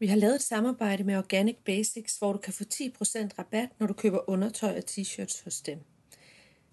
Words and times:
Vi 0.00 0.06
har 0.06 0.16
lavet 0.16 0.34
et 0.34 0.42
samarbejde 0.42 1.04
med 1.04 1.16
Organic 1.16 1.56
Basics, 1.64 2.18
hvor 2.18 2.32
du 2.32 2.38
kan 2.38 2.52
få 2.52 2.64
10% 2.64 2.84
rabat, 3.38 3.68
når 3.78 3.86
du 3.86 3.92
køber 3.92 4.30
undertøj 4.30 4.76
og 4.76 4.84
t-shirts 4.90 5.44
hos 5.44 5.60
dem. 5.60 5.78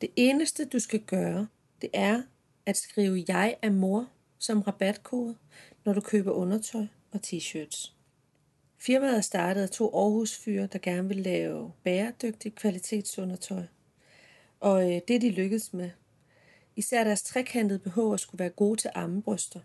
Det 0.01 0.09
eneste, 0.15 0.65
du 0.65 0.79
skal 0.79 0.99
gøre, 0.99 1.47
det 1.81 1.89
er 1.93 2.21
at 2.65 2.77
skrive 2.77 3.25
Jeg 3.27 3.55
er 3.61 3.69
mor 3.69 4.09
som 4.39 4.61
rabatkode, 4.61 5.35
når 5.85 5.93
du 5.93 6.01
køber 6.01 6.31
undertøj 6.31 6.85
og 7.11 7.19
t-shirts. 7.27 7.91
Firmaet 8.77 9.17
er 9.17 9.21
startet 9.21 9.61
af 9.61 9.69
to 9.69 9.95
Aarhus 9.95 10.37
fyre, 10.37 10.67
der 10.67 10.79
gerne 10.79 11.07
vil 11.07 11.17
lave 11.17 11.71
bæredygtig 11.83 12.55
kvalitetsundertøj. 12.55 13.63
Og 14.59 14.81
øh, 14.83 15.01
det 15.07 15.15
er 15.15 15.19
de 15.19 15.29
lykkedes 15.29 15.73
med. 15.73 15.89
Især 16.75 17.03
deres 17.03 17.23
trekantede 17.23 17.79
BH'er 17.87 18.17
skulle 18.17 18.39
være 18.39 18.49
gode 18.49 18.81
til 18.81 18.89
ammebryster. 18.95 19.59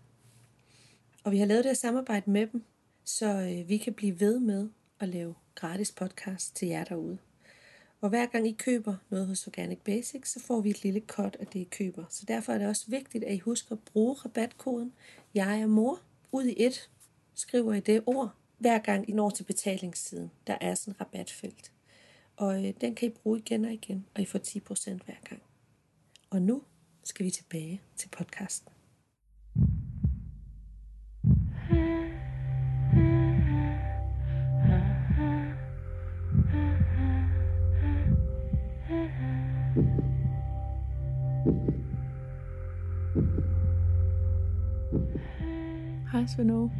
Og 1.23 1.31
vi 1.31 1.37
har 1.37 1.45
lavet 1.45 1.63
det 1.63 1.69
her 1.69 1.75
samarbejde 1.75 2.31
med 2.31 2.47
dem, 2.47 2.63
så 3.03 3.25
øh, 3.27 3.69
vi 3.69 3.77
kan 3.77 3.93
blive 3.93 4.19
ved 4.19 4.39
med 4.39 4.69
at 4.99 5.09
lave 5.09 5.35
gratis 5.55 5.91
podcast 5.91 6.55
til 6.55 6.67
jer 6.67 6.83
derude. 6.83 7.17
Og 8.01 8.09
hver 8.09 8.25
gang 8.25 8.47
I 8.47 8.51
køber 8.51 8.95
noget 9.09 9.27
hos 9.27 9.47
Organic 9.47 9.79
Basics, 9.79 10.31
så 10.31 10.39
får 10.39 10.61
vi 10.61 10.69
et 10.69 10.83
lille 10.83 11.01
cut 11.07 11.37
af 11.39 11.47
det, 11.47 11.59
I 11.59 11.63
køber. 11.63 12.05
Så 12.09 12.25
derfor 12.27 12.53
er 12.53 12.57
det 12.57 12.67
også 12.67 12.85
vigtigt, 12.87 13.23
at 13.23 13.33
I 13.33 13.39
husker 13.39 13.71
at 13.71 13.79
bruge 13.79 14.13
rabatkoden 14.13 14.93
Jeg 15.33 15.61
er 15.61 15.67
mor 15.67 16.01
ud 16.31 16.43
i 16.43 16.55
et. 16.57 16.89
Skriver 17.35 17.73
I 17.73 17.79
det 17.79 18.03
ord, 18.05 18.35
hver 18.57 18.79
gang 18.79 19.09
I 19.09 19.13
når 19.13 19.29
til 19.29 19.43
betalingssiden. 19.43 20.31
Der 20.47 20.57
er 20.61 20.75
sådan 20.75 20.93
en 20.93 21.01
rabatfelt. 21.01 21.71
Og 22.35 22.65
øh, 22.65 22.73
den 22.81 22.95
kan 22.95 23.07
I 23.09 23.11
bruge 23.11 23.39
igen 23.39 23.65
og 23.65 23.73
igen, 23.73 24.05
og 24.15 24.21
I 24.21 24.25
får 24.25 24.39
10% 24.39 25.05
hver 25.05 25.29
gang. 25.29 25.41
Og 26.29 26.41
nu 26.41 26.63
skal 27.03 27.25
vi 27.25 27.31
tilbage 27.31 27.81
til 27.95 28.09
podcasten. 28.09 28.71
Hej 46.11 46.25
Svend 46.27 46.51
Aage 46.51 46.71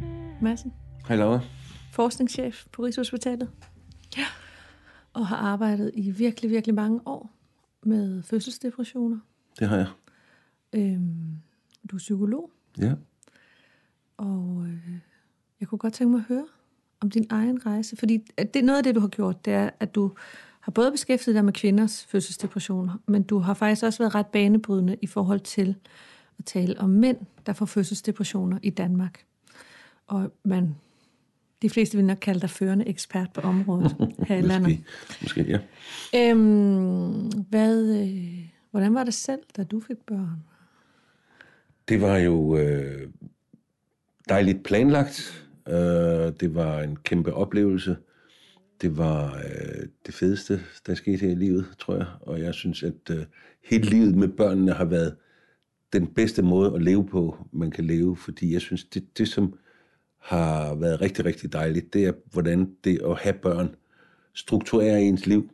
Madsen, 0.42 0.72
Hej 1.08 1.16
Laura. 1.16 1.40
forskningschef 1.92 2.64
på 2.72 2.82
Rigshospitalet. 2.84 3.50
Ja. 4.16 4.24
Og 5.12 5.26
har 5.26 5.36
arbejdet 5.36 5.90
i 5.94 6.10
virkelig, 6.10 6.50
virkelig 6.50 6.74
mange 6.74 7.00
år 7.06 7.30
med 7.82 8.22
fødselsdepressioner. 8.22 9.18
Det 9.58 9.68
har 9.68 9.76
jeg. 9.76 9.86
Øhm, 10.72 11.36
du 11.90 11.96
er 11.96 11.98
psykolog, 11.98 12.50
Ja. 12.78 12.92
og 14.16 14.64
øh, 14.68 14.98
jeg 15.60 15.68
kunne 15.68 15.78
godt 15.78 15.92
tænke 15.94 16.10
mig 16.10 16.18
at 16.18 16.24
høre 16.24 16.46
om 17.00 17.10
din 17.10 17.26
egen 17.30 17.66
rejse. 17.66 17.96
Fordi 17.96 18.18
det 18.38 18.56
er 18.56 18.62
noget 18.62 18.78
af 18.78 18.84
det, 18.84 18.94
du 18.94 19.00
har 19.00 19.08
gjort, 19.08 19.44
det 19.44 19.52
er, 19.52 19.70
at 19.80 19.94
du 19.94 20.12
har 20.60 20.72
både 20.72 20.90
beskæftiget 20.90 21.34
dig 21.34 21.44
med 21.44 21.52
kvinders 21.52 22.06
fødselsdepressioner, 22.06 22.98
men 23.06 23.22
du 23.22 23.38
har 23.38 23.54
faktisk 23.54 23.82
også 23.84 23.98
været 23.98 24.14
ret 24.14 24.26
banebrydende 24.26 24.96
i 25.02 25.06
forhold 25.06 25.40
til 25.40 25.74
at 26.42 26.46
tale 26.46 26.80
om 26.80 26.90
mænd, 26.90 27.16
der 27.46 27.52
får 27.52 27.66
fødselsdepressioner 27.66 28.58
i 28.62 28.70
Danmark. 28.70 29.24
Og 30.06 30.32
man, 30.44 30.74
de 31.62 31.70
fleste 31.70 31.96
vil 31.96 32.06
nok 32.06 32.18
kalde 32.20 32.40
dig 32.40 32.50
førende 32.50 32.88
ekspert 32.88 33.32
på 33.34 33.40
området 33.40 33.96
her 34.28 34.36
i 34.36 34.40
landet. 34.40 34.68
Måske, 34.68 34.84
måske, 35.22 35.42
ja. 35.42 35.58
Øhm, 36.30 37.28
hvad, 37.28 38.02
øh, 38.02 38.48
hvordan 38.70 38.94
var 38.94 39.04
det 39.04 39.14
selv, 39.14 39.40
da 39.56 39.64
du 39.64 39.80
fik 39.80 39.96
børn? 40.06 40.42
Det 41.88 42.00
var 42.00 42.16
jo 42.16 42.56
øh, 42.56 43.08
dejligt 44.28 44.62
planlagt. 44.62 45.46
Øh, 45.68 45.74
det 46.40 46.54
var 46.54 46.80
en 46.80 46.96
kæmpe 46.96 47.34
oplevelse. 47.34 47.96
Det 48.80 48.98
var 48.98 49.36
øh, 49.36 49.86
det 50.06 50.14
fedeste, 50.14 50.60
der 50.86 50.94
skete 50.94 51.18
her 51.18 51.30
i 51.30 51.34
livet, 51.34 51.66
tror 51.78 51.96
jeg. 51.96 52.06
Og 52.20 52.40
jeg 52.40 52.54
synes, 52.54 52.82
at 52.82 53.10
øh, 53.10 53.24
hele 53.64 53.90
livet 53.90 54.16
med 54.16 54.28
børnene 54.28 54.72
har 54.72 54.84
været 54.84 55.16
den 55.92 56.06
bedste 56.06 56.42
måde 56.42 56.74
at 56.74 56.82
leve 56.82 57.06
på, 57.06 57.36
man 57.52 57.70
kan 57.70 57.84
leve. 57.84 58.16
Fordi 58.16 58.52
jeg 58.52 58.60
synes, 58.60 58.84
det, 58.84 59.18
det 59.18 59.28
som 59.28 59.54
har 60.18 60.74
været 60.74 61.00
rigtig, 61.00 61.24
rigtig 61.24 61.52
dejligt, 61.52 61.94
det 61.94 62.04
er, 62.04 62.12
hvordan 62.32 62.70
det 62.84 63.00
at 63.04 63.18
have 63.18 63.32
børn 63.32 63.74
strukturerer 64.34 64.96
ens 64.96 65.26
liv. 65.26 65.50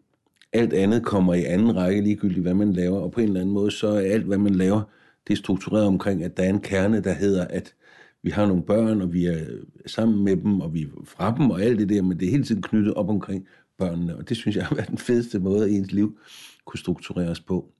Alt 0.53 0.73
andet 0.73 1.05
kommer 1.05 1.35
i 1.35 1.45
anden 1.45 1.77
række, 1.77 2.03
ligegyldigt 2.03 2.43
hvad 2.43 2.55
man 2.55 2.73
laver, 2.73 2.99
og 2.99 3.13
på 3.13 3.21
en 3.21 3.27
eller 3.27 3.41
anden 3.41 3.55
måde, 3.55 3.71
så 3.71 3.89
er 3.89 4.01
alt, 4.01 4.25
hvad 4.25 4.39
man 4.39 4.55
laver, 4.55 4.83
det 5.27 5.33
er 5.33 5.37
struktureret 5.37 5.87
omkring, 5.87 6.25
at 6.25 6.37
der 6.37 6.43
er 6.43 6.49
en 6.49 6.61
kerne, 6.61 7.01
der 7.01 7.13
hedder, 7.13 7.47
at 7.47 7.75
vi 8.23 8.31
har 8.31 8.47
nogle 8.47 8.63
børn, 8.63 9.03
og 9.03 9.13
vi 9.13 9.27
er 9.27 9.45
sammen 9.87 10.25
med 10.25 10.37
dem, 10.37 10.61
og 10.61 10.75
vi 10.75 10.83
er 10.83 10.87
fra 11.05 11.37
dem, 11.39 11.51
og 11.51 11.63
alt 11.63 11.79
det 11.79 11.89
der, 11.89 12.03
men 12.03 12.21
det 12.21 12.27
er 12.27 12.31
hele 12.31 12.45
tiden 12.45 12.63
knyttet 12.63 12.95
op 12.95 13.09
omkring 13.09 13.47
børnene, 13.79 14.17
og 14.17 14.29
det 14.29 14.37
synes 14.37 14.57
jeg 14.57 14.67
har 14.67 14.75
været 14.75 14.89
den 14.89 14.99
fedeste 14.99 15.39
måde, 15.39 15.65
at 15.65 15.71
ens 15.71 15.93
liv 15.93 16.19
kunne 16.65 16.79
struktureres 16.79 17.41
på. 17.41 17.73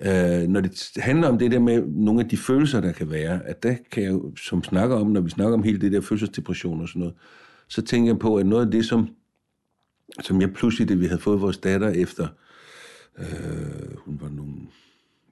Øh, 0.00 0.48
når 0.48 0.60
det 0.60 0.90
handler 0.96 1.28
om 1.28 1.38
det 1.38 1.50
der 1.50 1.58
med 1.58 1.86
nogle 1.86 2.20
af 2.20 2.28
de 2.28 2.36
følelser, 2.36 2.80
der 2.80 2.92
kan 2.92 3.10
være, 3.10 3.46
at 3.46 3.62
der 3.62 3.74
kan 3.90 4.02
jeg 4.02 4.20
som 4.36 4.64
snakker 4.64 4.96
om, 4.96 5.06
når 5.06 5.20
vi 5.20 5.30
snakker 5.30 5.54
om 5.54 5.62
hele 5.62 5.80
det 5.80 5.92
der 5.92 6.00
fødselsdepression 6.00 6.80
og 6.80 6.88
sådan 6.88 7.00
noget, 7.00 7.14
så 7.68 7.82
tænker 7.82 8.12
jeg 8.12 8.18
på, 8.18 8.36
at 8.36 8.46
noget 8.46 8.66
af 8.66 8.70
det, 8.70 8.84
som, 8.84 9.08
som 10.22 10.40
jeg 10.40 10.52
pludselig, 10.52 10.88
det 10.88 11.00
vi 11.00 11.06
havde 11.06 11.20
fået 11.20 11.40
vores 11.40 11.58
datter 11.58 11.88
efter, 11.88 12.28
øh, 13.18 13.96
hun 13.96 14.18
var 14.20 14.28
nogle 14.28 14.54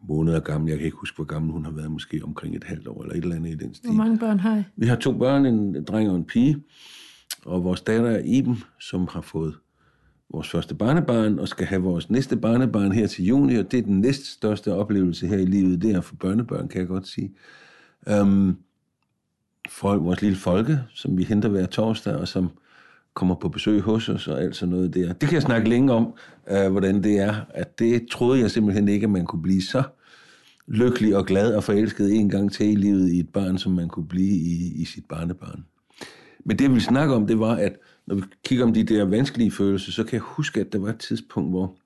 måneder 0.09 0.41
gammel, 0.41 0.69
jeg 0.69 0.79
kan 0.79 0.85
ikke 0.85 0.97
huske, 0.97 1.17
hvor 1.17 1.25
gammel 1.25 1.53
hun 1.53 1.65
har 1.65 1.73
været, 1.73 1.91
måske 1.91 2.21
omkring 2.25 2.57
et 2.57 2.65
halvt 2.65 2.89
år, 2.89 3.03
eller 3.03 3.15
et 3.15 3.23
eller 3.23 3.37
andet 3.37 3.51
i 3.51 3.55
den 3.55 3.75
stil. 3.75 3.91
Hvor 3.91 3.97
mange 3.97 4.19
børn 4.19 4.39
har 4.39 4.59
I? 4.59 4.63
Vi 4.77 4.87
har 4.87 4.97
to 4.97 5.13
børn, 5.13 5.47
en 5.47 5.85
dreng 5.85 6.11
og 6.11 6.17
en 6.17 6.25
pige, 6.25 6.63
og 7.45 7.65
vores 7.65 7.81
datter 7.81 8.11
er 8.11 8.23
Iben, 8.25 8.59
som 8.81 9.09
har 9.11 9.21
fået 9.21 9.55
vores 10.33 10.51
første 10.51 10.75
barnebarn, 10.75 11.39
og 11.39 11.49
skal 11.49 11.67
have 11.67 11.83
vores 11.83 12.11
næste 12.11 12.37
barnebarn 12.37 12.93
her 12.93 13.07
til 13.07 13.25
juni, 13.25 13.55
og 13.57 13.71
det 13.73 13.79
er 13.79 13.83
den 13.83 14.01
næst 14.01 14.27
største 14.27 14.75
oplevelse 14.75 15.27
her 15.27 15.39
i 15.39 15.45
livet, 15.45 15.83
det 15.83 15.91
er 15.95 16.01
for 16.01 16.15
børnebørn, 16.15 16.69
kan 16.69 16.81
jeg 16.81 16.89
godt 16.89 17.09
sige. 17.09 17.33
Um, 18.21 18.59
for 19.69 19.97
vores 19.97 20.23
lille 20.23 20.37
folke, 20.37 20.79
som 20.95 21.19
vi 21.19 21.25
henter 21.25 21.49
hver 21.49 21.67
torsdag, 21.67 22.17
og 22.17 22.29
som 22.29 22.51
kommer 23.15 23.35
på 23.35 23.49
besøg 23.49 23.81
hos 23.81 24.09
os, 24.09 24.29
og 24.29 24.43
alt 24.43 24.57
sådan 24.57 24.75
noget 24.75 24.95
der. 24.95 25.13
Det 25.13 25.29
kan 25.29 25.33
jeg 25.35 25.43
snakke 25.43 25.69
længe 25.69 25.93
om, 25.93 26.15
øh, 26.51 26.71
hvordan 26.71 27.03
det 27.03 27.19
er. 27.19 27.35
At 27.51 27.79
det 27.79 28.07
troede 28.11 28.41
jeg 28.41 28.51
simpelthen 28.51 28.89
ikke, 28.89 29.05
at 29.05 29.11
man 29.11 29.27
kunne 29.27 29.43
blive 29.43 29.63
så 29.63 29.83
lykkelig 30.67 31.17
og 31.17 31.27
glad 31.27 31.55
og 31.55 31.65
forelsket 31.65 32.13
en 32.13 32.29
gang 32.29 32.53
til 32.53 32.73
i 32.73 32.75
livet 32.75 33.11
i 33.11 33.21
et 33.21 33.29
barn, 33.29 33.59
som 33.59 33.73
man 33.73 33.89
kunne 33.89 34.09
blive 34.09 34.37
i, 34.37 34.73
i 34.83 34.85
sit 34.85 35.05
barnebarn. 35.09 35.65
Men 36.45 36.57
det, 36.59 36.65
jeg 36.65 36.71
ville 36.71 36.85
snakke 36.85 37.15
om, 37.15 37.27
det 37.27 37.39
var, 37.39 37.55
at 37.55 37.77
når 38.07 38.15
vi 38.15 38.23
kigger 38.45 38.65
om 38.65 38.75
de 38.75 38.85
der 38.85 39.05
vanskelige 39.05 39.51
følelser, 39.51 39.93
så 39.93 40.05
kan 40.05 40.13
jeg 40.13 40.21
huske, 40.21 40.61
at 40.61 40.73
der 40.73 40.79
var 40.79 40.89
et 40.89 40.99
tidspunkt, 40.99 41.51
hvor 41.51 41.77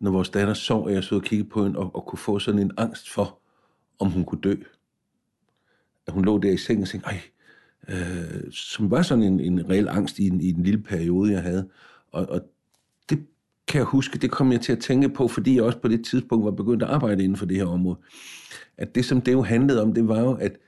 når 0.00 0.10
vores 0.10 0.28
datter 0.28 0.54
sov, 0.54 0.84
og 0.84 0.92
jeg 0.92 1.04
så 1.04 1.14
og 1.14 1.22
kiggede 1.22 1.48
på 1.48 1.64
hende, 1.64 1.78
og, 1.78 1.96
og 1.96 2.06
kunne 2.06 2.18
få 2.18 2.38
sådan 2.38 2.60
en 2.60 2.72
angst 2.76 3.10
for, 3.10 3.38
om 3.98 4.10
hun 4.10 4.24
kunne 4.24 4.40
dø. 4.40 4.54
At 6.06 6.12
hun 6.12 6.24
lå 6.24 6.38
der 6.38 6.50
i 6.50 6.56
sengen 6.56 6.82
og 6.82 6.88
tænkte, 6.88 7.08
ej, 7.08 7.20
øh, 7.88 8.52
som 8.52 8.90
var 8.90 9.02
sådan 9.02 9.24
en, 9.24 9.40
en 9.40 9.70
reel 9.70 9.88
angst 9.88 10.18
i 10.18 10.26
en, 10.26 10.40
i 10.40 10.48
en 10.48 10.62
lille 10.62 10.82
periode, 10.82 11.32
jeg 11.32 11.42
havde. 11.42 11.68
Og, 12.12 12.26
og 12.28 12.40
det 13.10 13.26
kan 13.68 13.78
jeg 13.78 13.86
huske, 13.86 14.18
det 14.18 14.30
kom 14.30 14.52
jeg 14.52 14.60
til 14.60 14.72
at 14.72 14.78
tænke 14.78 15.08
på, 15.08 15.28
fordi 15.28 15.54
jeg 15.54 15.64
også 15.64 15.78
på 15.78 15.88
det 15.88 16.04
tidspunkt 16.04 16.44
var 16.44 16.50
begyndt 16.50 16.82
at 16.82 16.88
arbejde 16.88 17.24
inden 17.24 17.36
for 17.36 17.46
det 17.46 17.56
her 17.56 17.66
område. 17.66 17.98
At 18.76 18.94
det, 18.94 19.04
som 19.04 19.20
det 19.20 19.32
jo 19.32 19.42
handlede 19.42 19.82
om, 19.82 19.94
det 19.94 20.08
var 20.08 20.20
jo, 20.20 20.32
at, 20.32 20.58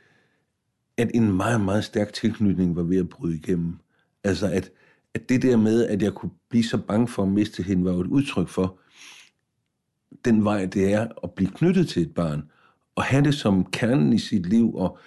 at 0.96 1.10
en 1.14 1.32
meget, 1.32 1.60
meget 1.60 1.84
stærk 1.84 2.12
tilknytning 2.12 2.76
var 2.76 2.82
ved 2.82 2.98
at 2.98 3.08
bryde 3.08 3.36
igennem. 3.36 3.78
Altså, 4.28 4.46
at, 4.46 4.70
at 5.14 5.28
det 5.28 5.42
der 5.42 5.56
med, 5.56 5.86
at 5.86 6.02
jeg 6.02 6.12
kunne 6.12 6.30
blive 6.50 6.64
så 6.64 6.78
bange 6.78 7.08
for 7.08 7.22
at 7.22 7.28
miste 7.28 7.62
hende, 7.62 7.84
var 7.84 7.92
jo 7.92 8.00
et 8.00 8.06
udtryk 8.06 8.48
for 8.48 8.78
den 10.24 10.44
vej, 10.44 10.66
det 10.66 10.92
er 10.92 11.06
at 11.22 11.30
blive 11.32 11.50
knyttet 11.50 11.88
til 11.88 12.02
et 12.02 12.14
barn, 12.14 12.42
og 12.96 13.02
have 13.02 13.24
det 13.24 13.34
som 13.34 13.64
kernen 13.64 14.12
i 14.12 14.18
sit 14.18 14.46
liv, 14.46 14.74
og 14.74 14.98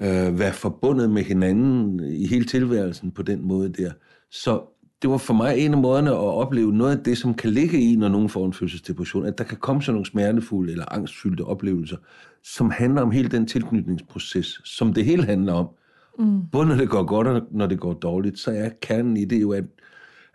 øh, 0.00 0.38
være 0.38 0.52
forbundet 0.52 1.10
med 1.10 1.22
hinanden 1.22 2.00
i 2.00 2.26
hele 2.26 2.44
tilværelsen 2.44 3.10
på 3.10 3.22
den 3.22 3.42
måde 3.42 3.68
der. 3.68 3.92
Så 4.30 4.62
det 5.02 5.10
var 5.10 5.16
for 5.16 5.34
mig 5.34 5.58
en 5.58 5.74
af 5.74 5.80
måderne 5.80 6.10
at 6.10 6.16
opleve 6.16 6.72
noget 6.72 6.98
af 6.98 7.04
det, 7.04 7.18
som 7.18 7.34
kan 7.34 7.50
ligge 7.50 7.80
i, 7.80 7.96
når 7.96 8.08
nogen 8.08 8.28
får 8.28 8.46
en 8.46 8.52
fødselsdepression, 8.52 9.26
at 9.26 9.38
der 9.38 9.44
kan 9.44 9.58
komme 9.58 9.82
sådan 9.82 9.94
nogle 9.94 10.06
smertefulde 10.06 10.72
eller 10.72 10.92
angstfyldte 10.92 11.44
oplevelser, 11.44 11.96
som 12.42 12.70
handler 12.70 13.02
om 13.02 13.10
hele 13.10 13.28
den 13.28 13.46
tilknytningsproces, 13.46 14.60
som 14.64 14.94
det 14.94 15.04
hele 15.04 15.24
handler 15.24 15.52
om. 15.52 15.68
Mm. 16.18 16.46
Både 16.52 16.66
når 16.66 16.74
det 16.74 16.88
går 16.88 17.04
godt 17.04 17.26
og 17.26 17.42
når 17.50 17.66
det 17.66 17.80
går 17.80 17.92
dårligt, 17.92 18.38
så 18.38 18.50
er 18.50 18.68
kernen 18.82 19.16
i 19.16 19.24
det 19.24 19.40
jo, 19.40 19.52
at, 19.52 19.64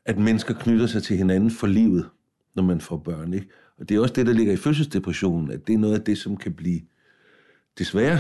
at 0.06 0.18
mennesker 0.20 0.54
knytter 0.54 0.88
sig 0.88 1.04
til 1.04 1.18
hinanden 1.18 1.52
for 1.52 1.68
livet, 1.68 2.10
når 2.56 2.64
man 2.64 2.82
får 2.82 2.98
børn. 2.98 3.34
Ikke? 3.34 3.48
Og 3.78 3.90
det 3.90 3.98
er 3.98 4.02
også 4.02 4.14
det, 4.14 4.26
der 4.26 4.34
ligger 4.34 4.54
i 4.54 4.58
fødselsdepressionen, 4.58 5.52
at 5.52 5.68
det 5.68 5.74
er 5.74 5.78
noget 5.78 5.94
af 5.94 6.02
det, 6.02 6.18
som 6.18 6.38
kan 6.38 6.54
blive 6.54 6.82
desværre, 7.80 8.20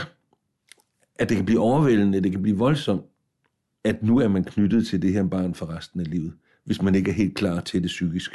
at 1.19 1.30
det 1.30 1.38
kan 1.38 1.46
blive 1.46 1.60
overvældende, 1.60 2.22
det 2.22 2.31
kan 2.31 2.42
blive 2.42 2.57
voldsomt, 2.57 3.04
at 3.84 4.04
nu 4.04 4.19
er 4.19 4.28
man 4.28 4.44
knyttet 4.44 4.88
til 4.88 5.01
det 5.01 5.13
her 5.13 5.24
barn 5.28 5.54
for 5.54 5.66
resten 5.78 6.00
af 6.00 6.10
livet, 6.10 6.34
hvis 6.63 6.81
man 6.81 6.96
ikke 6.96 7.12
er 7.12 7.16
helt 7.16 7.36
klar 7.36 7.60
til 7.62 7.81
det 7.81 7.88
psykisk. 7.88 8.31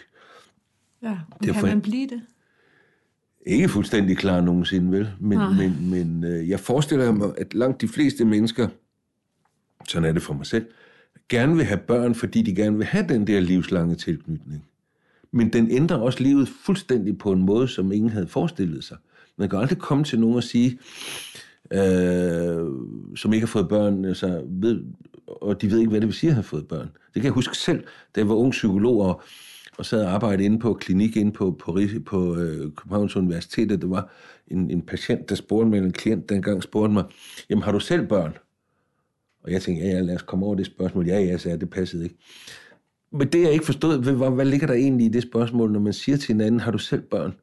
Ja, 1.02 1.08
men 1.08 1.49
Derfor- 1.49 1.61
kan 1.61 1.69
man 1.69 1.81
blive 1.81 2.08
det? 2.08 2.23
Ikke 3.46 3.69
fuldstændig 3.69 4.16
klar 4.16 4.40
nogensinde, 4.40 4.93
vel? 4.93 5.11
Men, 5.20 5.38
Nej. 5.38 5.52
men, 5.52 5.90
men 5.90 6.25
øh, 6.25 6.49
jeg 6.49 6.61
forestiller 6.61 7.12
mig, 7.12 7.32
at 7.38 7.55
langt 7.55 7.81
de 7.81 7.88
fleste 7.88 8.25
mennesker, 8.25 8.69
sådan 9.90 10.08
er 10.08 10.12
det 10.12 10.22
for 10.22 10.34
mig 10.34 10.46
selv, 10.46 10.66
gerne 11.28 11.56
vil 11.56 11.64
have 11.64 11.81
børn, 11.81 12.14
fordi 12.14 12.42
de 12.42 12.54
gerne 12.54 12.76
vil 12.76 12.87
have 12.87 13.08
den 13.08 13.26
der 13.26 13.40
livslange 13.40 13.94
tilknytning. 13.94 14.64
Men 15.32 15.52
den 15.52 15.70
ændrer 15.70 15.96
også 15.96 16.22
livet 16.22 16.48
fuldstændig 16.64 17.19
på 17.19 17.32
en 17.32 17.42
måde, 17.42 17.69
som 17.69 17.92
ingen 17.92 18.10
havde 18.10 18.26
forestillet 18.26 18.84
sig. 18.84 18.96
Man 19.37 19.48
kan 19.48 19.58
aldrig 19.58 19.78
komme 19.78 20.04
til 20.04 20.20
nogen 20.20 20.37
og 20.37 20.42
sige, 20.42 20.78
øh, 21.72 22.66
som 23.16 23.32
ikke 23.32 23.46
har 23.46 23.50
fået 23.50 23.69
børn, 23.69 24.04
altså, 24.04 24.42
ved, 24.48 24.84
og 25.26 25.62
de 25.62 25.70
ved 25.70 25.78
ikke, 25.78 25.90
hvad 25.90 26.00
det 26.00 26.06
vil 26.06 26.16
sige 26.16 26.31
at 26.31 26.34
have 26.34 26.44
fået 26.44 26.69
børn. 26.69 26.87
Det 26.87 27.14
kan 27.14 27.25
jeg 27.25 27.32
huske 27.32 27.56
selv, 27.56 27.84
da 28.14 28.20
jeg 28.20 28.28
var 28.28 28.34
ung 28.34 28.50
psykolog 28.50 29.00
og, 29.00 29.22
og 29.78 29.87
sad 29.87 30.04
og 30.04 30.10
arbejdede 30.10 30.44
inde 30.44 30.58
på 30.58 30.75
klinik 30.75 31.16
inde 31.16 31.32
på, 31.32 31.56
på, 31.60 31.78
på 32.06 32.37
øh, 32.37 32.72
Københavns 32.76 33.16
Universitet, 33.16 33.69
det 33.69 33.90
var 33.90 34.12
en, 34.48 34.70
en 34.70 34.82
patient, 34.82 35.28
der 35.28 35.34
spurgte 35.34 35.70
mig, 35.70 35.78
en 35.78 35.92
klient 35.92 36.28
der 36.28 36.34
engang 36.34 36.62
spurgte 36.62 36.92
mig, 36.92 37.04
jamen 37.50 37.62
har 37.62 37.72
du 37.72 37.81
selv 37.81 38.06
børn? 38.06 38.32
Og 39.42 39.52
jeg 39.52 39.62
tænkte, 39.62 39.87
ja, 39.87 39.92
ja, 39.92 40.00
lad 40.00 40.14
os 40.14 40.22
komme 40.22 40.46
over 40.46 40.54
det 40.54 40.66
spørgsmål. 40.66 41.06
Ja, 41.06 41.20
ja, 41.20 41.37
sagde 41.37 41.60
det 41.60 41.70
passede 41.70 42.04
ikke. 42.04 42.16
Men 43.12 43.28
det, 43.28 43.42
jeg 43.42 43.52
ikke 43.52 43.64
forstod, 43.64 44.02
hvad, 44.02 44.31
hvad 44.31 44.44
ligger 44.44 44.66
der 44.66 44.75
egentlig 44.75 45.06
i 45.06 45.08
det 45.08 45.22
spørgsmål, 45.22 45.72
når 45.72 45.81
man 45.81 45.92
siger 45.92 46.19
til 46.19 46.28
hinanden, 46.28 46.60
har 46.60 46.70
du 46.70 46.78
selv 46.78 47.02
børn? 47.02 47.34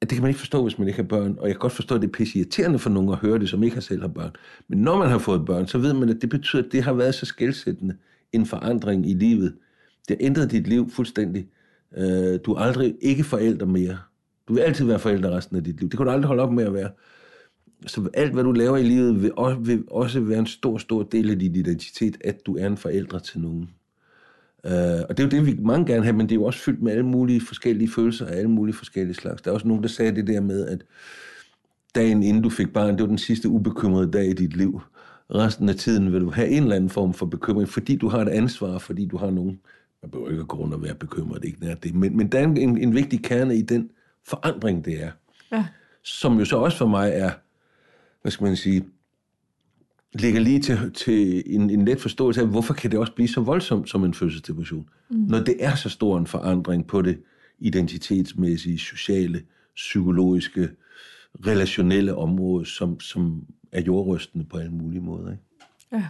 At 0.00 0.10
det 0.10 0.16
kan 0.16 0.22
man 0.22 0.28
ikke 0.28 0.38
forstå, 0.38 0.62
hvis 0.62 0.78
man 0.78 0.88
ikke 0.88 0.96
har 0.96 1.08
børn. 1.08 1.36
Og 1.38 1.46
jeg 1.46 1.54
kan 1.54 1.60
godt 1.60 1.72
forstå, 1.72 1.94
at 1.94 2.00
det 2.00 2.08
er 2.08 2.12
pisse 2.12 2.38
irriterende 2.38 2.78
for 2.78 2.90
nogen 2.90 3.10
at 3.10 3.16
høre 3.16 3.38
det, 3.38 3.48
som 3.48 3.62
ikke 3.62 3.76
har 3.76 3.80
selv 3.80 4.00
har 4.00 4.08
børn. 4.08 4.30
Men 4.68 4.78
når 4.78 4.98
man 4.98 5.08
har 5.08 5.18
fået 5.18 5.46
børn, 5.46 5.66
så 5.66 5.78
ved 5.78 5.94
man, 5.94 6.08
at 6.08 6.16
det 6.20 6.30
betyder, 6.30 6.62
at 6.62 6.72
det 6.72 6.82
har 6.82 6.92
været 6.92 7.14
så 7.14 7.26
skældsættende 7.26 7.96
en 8.32 8.46
forandring 8.46 9.10
i 9.10 9.14
livet. 9.14 9.54
Det 10.08 10.16
har 10.20 10.26
ændret 10.26 10.50
dit 10.50 10.66
liv 10.66 10.90
fuldstændig. 10.90 11.48
Øh, 11.96 12.38
du 12.46 12.52
er 12.52 12.58
aldrig 12.58 12.96
ikke 13.00 13.24
forælder 13.24 13.66
mere. 13.66 13.98
Du 14.48 14.54
vil 14.54 14.60
altid 14.60 14.84
være 14.84 14.98
forælder 14.98 15.36
resten 15.36 15.56
af 15.56 15.64
dit 15.64 15.80
liv. 15.80 15.88
Det 15.88 15.98
kan 15.98 16.06
du 16.06 16.12
aldrig 16.12 16.26
holde 16.26 16.42
op 16.42 16.52
med 16.52 16.64
at 16.64 16.74
være. 16.74 16.90
Så 17.86 18.08
alt, 18.14 18.32
hvad 18.32 18.44
du 18.44 18.52
laver 18.52 18.76
i 18.76 18.82
livet, 18.82 19.22
vil 19.22 19.32
også, 19.36 19.58
vil 19.58 19.84
også 19.90 20.20
være 20.20 20.38
en 20.38 20.46
stor, 20.46 20.78
stor 20.78 21.02
del 21.02 21.30
af 21.30 21.38
din 21.38 21.54
identitet, 21.56 22.16
at 22.24 22.46
du 22.46 22.56
er 22.56 22.66
en 22.66 22.76
forælder 22.76 23.18
til 23.18 23.40
nogen. 23.40 23.70
Uh, 24.64 24.72
og 25.08 25.08
det 25.08 25.20
er 25.20 25.24
jo 25.24 25.28
det, 25.28 25.46
vi 25.46 25.56
mange 25.62 25.86
gerne 25.86 26.04
have, 26.04 26.16
men 26.16 26.26
det 26.26 26.32
er 26.32 26.36
jo 26.36 26.44
også 26.44 26.60
fyldt 26.60 26.82
med 26.82 26.92
alle 26.92 27.06
mulige 27.06 27.40
forskellige 27.40 27.90
følelser 27.90 28.26
af 28.26 28.36
alle 28.36 28.50
mulige 28.50 28.74
forskellige 28.74 29.14
slags. 29.14 29.42
Der 29.42 29.50
er 29.50 29.54
også 29.54 29.68
nogen, 29.68 29.82
der 29.82 29.88
sagde 29.88 30.14
det 30.14 30.26
der 30.26 30.40
med, 30.40 30.66
at 30.66 30.84
dagen 31.94 32.22
inden 32.22 32.42
du 32.42 32.50
fik 32.50 32.72
barn, 32.72 32.94
det 32.94 33.00
var 33.00 33.06
den 33.06 33.18
sidste 33.18 33.48
ubekymrede 33.48 34.12
dag 34.12 34.26
i 34.26 34.32
dit 34.32 34.56
liv. 34.56 34.80
Resten 35.34 35.68
af 35.68 35.74
tiden 35.74 36.12
vil 36.12 36.20
du 36.20 36.30
have 36.30 36.48
en 36.48 36.62
eller 36.62 36.76
anden 36.76 36.90
form 36.90 37.14
for 37.14 37.26
bekymring, 37.26 37.68
fordi 37.68 37.96
du 37.96 38.08
har 38.08 38.18
et 38.18 38.28
ansvar, 38.28 38.78
fordi 38.78 39.06
du 39.06 39.16
har 39.16 39.30
nogen. 39.30 39.60
Man 40.02 40.10
behøver 40.10 40.30
ikke 40.30 40.40
at 40.40 40.48
gå 40.48 40.56
rundt 40.56 40.74
og 40.74 40.82
være 40.82 40.94
bekymret, 40.94 41.44
ikke 41.44 41.66
er 41.66 41.74
det. 41.74 41.94
Men, 41.94 42.16
men 42.16 42.32
der 42.32 42.38
er 42.38 42.44
en, 42.44 42.78
en 42.78 42.94
vigtig 42.94 43.22
kerne 43.22 43.56
i 43.56 43.62
den 43.62 43.90
forandring, 44.26 44.84
det 44.84 45.02
er. 45.02 45.10
Ja. 45.52 45.64
Som 46.04 46.38
jo 46.38 46.44
så 46.44 46.56
også 46.56 46.78
for 46.78 46.86
mig 46.86 47.10
er, 47.14 47.30
hvad 48.26 48.30
skal 48.30 48.44
man 48.44 48.56
sige, 48.56 48.84
ligger 50.14 50.40
lige 50.40 50.60
til, 50.60 50.92
til 50.92 51.42
en, 51.46 51.70
en 51.70 51.84
let 51.84 52.00
forståelse 52.00 52.40
af, 52.40 52.46
hvorfor 52.46 52.74
kan 52.74 52.90
det 52.90 52.98
også 52.98 53.12
blive 53.12 53.28
så 53.28 53.40
voldsomt 53.40 53.90
som 53.90 54.04
en 54.04 54.14
fødselsdepression, 54.14 54.88
mm. 55.10 55.16
når 55.16 55.40
det 55.40 55.56
er 55.60 55.74
så 55.74 55.88
stor 55.88 56.18
en 56.18 56.26
forandring 56.26 56.86
på 56.86 57.02
det 57.02 57.22
identitetsmæssige, 57.58 58.78
sociale, 58.78 59.42
psykologiske, 59.74 60.68
relationelle 61.46 62.14
område, 62.14 62.66
som, 62.66 63.00
som 63.00 63.46
er 63.72 63.82
jordrystende 63.82 64.44
på 64.44 64.56
alle 64.56 64.72
mulige 64.72 65.00
måder. 65.00 65.30
Ikke? 65.30 65.42
Ja. 65.92 66.06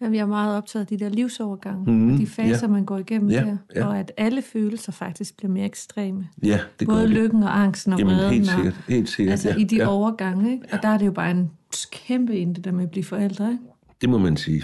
Jamen, 0.00 0.14
jeg 0.14 0.22
er 0.22 0.26
meget 0.26 0.56
optaget 0.56 0.80
af 0.80 0.86
de 0.86 1.04
der 1.04 1.08
livsovergange, 1.08 1.92
mm, 1.92 2.12
og 2.12 2.18
de 2.18 2.26
faser, 2.26 2.66
ja. 2.66 2.72
man 2.72 2.84
går 2.84 2.98
igennem 2.98 3.30
ja, 3.30 3.36
der, 3.44 3.56
ja. 3.76 3.86
og 3.86 3.98
at 3.98 4.12
alle 4.16 4.42
følelser 4.42 4.92
faktisk 4.92 5.36
bliver 5.36 5.52
mere 5.52 5.64
ekstreme. 5.64 6.28
Ja, 6.42 6.60
det 6.80 6.88
Både 6.88 7.06
lykken 7.06 7.42
og 7.42 7.60
angsten 7.60 7.92
og 7.92 7.98
Jamen, 7.98 8.14
vreden. 8.14 8.32
helt 8.32 8.50
sikkert, 8.50 8.80
helt 8.88 9.08
sikkert. 9.08 9.32
Altså 9.32 9.48
ja, 9.48 9.56
i 9.56 9.64
de 9.64 9.76
ja. 9.76 9.86
overgange, 9.86 10.52
ikke? 10.52 10.64
Og 10.72 10.78
der 10.82 10.88
er 10.88 10.98
det 10.98 11.06
jo 11.06 11.12
bare 11.12 11.30
en 11.30 11.50
kæmpe 11.92 12.36
ind, 12.36 12.54
det 12.54 12.64
der 12.64 12.72
med 12.72 12.84
at 12.84 12.90
blive 12.90 13.04
forældre, 13.04 13.50
ikke? 13.50 13.64
Det 14.00 14.08
må 14.08 14.18
man 14.18 14.36
sige. 14.36 14.62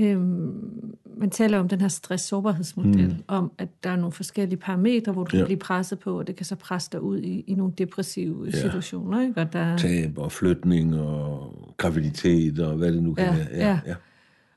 Øhm, 0.00 0.96
man 1.16 1.30
taler 1.30 1.58
om 1.58 1.68
den 1.68 1.80
her 1.80 1.88
stress-sårbarhedsmodel, 1.88 3.08
mm. 3.08 3.24
om 3.28 3.52
at 3.58 3.68
der 3.84 3.90
er 3.90 3.96
nogle 3.96 4.12
forskellige 4.12 4.58
parametre, 4.58 5.12
hvor 5.12 5.24
du 5.24 5.36
ja. 5.36 5.40
kan 5.40 5.46
blive 5.46 5.58
presset 5.58 5.98
på, 5.98 6.18
og 6.18 6.26
det 6.26 6.36
kan 6.36 6.46
så 6.46 6.56
presse 6.56 6.88
dig 6.92 7.00
ud 7.00 7.18
i, 7.18 7.40
i 7.40 7.54
nogle 7.54 7.72
depressive 7.78 8.44
ja. 8.44 8.50
situationer. 8.50 9.22
Ikke? 9.22 9.40
Og 9.40 9.52
der... 9.52 9.76
Tab 9.76 10.18
og 10.18 10.32
flytning 10.32 11.00
og 11.00 11.74
graviditet 11.76 12.58
og 12.58 12.76
hvad 12.76 12.92
det 12.92 13.02
nu 13.02 13.14
kan 13.14 13.24
ja, 13.26 13.36
være. 13.36 13.46
Ja, 13.50 13.68
ja. 13.68 13.80
ja. 13.86 13.94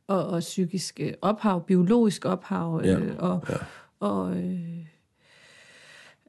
Og, 0.07 0.27
og 0.27 0.39
psykisk 0.39 1.01
ophav, 1.21 1.65
biologisk 1.65 2.25
ophav, 2.25 2.81
ja, 2.83 2.99
øh, 2.99 3.15
og, 3.17 3.43
ja. 3.49 3.55
og 3.99 4.37
øh, 4.37 4.85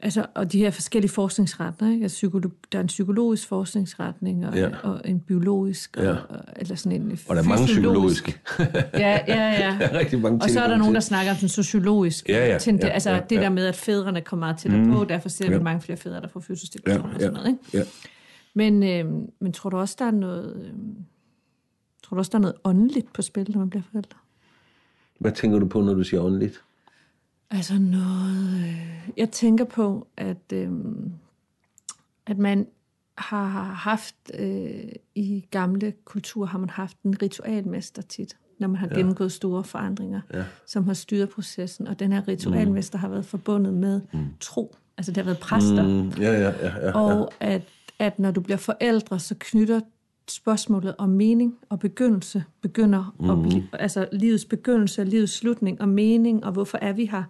Altså, 0.05 0.27
og 0.35 0.53
de 0.53 0.59
her 0.59 0.71
forskellige 0.71 1.11
forskningsretninger, 1.11 1.95
ikke? 1.95 2.05
Altså, 2.05 2.15
psykolog, 2.15 2.53
der 2.73 2.79
er 2.79 2.83
en 2.83 2.87
psykologisk 2.87 3.49
forskningsretning, 3.49 4.47
og, 4.47 4.57
ja. 4.57 4.71
og 4.83 5.01
en 5.05 5.21
biologisk, 5.21 5.97
og, 5.97 6.05
ja. 6.05 6.11
og, 6.11 6.45
eller 6.57 6.75
sådan 6.75 7.03
en 7.03 7.19
Og 7.29 7.37
der 7.37 7.43
er 7.43 7.47
mange 7.47 7.67
psykologiske. 7.67 8.41
ja, 8.95 9.21
ja, 9.29 9.51
ja. 9.53 9.79
Rigtig 9.99 10.21
mange 10.21 10.43
og 10.43 10.51
så 10.51 10.61
er 10.61 10.69
der 10.69 10.77
nogen, 10.77 10.95
der 10.95 11.01
snakker 11.01 11.33
om 11.33 11.37
den 11.37 11.49
sociologiske. 11.49 12.33
Ja, 12.33 12.53
ja, 12.53 12.59
til, 12.59 12.79
ja, 12.83 12.89
altså 12.89 13.11
ja, 13.11 13.21
det 13.31 13.41
der 13.41 13.49
med, 13.49 13.67
at 13.67 13.77
fædrene 13.77 14.21
kommer 14.21 14.47
meget 14.47 14.59
tættere 14.59 14.85
mm. 14.85 14.93
på, 14.93 15.05
derfor 15.05 15.29
ser 15.29 15.49
vi 15.49 15.55
ja. 15.55 15.61
mange 15.61 15.81
flere 15.81 15.97
fædre, 15.97 16.21
der 16.21 16.29
får 16.29 16.41
fødselsdepression 16.41 17.09
ja, 17.09 17.15
og 17.15 17.21
sådan 17.21 17.35
noget. 17.35 17.49
Ikke? 17.49 17.79
Ja. 17.79 17.83
Men, 18.55 18.83
øh, 18.83 19.27
men 19.41 19.53
tror 19.53 19.71
du 19.71 19.77
også, 19.77 19.97
der 19.99 20.05
er 20.05 20.11
noget... 20.11 20.57
Øh, 20.65 20.73
tror 22.03 22.15
du 22.15 22.19
også, 22.19 22.31
der 22.31 22.39
er 22.39 22.43
noget 22.43 22.57
åndeligt 22.65 23.13
på 23.13 23.23
spil, 23.23 23.51
når 23.51 23.59
man 23.59 23.71
bliver 23.71 23.83
forældre? 23.93 24.19
Hvad 25.19 25.33
tænker 25.33 25.59
du 25.59 25.67
på, 25.67 25.81
når 25.81 25.95
du 25.95 26.05
siger 26.05 26.21
åndeligt? 26.21 26.63
Altså 27.51 27.79
noget... 27.79 28.59
Øh, 28.59 29.09
jeg 29.17 29.31
tænker 29.31 29.65
på, 29.65 30.07
at, 30.17 30.53
øh, 30.53 30.71
at 32.27 32.39
man 32.39 32.67
har 33.19 33.63
haft... 33.63 34.17
Øh, 34.39 34.85
I 35.15 35.47
gamle 35.51 35.93
kulturer 36.05 36.47
har 36.47 36.59
man 36.59 36.71
haft 36.71 37.03
en 37.03 37.23
ritualmester 37.23 38.03
tit, 38.03 38.37
når 38.61 38.69
man 38.69 38.77
har 38.77 38.89
ja. 38.91 38.95
gennemgået 38.95 39.33
store 39.33 39.65
forandringer, 39.65 40.21
ja. 40.35 40.45
som 40.67 40.85
har 40.85 40.95
styret 40.95 41.29
processen. 41.29 41.89
Og 41.89 41.99
den 41.99 42.13
her 42.13 42.29
ritualmester 42.29 42.99
mm. 42.99 43.01
har 43.01 43.09
været 43.09 43.27
forbundet 43.27 43.75
med 43.75 44.01
mm. 44.13 44.27
tro. 44.41 44.77
Altså 44.97 45.13
det 45.13 45.17
har 45.17 45.25
været 45.25 45.39
præster. 45.39 45.83
Mm. 45.83 46.09
Ja, 46.09 46.33
ja, 46.33 46.41
ja, 46.41 46.67
ja, 46.67 46.87
ja. 46.87 46.93
Og 46.93 47.33
at, 47.41 47.63
at 47.99 48.19
når 48.19 48.31
du 48.31 48.41
bliver 48.41 48.57
forældre, 48.57 49.19
så 49.21 49.35
knytter 49.39 49.81
spørgsmålet 50.29 50.95
om 50.99 51.09
mening 51.09 51.55
og 51.69 51.79
begyndelse 51.79 52.45
begynder 52.63 53.15
mm. 53.21 53.31
at 53.31 53.43
blive, 53.43 53.65
altså 53.73 54.07
livets 54.13 54.45
begyndelse 54.45 55.03
og 55.03 55.07
livets 55.07 55.33
slutning 55.33 55.81
og 55.81 55.89
mening 55.89 56.45
og 56.45 56.53
hvorfor 56.53 56.79
er 56.83 56.93
vi 56.93 57.07
her 57.07 57.23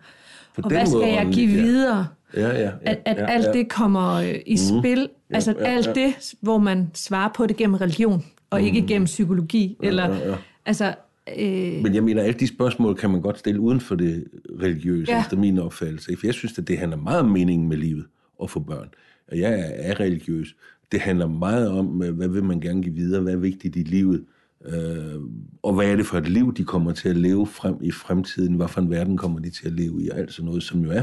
På 0.54 0.62
og 0.64 0.68
hvad 0.70 0.86
skal 0.86 0.98
måde 0.98 1.06
jeg 1.06 1.28
give 1.32 1.50
ja. 1.50 1.62
videre 1.62 2.06
Ja, 2.36 2.48
ja, 2.48 2.60
ja, 2.60 2.70
at, 2.82 3.02
at 3.04 3.16
ja, 3.16 3.26
alt 3.26 3.46
ja. 3.46 3.52
det 3.52 3.68
kommer 3.68 4.12
øh, 4.14 4.34
i 4.46 4.56
spil 4.56 4.98
Ja, 5.30 5.34
altså 5.34 5.54
ja, 5.58 5.64
alt 5.64 5.86
ja. 5.86 5.92
det 5.92 6.34
hvor 6.40 6.58
man 6.58 6.90
svarer 6.94 7.30
på 7.36 7.46
det 7.46 7.56
gennem 7.56 7.74
religion 7.74 8.24
og 8.50 8.62
ikke 8.62 8.86
gennem 8.86 9.06
psykologi 9.06 9.76
eller 9.82 10.14
ja, 10.14 10.28
ja. 10.28 10.36
altså 10.66 10.94
øh, 11.38 11.82
Men 11.82 11.94
jeg 11.94 12.04
mener, 12.04 12.22
alle 12.22 12.38
de 12.38 12.46
spørgsmål 12.46 12.94
kan 12.94 13.10
man 13.10 13.20
godt 13.20 13.38
stille 13.38 13.60
uden 13.60 13.80
for 13.80 13.94
det 13.94 14.24
religiøse, 14.62 15.10
Ja. 15.12 15.16
ja. 15.16 15.22
efter 15.22 15.36
min 15.36 15.58
opfattelse. 15.58 16.16
For 16.16 16.26
jeg 16.26 16.34
synes, 16.34 16.58
at 16.58 16.68
det 16.68 16.78
handler 16.78 16.96
meget 16.96 17.20
om 17.20 17.28
meningen 17.28 17.68
med 17.68 17.76
livet 17.76 18.04
og 18.38 18.50
få 18.50 18.60
børn. 18.60 18.88
Og 19.28 19.38
jeg 19.38 19.52
er, 19.52 19.90
er 19.90 20.00
religiøs. 20.00 20.56
Det 20.94 21.02
handler 21.02 21.26
meget 21.26 21.70
om, 21.70 22.02
øh, 22.02 22.16
hvad 22.16 22.28
vil 22.28 22.44
man 22.44 22.60
gerne 22.60 22.82
give 22.82 22.94
videre, 22.94 23.22
hvad 23.22 23.32
er 23.32 23.36
vigtigt 23.36 23.76
i 23.76 23.82
livet, 23.82 24.24
øh, 24.64 25.20
og 25.62 25.74
hvad 25.74 25.86
er 25.86 25.96
det 25.96 26.06
for 26.06 26.18
et 26.18 26.28
liv, 26.28 26.54
de 26.54 26.64
kommer 26.64 26.92
til 26.92 27.08
at 27.08 27.16
leve 27.16 27.46
frem 27.46 27.76
i 27.82 27.90
fremtiden, 27.90 28.54
hvad 28.54 28.68
for 28.68 28.80
en 28.80 28.90
verden 28.90 29.16
kommer 29.16 29.40
de 29.40 29.50
til 29.50 29.66
at 29.66 29.72
leve 29.72 30.02
i, 30.02 30.08
og 30.08 30.18
alt 30.18 30.32
sådan 30.32 30.46
noget, 30.46 30.62
som 30.62 30.80
jo 30.80 30.90
er 30.90 31.02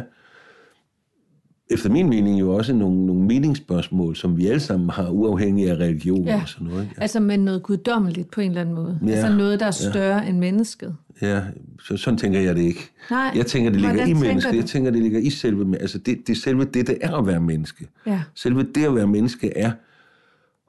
efter 1.72 1.90
min 1.90 2.10
mening 2.10 2.40
jo 2.40 2.54
også 2.56 2.74
nogle, 2.74 3.06
nogle 3.06 3.24
meningsspørgsmål, 3.24 4.16
som 4.16 4.38
vi 4.38 4.48
alle 4.48 4.60
sammen 4.60 4.90
har, 4.90 5.10
uafhængig 5.10 5.70
af 5.70 5.76
religion 5.76 6.26
Ja. 6.26 6.42
og 6.42 6.50
sådan 6.50 6.68
noget. 6.68 6.84
Ikke? 6.84 6.96
altså 7.02 7.20
med 7.20 7.38
noget 7.38 7.64
guddommeligt 7.64 8.32
på 8.32 8.42
en 8.42 8.50
eller 8.50 8.62
anden 8.62 8.76
måde 8.76 9.00
Ja, 9.08 9.12
altså 9.12 9.36
noget 9.38 9.60
der 9.60 9.66
er 9.66 9.72
større 9.72 10.30
end 10.30 10.38
mennesket 10.38 10.96
Ja, 11.22 11.42
så, 11.88 11.98
sådan 11.98 12.18
tænker 12.18 12.40
jeg 12.40 12.56
det 12.56 12.62
ikke. 12.62 12.90
Nej, 13.12 13.32
jeg 13.36 13.46
tænker, 13.46 13.72
det 13.72 13.82
ligger 13.82 14.06
i 14.06 14.14
mennesket. 14.14 14.56
Jeg 14.56 14.66
tænker, 14.66 14.92
det 14.92 15.02
ligger 15.02 15.20
i 15.20 15.30
selve... 15.30 15.78
Altså, 15.82 15.98
det, 15.98 16.18
det 16.28 16.34
er 16.38 16.40
selve 16.40 16.66
det, 16.66 16.88
det 16.88 16.98
er 17.02 17.14
at 17.18 17.28
være 17.28 17.40
menneske. 17.40 17.88
ja 18.08 18.22
Selve 18.36 18.66
det 18.76 18.86
at 18.86 18.96
være 18.96 19.08
menneske 19.08 19.58
er 19.58 19.72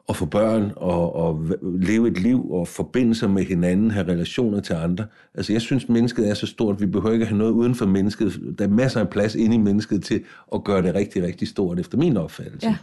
at 0.09 0.17
få 0.17 0.27
børn 0.27 0.73
og, 0.77 1.17
og 1.17 1.47
leve 1.63 2.09
et 2.09 2.21
liv 2.21 2.51
og 2.51 2.69
forbinde 2.69 3.15
sig 3.15 3.31
med 3.31 3.45
hinanden, 3.45 3.91
have 3.91 4.09
relationer 4.09 4.61
til 4.61 4.75
andre. 4.75 5.07
Altså, 5.35 5.53
jeg 5.53 5.61
synes, 5.61 5.89
mennesket 5.89 6.29
er 6.29 6.35
så 6.35 6.47
stort, 6.47 6.81
vi 6.81 6.87
behøver 6.87 7.13
ikke 7.15 7.27
have 7.27 7.39
noget 7.39 7.53
uden 7.53 7.75
for 7.75 7.87
mennesket. 7.87 8.55
Der 8.59 8.65
er 8.65 8.69
masser 8.69 9.01
af 9.01 9.09
plads 9.11 9.35
inde 9.35 9.55
i 9.55 9.59
mennesket 9.59 10.05
til 10.05 10.25
at 10.55 10.65
gøre 10.65 10.83
det 10.83 10.95
rigtig, 10.95 11.23
rigtig 11.23 11.49
stort, 11.49 11.81
efter 11.81 11.99
min 11.99 12.17
opfattelse. 12.17 12.67
Ja. 12.67 12.77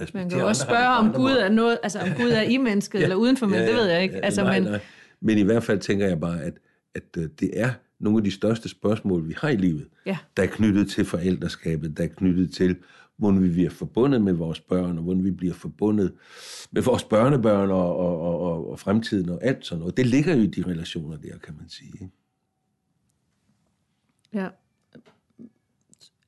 Respektere 0.00 0.22
Man 0.22 0.30
kan 0.30 0.40
jo 0.40 0.46
også 0.46 0.62
spørge, 0.62 0.88
om 0.88 1.12
Gud 1.12 1.30
er 1.30 1.48
noget, 1.48 1.78
altså 1.82 1.98
om 1.98 2.08
Gud 2.16 2.30
er 2.30 2.42
i 2.42 2.56
mennesket 2.56 2.98
ja, 2.98 3.02
eller 3.04 3.16
uden 3.16 3.36
for 3.36 3.46
mennesket, 3.46 3.68
det 3.74 3.82
ved 3.84 3.90
jeg 3.90 4.02
ikke. 4.02 4.24
altså, 4.24 4.42
nej, 4.42 4.60
men, 4.60 4.70
nej. 4.70 4.80
men 5.20 5.38
i 5.38 5.42
hvert 5.42 5.62
fald 5.62 5.78
tænker 5.78 6.06
jeg 6.08 6.20
bare, 6.20 6.42
at, 6.42 6.54
at 6.94 7.02
øh, 7.16 7.28
det 7.40 7.50
er 7.54 7.70
nogle 8.00 8.18
af 8.18 8.24
de 8.24 8.30
største 8.30 8.68
spørgsmål, 8.68 9.28
vi 9.28 9.34
har 9.40 9.48
i 9.48 9.56
livet, 9.56 9.86
Ja. 10.06 10.16
der 10.36 10.42
er 10.42 10.46
knyttet 10.46 10.90
til 10.90 11.04
forældreskabet, 11.04 11.96
der 11.96 12.04
er 12.04 12.08
knyttet 12.08 12.52
til, 12.54 12.76
hvordan 13.22 13.42
vi 13.42 13.48
bliver 13.50 13.70
forbundet 13.70 14.22
med 14.22 14.32
vores 14.32 14.60
børn, 14.60 14.98
og 14.98 15.04
hvordan 15.04 15.24
vi 15.24 15.30
bliver 15.30 15.54
forbundet 15.54 16.14
med 16.72 16.82
vores 16.82 17.04
børnebørn 17.04 17.70
og, 17.70 17.96
og, 17.96 18.20
og, 18.20 18.70
og, 18.70 18.78
fremtiden 18.78 19.28
og 19.28 19.44
alt 19.44 19.66
sådan 19.66 19.80
noget. 19.80 19.96
Det 19.96 20.06
ligger 20.06 20.34
jo 20.34 20.42
i 20.42 20.46
de 20.46 20.62
relationer 20.66 21.16
der, 21.16 21.38
kan 21.38 21.54
man 21.58 21.68
sige. 21.68 21.92
ikke? 21.92 22.10
Ja. 24.32 24.48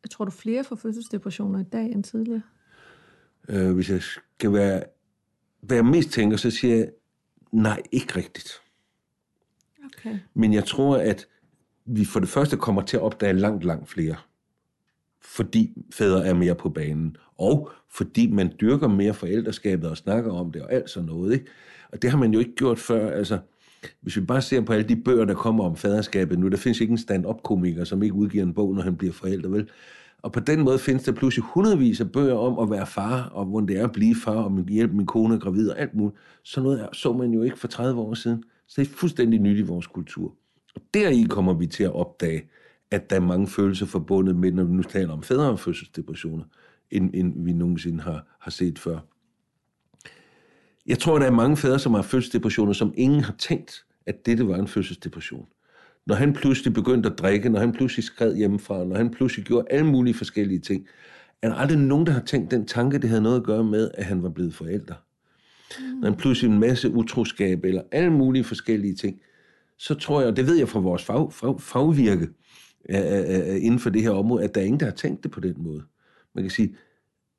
Jeg 0.03 0.11
tror 0.11 0.25
du 0.25 0.31
flere 0.31 0.65
får 0.65 0.77
fødselsdepressioner 0.77 1.61
i 1.61 1.65
dag 1.73 1.87
end 1.87 2.05
tidligere? 2.05 2.43
Øh, 3.49 3.75
hvis 3.75 3.91
jeg 3.91 4.03
skal 4.03 4.53
være, 4.53 4.83
være 5.63 5.83
mest 5.83 6.11
tænker, 6.11 6.37
så 6.37 6.51
siger 6.51 6.77
jeg, 6.77 6.89
Nej, 7.53 7.83
ikke 7.93 8.17
rigtigt. 8.17 8.53
Okay. 9.85 10.19
Men 10.35 10.53
jeg 10.53 10.65
tror, 10.65 10.97
at 10.97 11.27
vi 11.85 12.05
for 12.05 12.21
det 12.21 12.29
første 12.29 12.57
kommer 12.57 12.83
til 12.83 12.97
at 12.97 13.03
opdage 13.03 13.33
langt, 13.33 13.65
langt 13.65 13.89
flere. 13.89 14.17
Fordi 15.25 15.73
fædre 15.95 16.27
er 16.27 16.35
mere 16.35 16.55
på 16.55 16.69
banen. 16.69 17.17
Og 17.39 17.71
fordi 17.91 18.31
man 18.31 18.53
dyrker 18.61 18.89
mere 18.89 19.15
forældreskabet 19.15 19.91
og 19.91 19.97
snakker 19.97 20.33
om 20.33 20.53
det 20.53 20.63
og 20.63 20.73
alt 20.73 20.91
sådan 20.91 21.07
noget. 21.07 21.33
Ikke? 21.33 21.47
Og 21.93 22.03
det 22.03 22.11
har 22.11 22.19
man 22.19 22.33
jo 22.33 22.39
ikke 22.39 22.55
gjort 22.55 22.79
før. 22.79 23.11
Altså, 23.11 23.39
hvis 24.01 24.17
vi 24.17 24.21
bare 24.21 24.43
ser 24.43 24.61
på 24.61 24.73
alle 24.73 24.89
de 24.89 24.97
bøger, 24.97 25.25
der 25.25 25.35
kommer 25.35 25.65
om 25.65 25.77
faderskabet 25.77 26.39
nu, 26.39 26.49
der 26.49 26.57
findes 26.57 26.81
ikke 26.81 26.91
en 26.91 26.99
stand-up-komiker, 26.99 27.85
som 27.85 28.03
ikke 28.03 28.15
udgiver 28.15 28.45
en 28.45 28.55
bog, 28.55 28.75
når 28.75 28.83
han 28.83 28.97
bliver 28.97 29.13
forældre, 29.13 29.51
vel? 29.51 29.69
Og 30.23 30.33
på 30.33 30.41
den 30.41 30.61
måde 30.61 30.79
findes 30.79 31.05
der 31.05 31.13
pludselig 31.13 31.45
hundredvis 31.45 32.01
af 32.01 32.13
bøger 32.13 32.35
om 32.35 32.59
at 32.59 32.71
være 32.71 32.87
far, 32.87 33.23
og 33.23 33.45
hvordan 33.45 33.69
det 33.69 33.79
er 33.79 33.85
at 33.85 33.93
blive 33.93 34.15
far, 34.25 34.43
og 34.43 34.53
min, 34.53 34.69
hjælpe 34.69 34.97
min 34.97 35.07
kone 35.07 35.35
er 35.35 35.39
gravid 35.39 35.71
og 35.71 35.79
alt 35.79 35.95
muligt. 35.95 36.17
Så 36.43 36.61
noget 36.61 36.89
så 36.93 37.13
man 37.13 37.31
jo 37.31 37.43
ikke 37.43 37.59
for 37.59 37.69
30 37.69 38.01
år 38.01 38.15
siden. 38.15 38.45
Så 38.67 38.81
det 38.81 38.89
er 38.89 38.95
fuldstændig 38.95 39.41
nyt 39.41 39.59
i 39.59 39.63
vores 39.63 39.87
kultur. 39.87 40.35
Og 40.75 40.83
deri 40.95 41.27
kommer 41.29 41.55
vi 41.55 41.67
til 41.67 41.85
at 41.85 41.93
opdage, 41.93 42.51
at 42.95 43.11
der 43.11 43.17
er 43.17 43.21
mange 43.21 43.47
følelser 43.47 43.87
forbundet 43.87 44.37
med, 44.37 44.53
når 44.53 44.65
vi 44.65 44.73
nu 44.73 44.83
taler 44.83 45.13
om 45.13 45.23
fædre 45.23 45.51
og 45.51 45.61
fødselsdepressioner, 45.61 46.45
end, 46.91 47.11
end 47.15 47.45
vi 47.45 47.53
nogensinde 47.53 48.03
har, 48.03 48.37
har 48.41 48.51
set 48.51 48.79
før. 48.79 48.99
Jeg 50.87 50.99
tror, 50.99 51.19
der 51.19 51.27
er 51.27 51.31
mange 51.31 51.57
fædre, 51.57 51.79
som 51.79 51.95
har 51.95 52.03
fødselsdepressioner, 52.03 52.73
som 52.73 52.95
ingen 52.97 53.21
har 53.21 53.35
tænkt, 53.39 53.85
at 54.07 54.27
dette 54.27 54.49
var 54.49 54.57
en 54.57 54.69
fødselsdepression. 54.69 55.47
Når 56.07 56.15
han 56.15 56.33
pludselig 56.33 56.75
begyndte 56.75 57.11
at 57.11 57.19
drikke, 57.19 57.49
når 57.49 57.61
han 57.61 57.73
pludselig 57.73 58.05
skred 58.05 58.37
hjemmefra, 58.37 58.85
når 58.85 58.97
han 58.97 59.11
pludselig 59.11 59.47
gjorde 59.47 59.67
alle 59.71 59.87
mulige 59.87 60.15
forskellige 60.15 60.61
ting, 60.61 60.87
er 61.43 61.49
der 61.49 61.55
aldrig 61.55 61.79
nogen, 61.79 62.07
der 62.07 62.13
har 62.13 62.21
tænkt 62.21 62.51
den 62.51 62.67
tanke, 62.67 62.99
det 62.99 63.09
havde 63.09 63.23
noget 63.23 63.37
at 63.37 63.45
gøre 63.45 63.65
med, 63.65 63.91
at 63.95 64.05
han 64.05 64.23
var 64.23 64.29
blevet 64.29 64.55
forælder. 64.55 64.95
Mm. 65.81 66.01
Når 66.01 66.09
han 66.09 66.19
pludselig 66.19 66.51
en 66.51 66.61
masse 66.61 66.91
utroskab 66.91 67.65
eller 67.65 67.83
alle 67.93 68.13
mulige 68.13 68.45
forskellige 68.45 68.95
ting, 68.95 69.21
så 69.79 69.95
tror 69.95 70.21
jeg, 70.21 70.31
og 70.31 70.37
det 70.37 70.47
ved 70.47 70.57
jeg 70.57 70.69
fra 70.69 70.81
vores 70.81 71.05
fag, 71.05 71.33
fag, 71.33 71.61
fagvirke 71.61 72.29
inden 72.89 73.79
for 73.79 73.91
det 73.91 74.03
her 74.03 74.11
område, 74.11 74.45
at 74.45 74.55
der 74.55 74.61
er 74.61 74.65
ingen, 74.65 74.81
der 74.81 74.87
har 74.87 74.93
tænkt 74.93 75.23
det 75.23 75.31
på 75.31 75.41
den 75.41 75.55
måde. 75.59 75.83
Man 76.35 76.45
kan 76.45 76.51
sige, 76.51 76.77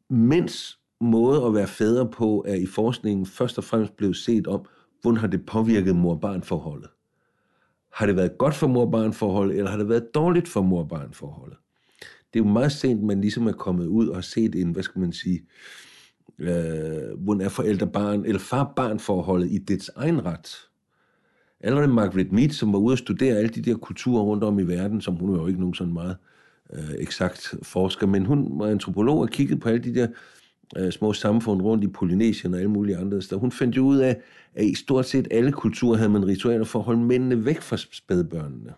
mens 0.10 0.80
måde 1.02 1.46
at 1.46 1.54
være 1.54 1.68
fædre 1.68 2.10
på 2.10 2.46
er 2.48 2.56
i 2.56 2.66
forskningen 2.66 3.26
først 3.26 3.58
og 3.58 3.64
fremmest 3.64 3.98
blevet 3.98 4.18
set 4.18 4.48
om, 4.48 4.66
hvordan 5.02 5.18
har 5.18 5.28
det 5.28 5.46
påvirket 5.46 5.96
mor-barn-forholdet. 5.96 6.90
Har 7.94 8.06
det 8.06 8.16
været 8.16 8.38
godt 8.38 8.54
for 8.54 8.68
mor-barn-forholdet, 8.68 9.58
eller 9.58 9.72
har 9.72 9.78
det 9.78 9.90
været 9.90 10.16
dårligt 10.16 10.48
for 10.48 10.62
mor-barn-forholdet? 10.62 11.58
Det 12.34 12.40
er 12.40 12.44
jo 12.44 12.52
meget 12.52 12.72
sent, 12.72 13.04
man 13.04 13.22
ligesom 13.22 13.48
er 13.48 13.52
kommet 13.52 13.88
ud 13.88 14.08
og 14.08 14.16
har 14.16 14.22
set 14.22 14.56
en, 14.56 14.72
hvad 14.72 14.84
skal 14.84 15.00
man 15.00 15.14
sige, 15.14 15.46
øh, 16.40 17.20
hvordan 17.20 17.42
er 17.42 17.50
forældre-barn, 17.50 18.26
eller 18.26 18.40
far-barn-forholdet 18.40 19.52
i 19.52 19.58
dets 19.58 19.92
egen 19.96 20.26
ret. 20.26 20.56
Allerede 21.66 21.88
Margaret 21.88 22.32
Mead, 22.32 22.50
som 22.50 22.74
var 22.74 22.80
ude 22.80 22.94
at 22.94 23.00
studere 23.00 23.38
alle 23.38 23.50
de 23.50 23.62
der 23.62 23.76
kulturer 23.78 24.24
rundt 24.24 24.44
om 24.44 24.60
i 24.60 24.64
verden, 24.64 25.02
som 25.02 25.16
hun 25.16 25.36
er 25.36 25.42
jo 25.42 25.48
ikke 25.48 25.60
nogen 25.60 25.76
sådan 25.76 25.94
meget 25.94 26.16
øh, 26.74 26.94
eksakt 26.98 27.54
forsker, 27.64 28.08
men 28.08 28.26
hun 28.26 28.60
var 28.60 28.68
antropolog 28.68 29.20
og 29.20 29.30
kiggede 29.30 29.60
på 29.60 29.70
alle 29.70 29.84
de 29.84 29.96
der 29.96 30.08
øh, 30.78 30.92
små 30.92 31.14
samfund 31.14 31.62
rundt 31.62 31.84
i 31.84 31.88
Polynesien 31.88 32.54
og 32.54 32.60
alle 32.60 32.72
mulige 32.72 32.98
andre 32.98 33.22
steder. 33.22 33.42
Hun 33.42 33.52
fandt 33.52 33.78
jo 33.78 33.82
ud 33.86 33.98
af, 33.98 34.18
at 34.56 34.66
i 34.66 34.76
stort 34.76 35.06
set 35.06 35.28
alle 35.32 35.52
kulturer 35.52 35.98
havde 35.98 36.10
man 36.10 36.28
ritualer 36.28 36.66
for 36.66 36.80
at 36.80 36.86
holde 36.86 37.02
mændene 37.02 37.46
væk 37.46 37.62
fra 37.62 37.78
spædbørnene. 37.78 38.74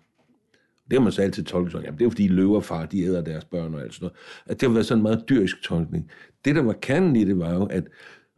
Det 0.89 0.97
har 0.97 1.03
man 1.03 1.11
så 1.11 1.21
altid 1.21 1.43
tolket 1.43 1.71
sådan, 1.71 1.85
jamen 1.85 1.97
det 1.97 2.03
er 2.03 2.05
jo 2.05 2.09
fordi 2.09 2.27
løverfar, 2.27 2.85
de 2.85 3.03
æder 3.03 3.21
deres 3.21 3.45
børn 3.45 3.73
og 3.73 3.81
alt 3.81 3.93
sådan 3.93 4.05
noget. 4.05 4.17
At 4.45 4.61
det 4.61 4.69
har 4.69 4.73
været 4.73 4.85
sådan 4.85 4.99
en 4.99 5.03
meget 5.03 5.23
dyrisk 5.29 5.61
tolkning. 5.61 6.11
Det, 6.45 6.55
der 6.55 6.61
var 6.61 6.73
kernen 6.73 7.15
i 7.15 7.23
det, 7.23 7.39
var 7.39 7.53
jo, 7.53 7.65
at, 7.65 7.83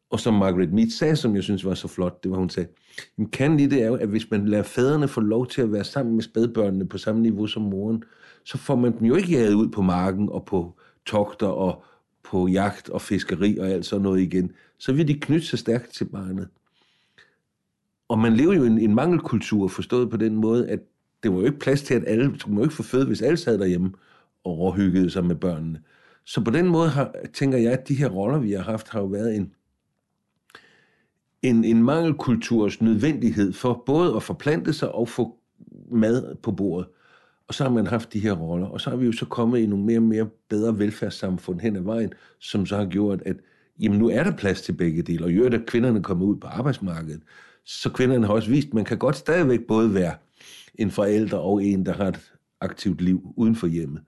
og 0.09 0.19
som 0.19 0.33
Margaret 0.33 0.73
Mead 0.73 0.89
sagde, 0.89 1.15
som 1.15 1.35
jeg 1.35 1.43
synes 1.43 1.65
var 1.65 1.73
så 1.73 1.87
flot, 1.87 2.23
det 2.23 2.31
var, 2.31 2.37
hun 2.37 2.49
sagde, 2.49 2.69
jamen 3.17 3.29
kan 3.29 3.59
i 3.59 3.65
det 3.65 3.83
er 3.83 3.87
jo, 3.87 3.95
at 3.95 4.07
hvis 4.07 4.31
man 4.31 4.45
lader 4.45 4.63
fædrene 4.63 5.07
få 5.07 5.21
lov 5.21 5.47
til 5.47 5.61
at 5.61 5.71
være 5.71 5.83
sammen 5.83 6.15
med 6.15 6.23
spædbørnene 6.23 6.87
på 6.87 6.97
samme 6.97 7.21
niveau 7.21 7.47
som 7.47 7.61
moren, 7.61 8.03
så 8.43 8.57
får 8.57 8.75
man 8.75 8.99
dem 8.99 9.05
jo 9.05 9.15
ikke 9.15 9.31
jaget 9.31 9.53
ud 9.53 9.69
på 9.69 9.81
marken 9.81 10.29
og 10.29 10.45
på 10.45 10.75
togter 11.05 11.47
og 11.47 11.83
på 12.23 12.47
jagt 12.47 12.89
og 12.89 13.01
fiskeri 13.01 13.57
og 13.57 13.67
alt 13.67 13.85
sådan 13.85 14.03
noget 14.03 14.21
igen. 14.21 14.51
Så 14.77 14.93
vil 14.93 15.07
de 15.07 15.13
knytte 15.13 15.47
sig 15.47 15.59
stærkt 15.59 15.93
til 15.93 16.05
barnet. 16.05 16.47
Og 18.07 18.19
man 18.19 18.33
lever 18.33 18.53
jo 18.53 18.63
i 18.63 18.67
en, 18.67 18.79
en 18.79 18.95
mangelkultur, 18.95 19.67
forstået 19.67 20.09
på 20.09 20.17
den 20.17 20.35
måde, 20.35 20.69
at 20.69 20.79
det 21.23 21.31
var 21.31 21.39
jo 21.39 21.45
ikke 21.45 21.59
plads 21.59 21.81
til, 21.81 21.93
at 21.93 22.03
alle, 22.07 22.29
man 22.47 22.57
jo 22.57 22.63
ikke 22.63 22.75
få 22.75 22.83
føde, 22.83 23.05
hvis 23.05 23.21
alle 23.21 23.37
sad 23.37 23.57
derhjemme 23.57 23.91
og 24.43 24.51
overhyggede 24.51 25.09
sig 25.09 25.25
med 25.25 25.35
børnene. 25.35 25.81
Så 26.25 26.41
på 26.41 26.51
den 26.51 26.67
måde 26.67 26.89
har, 26.89 27.13
tænker 27.33 27.57
jeg, 27.57 27.71
at 27.71 27.87
de 27.87 27.95
her 27.95 28.09
roller, 28.09 28.39
vi 28.39 28.51
har 28.51 28.63
haft, 28.63 28.89
har 28.89 28.99
jo 28.99 29.05
været 29.05 29.35
en, 29.35 29.53
en, 31.41 31.63
en 31.63 31.83
mangelkulturs 31.83 32.81
nødvendighed 32.81 33.53
for 33.53 33.83
både 33.85 34.15
at 34.15 34.23
forplante 34.23 34.73
sig 34.73 34.91
og 34.91 35.09
få 35.09 35.35
mad 35.91 36.35
på 36.35 36.51
bordet. 36.51 36.87
Og 37.47 37.53
så 37.53 37.63
har 37.63 37.71
man 37.71 37.87
haft 37.87 38.13
de 38.13 38.19
her 38.19 38.33
roller, 38.33 38.67
og 38.67 38.81
så 38.81 38.89
har 38.89 38.97
vi 38.97 39.05
jo 39.05 39.11
så 39.11 39.25
kommet 39.25 39.59
i 39.59 39.65
nogle 39.65 39.85
mere 39.85 39.97
og 39.97 40.03
mere 40.03 40.29
bedre 40.49 40.79
velfærdssamfund 40.79 41.59
hen 41.59 41.75
ad 41.75 41.81
vejen, 41.81 42.13
som 42.39 42.65
så 42.65 42.77
har 42.77 42.85
gjort, 42.85 43.21
at 43.25 43.35
jamen 43.79 43.99
nu 43.99 44.09
er 44.09 44.23
der 44.23 44.37
plads 44.37 44.61
til 44.61 44.73
begge 44.73 45.01
dele, 45.01 45.25
og 45.25 45.31
jo 45.31 45.45
at 45.45 45.65
kvinderne 45.67 46.03
kommer 46.03 46.25
ud 46.25 46.35
på 46.35 46.47
arbejdsmarkedet, 46.47 47.21
så 47.65 47.89
kvinderne 47.89 48.25
har 48.25 48.33
også 48.33 48.49
vist, 48.49 48.67
at 48.67 48.73
man 48.73 48.85
kan 48.85 48.97
godt 48.97 49.15
stadigvæk 49.15 49.59
både 49.67 49.93
være 49.93 50.13
en 50.75 50.91
forælder 50.91 51.37
og 51.37 51.63
en, 51.63 51.85
der 51.85 51.93
har 51.93 52.07
et 52.07 52.31
aktivt 52.61 53.01
liv 53.01 53.33
uden 53.37 53.55
for 53.55 53.67
hjemmet. 53.67 54.01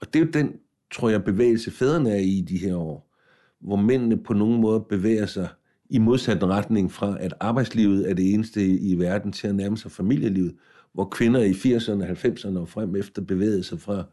Og 0.00 0.14
det 0.14 0.20
er 0.20 0.24
jo 0.24 0.30
den, 0.30 0.52
tror 0.94 1.08
jeg, 1.08 1.24
bevægelse 1.24 1.70
fædrene 1.70 2.10
er 2.10 2.20
i 2.20 2.44
de 2.48 2.58
her 2.58 2.76
år, 2.76 3.10
hvor 3.60 3.76
mændene 3.76 4.16
på 4.16 4.34
nogen 4.34 4.60
måde 4.60 4.80
bevæger 4.80 5.26
sig 5.26 5.48
i 5.90 5.98
modsat 5.98 6.42
retning 6.42 6.92
fra, 6.92 7.16
at 7.20 7.34
arbejdslivet 7.40 8.10
er 8.10 8.14
det 8.14 8.34
eneste 8.34 8.66
i 8.66 8.98
verden 8.98 9.32
til 9.32 9.48
at 9.48 9.54
nærme 9.54 9.78
sig 9.78 9.90
familielivet, 9.90 10.54
hvor 10.92 11.04
kvinder 11.04 11.40
i 11.40 11.50
80'erne, 11.50 12.26
90'erne 12.26 12.58
og 12.58 12.68
frem 12.68 12.96
efter 12.96 13.22
bevægede 13.22 13.62
sig 13.62 13.80
fra, 13.80 14.04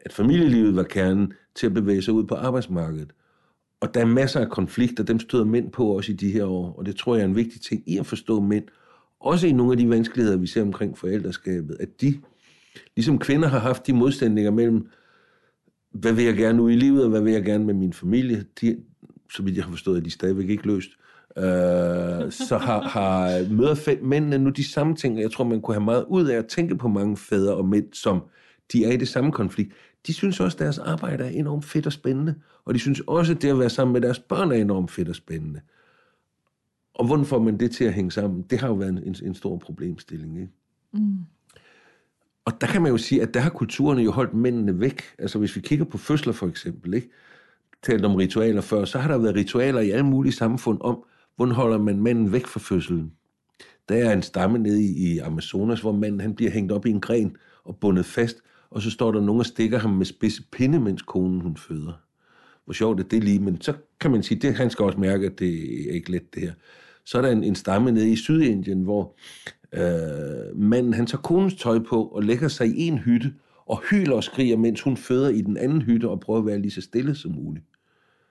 at 0.00 0.12
familielivet 0.12 0.76
var 0.76 0.82
kernen, 0.82 1.32
til 1.54 1.66
at 1.66 1.74
bevæge 1.74 2.02
sig 2.02 2.14
ud 2.14 2.24
på 2.24 2.34
arbejdsmarkedet. 2.34 3.12
Og 3.80 3.94
der 3.94 4.00
er 4.00 4.04
masser 4.04 4.40
af 4.40 4.50
konflikter, 4.50 5.04
dem 5.04 5.20
støder 5.20 5.44
mænd 5.44 5.70
på 5.72 5.86
også 5.86 6.12
i 6.12 6.14
de 6.14 6.30
her 6.30 6.44
år, 6.44 6.72
og 6.78 6.86
det 6.86 6.96
tror 6.96 7.14
jeg 7.14 7.22
er 7.22 7.28
en 7.28 7.36
vigtig 7.36 7.60
ting 7.60 7.82
i 7.86 7.98
at 7.98 8.06
forstå 8.06 8.40
mænd, 8.40 8.64
også 9.20 9.46
i 9.46 9.52
nogle 9.52 9.72
af 9.72 9.78
de 9.78 9.88
vanskeligheder, 9.88 10.36
vi 10.36 10.46
ser 10.46 10.62
omkring 10.62 10.98
forældreskabet, 10.98 11.76
at 11.80 12.00
de, 12.00 12.20
ligesom 12.96 13.18
kvinder 13.18 13.48
har 13.48 13.58
haft 13.58 13.86
de 13.86 13.92
modsætninger 13.92 14.50
mellem, 14.50 14.88
hvad 15.92 16.12
vil 16.12 16.24
jeg 16.24 16.36
gerne 16.36 16.62
ud 16.62 16.70
i 16.70 16.76
livet, 16.76 17.04
og 17.04 17.10
hvad 17.10 17.20
vil 17.20 17.32
jeg 17.32 17.44
gerne 17.44 17.64
med 17.64 17.74
min 17.74 17.92
familie, 17.92 18.44
de, 18.60 18.76
så 19.32 19.42
vidt 19.42 19.56
jeg 19.56 19.64
har 19.64 19.70
forstået, 19.70 19.98
at 19.98 20.04
de 20.04 20.10
stadigvæk 20.10 20.48
ikke 20.48 20.66
løst, 20.66 20.90
øh, 21.36 22.32
så 22.32 22.58
har, 22.60 22.80
har 22.80 23.52
møder 23.52 24.04
mændene 24.04 24.38
nu 24.38 24.50
de 24.50 24.70
samme 24.70 24.96
ting, 24.96 25.16
og 25.16 25.22
jeg 25.22 25.30
tror, 25.30 25.44
man 25.44 25.60
kunne 25.60 25.74
have 25.74 25.84
meget 25.84 26.04
ud 26.08 26.26
af 26.26 26.36
at 26.36 26.46
tænke 26.46 26.76
på 26.76 26.88
mange 26.88 27.16
fædre 27.16 27.54
og 27.54 27.64
mænd, 27.64 27.86
som 27.92 28.22
de 28.72 28.84
er 28.84 28.92
i 28.92 28.96
det 28.96 29.08
samme 29.08 29.32
konflikt. 29.32 29.72
De 30.06 30.12
synes 30.12 30.40
også, 30.40 30.54
at 30.54 30.58
deres 30.58 30.78
arbejde 30.78 31.24
er 31.24 31.28
enormt 31.28 31.64
fedt 31.64 31.86
og 31.86 31.92
spændende, 31.92 32.34
og 32.64 32.74
de 32.74 32.78
synes 32.78 33.00
også, 33.06 33.32
at 33.32 33.42
det 33.42 33.48
at 33.48 33.58
være 33.58 33.70
sammen 33.70 33.92
med 33.92 34.00
deres 34.00 34.18
børn 34.18 34.50
er 34.50 34.56
enormt 34.56 34.90
fedt 34.90 35.08
og 35.08 35.14
spændende. 35.14 35.60
Og 36.94 37.06
hvordan 37.06 37.24
får 37.24 37.38
man 37.38 37.60
det 37.60 37.70
til 37.70 37.84
at 37.84 37.92
hænge 37.92 38.12
sammen? 38.12 38.42
Det 38.42 38.58
har 38.58 38.68
jo 38.68 38.74
været 38.74 38.90
en, 39.06 39.16
en 39.22 39.34
stor 39.34 39.56
problemstilling. 39.58 40.40
Ikke? 40.40 40.52
Mm. 40.92 41.18
Og 42.44 42.60
der 42.60 42.66
kan 42.66 42.82
man 42.82 42.92
jo 42.92 42.98
sige, 42.98 43.22
at 43.22 43.34
der 43.34 43.40
har 43.40 43.50
kulturerne 43.50 44.02
jo 44.02 44.10
holdt 44.10 44.34
mændene 44.34 44.80
væk. 44.80 45.02
Altså 45.18 45.38
hvis 45.38 45.56
vi 45.56 45.60
kigger 45.60 45.84
på 45.84 45.98
fødsler 45.98 46.32
for 46.32 46.46
eksempel, 46.46 46.94
ikke? 46.94 47.10
Talt 47.82 48.04
om 48.04 48.14
ritualer 48.14 48.60
før, 48.60 48.84
så 48.84 48.98
har 48.98 49.08
der 49.08 49.18
været 49.18 49.36
ritualer 49.36 49.80
i 49.80 49.90
alle 49.90 50.06
mulige 50.06 50.32
samfund 50.32 50.78
om, 50.80 51.04
hvordan 51.36 51.54
holder 51.54 51.78
man 51.78 52.00
manden 52.00 52.32
væk 52.32 52.46
fra 52.46 52.60
fødselen. 52.60 53.12
Der 53.88 53.94
er 53.94 54.12
en 54.12 54.22
stamme 54.22 54.58
nede 54.58 54.82
i, 54.82 55.12
i 55.12 55.18
Amazonas, 55.18 55.80
hvor 55.80 55.92
manden 55.92 56.20
han 56.20 56.34
bliver 56.34 56.50
hængt 56.50 56.72
op 56.72 56.86
i 56.86 56.90
en 56.90 57.00
gren 57.00 57.36
og 57.64 57.76
bundet 57.76 58.06
fast, 58.06 58.36
og 58.70 58.82
så 58.82 58.90
står 58.90 59.12
der 59.12 59.20
nogen 59.20 59.40
og 59.40 59.46
stikker 59.46 59.78
ham 59.78 59.90
med 59.90 60.06
spidse 60.06 60.42
pinde, 60.52 60.80
mens 60.80 61.02
konen 61.02 61.40
hun 61.40 61.56
føder. 61.56 61.92
Hvor 62.64 62.72
sjovt 62.72 63.00
er 63.00 63.04
det 63.04 63.24
lige, 63.24 63.38
men 63.38 63.60
så 63.60 63.72
kan 64.00 64.10
man 64.10 64.22
sige, 64.22 64.48
at 64.48 64.54
han 64.54 64.70
skal 64.70 64.84
også 64.84 64.98
mærke, 64.98 65.26
at 65.26 65.38
det 65.38 65.54
er 65.88 65.92
ikke 65.92 66.10
let 66.10 66.34
det 66.34 66.42
her. 66.42 66.52
Så 67.04 67.18
er 67.18 67.22
der 67.22 67.30
en, 67.30 67.44
en 67.44 67.54
stamme 67.54 67.92
nede 67.92 68.10
i 68.10 68.16
Sydindien, 68.16 68.82
hvor 68.82 69.16
øh, 69.72 70.56
manden 70.56 70.94
han 70.94 71.06
tager 71.06 71.22
konens 71.22 71.54
tøj 71.54 71.78
på 71.78 72.04
og 72.04 72.22
lægger 72.22 72.48
sig 72.48 72.66
i 72.66 72.86
en 72.86 72.98
hytte 72.98 73.32
og 73.68 73.82
hyler 73.90 74.14
og 74.14 74.24
skriger, 74.24 74.56
mens 74.56 74.80
hun 74.80 74.96
føder 74.96 75.28
i 75.28 75.40
den 75.40 75.56
anden 75.56 75.82
hytte 75.82 76.08
og 76.08 76.20
prøver 76.20 76.38
at 76.38 76.46
være 76.46 76.58
lige 76.58 76.70
så 76.70 76.80
stille 76.80 77.14
som 77.14 77.32
muligt. 77.32 77.64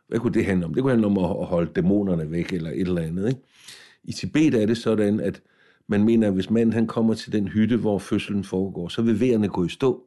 Hvad 0.08 0.20
kunne 0.20 0.34
det 0.34 0.46
handle 0.46 0.66
om? 0.66 0.74
Det 0.74 0.84
kunne 0.84 0.92
handle 0.92 1.08
om 1.08 1.18
at 1.18 1.46
holde 1.46 1.72
dæmonerne 1.76 2.32
væk 2.32 2.54
eller 2.54 2.70
et 2.70 2.82
eller 2.82 3.02
andet. 3.02 3.28
Ikke? 3.28 3.42
I 4.04 4.12
Tibet 4.12 4.54
er 4.62 4.66
det 4.66 4.78
sådan, 4.78 5.20
at 5.20 5.42
man 5.88 6.04
mener, 6.04 6.28
at 6.28 6.34
hvis 6.34 6.50
manden 6.50 6.74
han 6.74 6.88
kommer 6.88 7.14
til 7.14 7.32
den 7.32 7.48
hytte, 7.48 7.78
hvor 7.78 8.00
fødslen 8.00 8.44
foregår, 8.44 8.88
så 8.88 9.02
vil 9.02 9.20
vejerne 9.20 9.48
gå 9.48 9.66
i 9.66 9.70
stå. 9.70 10.04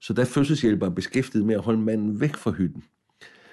Så 0.00 0.12
der 0.12 0.22
er 0.22 0.26
fødselshjælper 0.26 0.88
beskæftiget 0.88 1.46
med 1.46 1.54
at 1.54 1.60
holde 1.60 1.80
manden 1.80 2.20
væk 2.20 2.36
fra 2.36 2.50
hytten. 2.50 2.84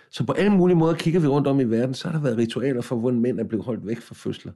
Så 0.09 0.25
på 0.25 0.31
alle 0.31 0.51
mulige 0.51 0.77
måder 0.77 0.93
kigger 0.93 1.19
vi 1.19 1.27
rundt 1.27 1.47
om 1.47 1.59
i 1.59 1.63
verden, 1.63 1.93
så 1.93 2.07
har 2.07 2.17
der 2.17 2.23
været 2.23 2.37
ritualer 2.37 2.81
for, 2.81 2.95
hvordan 2.95 3.19
mænd 3.19 3.39
er 3.39 3.43
blevet 3.43 3.65
holdt 3.65 3.87
væk 3.87 4.01
fra 4.01 4.15
fødsler. 4.15 4.51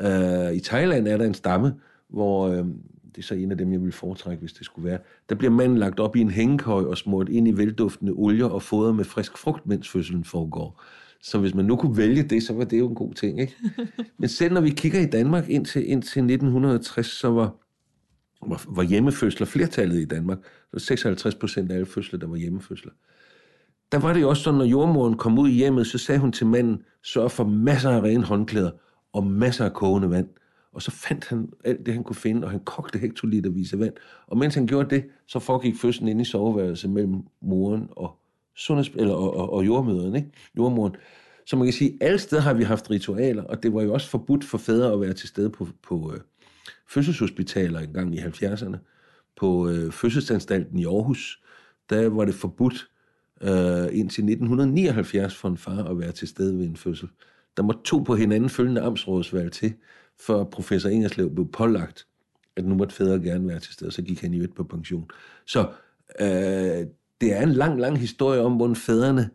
Uh, 0.00 0.56
I 0.56 0.60
Thailand 0.60 1.08
er 1.08 1.16
der 1.16 1.24
en 1.24 1.34
stamme, 1.34 1.74
hvor 2.08 2.48
uh, 2.48 2.66
det 3.16 3.22
er 3.22 3.26
så 3.26 3.34
en 3.34 3.50
af 3.50 3.58
dem, 3.58 3.72
jeg 3.72 3.82
vil 3.82 3.92
foretrække, 3.92 4.40
hvis 4.40 4.52
det 4.52 4.64
skulle 4.64 4.88
være. 4.88 4.98
Der 5.28 5.34
bliver 5.34 5.50
manden 5.50 5.78
lagt 5.78 6.00
op 6.00 6.16
i 6.16 6.20
en 6.20 6.30
hængekøj 6.30 6.84
og 6.84 6.96
smurt 6.96 7.28
ind 7.28 7.48
i 7.48 7.52
velduftende 7.52 8.12
olier 8.12 8.44
og 8.44 8.62
fodret 8.62 8.94
med 8.94 9.04
frisk 9.04 9.38
frugt, 9.38 9.66
mens 9.66 9.88
fødslen 9.88 10.24
foregår. 10.24 10.82
Så 11.22 11.38
hvis 11.38 11.54
man 11.54 11.64
nu 11.64 11.76
kunne 11.76 11.96
vælge 11.96 12.22
det, 12.22 12.42
så 12.42 12.52
var 12.52 12.64
det 12.64 12.78
jo 12.78 12.88
en 12.88 12.94
god 12.94 13.14
ting. 13.14 13.40
Ikke? 13.40 13.56
Men 14.18 14.28
selv 14.28 14.54
når 14.54 14.60
vi 14.60 14.70
kigger 14.70 15.00
i 15.00 15.06
Danmark 15.06 15.48
indtil, 15.48 15.90
indtil 15.90 16.20
1960, 16.20 17.06
så 17.06 17.30
var, 17.30 17.54
var, 18.46 18.64
var 18.68 18.82
hjemmefødsler 18.82 19.46
flertallet 19.46 20.00
i 20.00 20.04
Danmark. 20.04 20.38
Så 20.72 20.78
56 20.78 21.34
procent 21.34 21.70
af 21.70 21.74
alle 21.74 21.86
fødsler, 21.86 22.18
der 22.18 22.26
var 22.26 22.36
hjemmefødsler. 22.36 22.92
Der 23.92 23.98
var 23.98 24.12
det 24.12 24.20
jo 24.20 24.28
også 24.28 24.42
sådan, 24.42 24.58
når 24.58 24.64
jordmoren 24.64 25.16
kom 25.16 25.38
ud 25.38 25.48
i 25.48 25.52
hjemmet, 25.52 25.86
så 25.86 25.98
sagde 25.98 26.20
hun 26.20 26.32
til 26.32 26.46
manden, 26.46 26.82
sørg 27.02 27.30
for 27.30 27.44
masser 27.44 27.90
af 27.90 28.00
rene 28.02 28.24
håndklæder 28.24 28.70
og 29.12 29.26
masser 29.26 29.64
af 29.64 29.72
kogende 29.72 30.10
vand. 30.10 30.28
Og 30.72 30.82
så 30.82 30.90
fandt 30.90 31.28
han 31.28 31.48
alt 31.64 31.86
det, 31.86 31.94
han 31.94 32.04
kunne 32.04 32.16
finde, 32.16 32.44
og 32.44 32.50
han 32.50 32.60
kogte 32.60 32.98
hektolitervis 32.98 33.72
af 33.72 33.78
vand. 33.78 33.94
Og 34.26 34.38
mens 34.38 34.54
han 34.54 34.66
gjorde 34.66 34.94
det, 34.94 35.04
så 35.26 35.38
foregik 35.38 35.74
fødslen 35.76 36.08
inde 36.08 36.22
i 36.22 36.24
soveværelset 36.24 36.90
mellem 36.90 37.22
moren 37.40 37.88
og, 37.90 38.16
sundheds, 38.56 38.88
eller, 38.88 39.14
og, 39.14 39.36
og, 39.36 39.52
og 39.52 39.66
jordmøderen, 39.66 40.16
ikke? 40.16 40.30
jordmoren. 40.56 40.96
Så 41.46 41.56
man 41.56 41.66
kan 41.66 41.72
sige, 41.72 41.96
at 42.00 42.06
alle 42.06 42.18
steder 42.18 42.42
har 42.42 42.54
vi 42.54 42.62
haft 42.62 42.90
ritualer, 42.90 43.42
og 43.42 43.62
det 43.62 43.74
var 43.74 43.82
jo 43.82 43.92
også 43.92 44.08
forbudt 44.10 44.44
for 44.44 44.58
fædre 44.58 44.92
at 44.92 45.00
være 45.00 45.12
til 45.12 45.28
stede 45.28 45.50
på, 45.50 45.68
på 45.82 46.12
øh, 46.14 46.20
fødselshospitaler 46.88 47.80
engang 47.80 48.14
i 48.14 48.18
70'erne. 48.18 48.76
På 49.36 49.68
øh, 49.68 49.92
fødselsanstalten 49.92 50.78
i 50.78 50.84
Aarhus, 50.84 51.42
der 51.90 52.08
var 52.08 52.24
det 52.24 52.34
forbudt 52.34 52.90
øh, 53.42 53.98
indtil 53.98 54.24
1979 54.24 55.36
for 55.36 55.48
en 55.48 55.56
far 55.56 55.84
at 55.84 55.98
være 55.98 56.12
til 56.12 56.28
stede 56.28 56.58
ved 56.58 56.66
en 56.66 56.76
fødsel. 56.76 57.08
Der 57.56 57.62
måtte 57.62 57.80
to 57.84 57.98
på 57.98 58.14
hinanden 58.14 58.50
følgende 58.50 58.80
amtsrådsvalg 58.80 59.52
til, 59.52 59.74
før 60.26 60.44
professor 60.44 60.88
Ingerslev 60.88 61.34
blev 61.34 61.52
pålagt, 61.52 62.06
at 62.56 62.64
nu 62.64 62.74
måtte 62.74 62.94
fædre 62.94 63.20
gerne 63.20 63.48
være 63.48 63.60
til 63.60 63.72
stede, 63.72 63.90
så 63.90 64.02
gik 64.02 64.20
han 64.20 64.34
i 64.34 64.36
øvrigt 64.36 64.54
på 64.54 64.64
pension. 64.64 65.10
Så 65.46 65.60
øh, 66.20 66.86
det 67.20 67.32
er 67.32 67.42
en 67.42 67.52
lang, 67.52 67.80
lang 67.80 67.98
historie 67.98 68.40
om, 68.40 68.52
hvordan 68.52 68.76
fædrene 68.76 69.30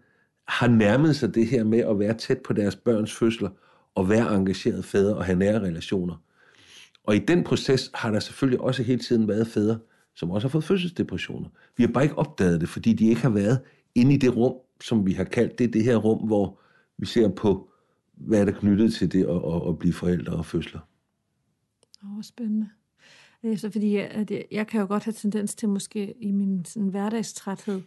har 0.47 0.67
nærmet 0.67 1.15
sig 1.15 1.35
det 1.35 1.47
her 1.47 1.63
med 1.63 1.79
at 1.79 1.99
være 1.99 2.13
tæt 2.13 2.39
på 2.39 2.53
deres 2.53 2.75
børns 2.75 3.13
fødsler, 3.13 3.49
og 3.95 4.09
være 4.09 4.35
engageret 4.35 4.85
fædre 4.85 5.15
og 5.15 5.25
have 5.25 5.39
nære 5.39 5.59
relationer. 5.59 6.15
Og 7.03 7.15
i 7.15 7.19
den 7.19 7.43
proces 7.43 7.91
har 7.93 8.11
der 8.11 8.19
selvfølgelig 8.19 8.61
også 8.61 8.83
hele 8.83 8.99
tiden 8.99 9.27
været 9.27 9.47
fædre, 9.47 9.79
som 10.15 10.31
også 10.31 10.47
har 10.47 10.51
fået 10.51 10.63
fødselsdepressioner. 10.63 11.49
Vi 11.77 11.83
har 11.83 11.91
bare 11.91 12.03
ikke 12.03 12.17
opdaget 12.17 12.61
det, 12.61 12.69
fordi 12.69 12.93
de 12.93 13.07
ikke 13.07 13.21
har 13.21 13.29
været 13.29 13.59
inde 13.95 14.13
i 14.13 14.17
det 14.17 14.35
rum, 14.35 14.53
som 14.83 15.05
vi 15.05 15.13
har 15.13 15.23
kaldt 15.23 15.59
det, 15.59 15.73
det 15.73 15.83
her 15.83 15.95
rum, 15.95 16.27
hvor 16.27 16.59
vi 16.97 17.05
ser 17.05 17.29
på, 17.29 17.69
hvad 18.17 18.41
er 18.41 18.45
der 18.45 18.51
knyttet 18.51 18.93
til 18.93 19.11
det 19.11 19.23
at, 19.23 19.55
at, 19.55 19.69
at 19.69 19.79
blive 19.79 19.93
forældre 19.93 20.33
og 20.33 20.45
fødsler. 20.45 20.79
Åh, 22.03 22.17
oh, 22.17 22.23
spændende. 22.23 22.69
Er 23.43 23.55
så 23.55 23.69
fordi, 23.69 23.95
at 23.95 24.31
jeg, 24.31 24.45
jeg 24.51 24.67
kan 24.67 24.81
jo 24.81 24.87
godt 24.87 25.03
have 25.03 25.13
tendens 25.13 25.55
til 25.55 25.69
måske 25.69 26.13
i 26.19 26.31
min 26.31 26.65
sådan, 26.65 26.87
hverdagstræthed 26.87 27.81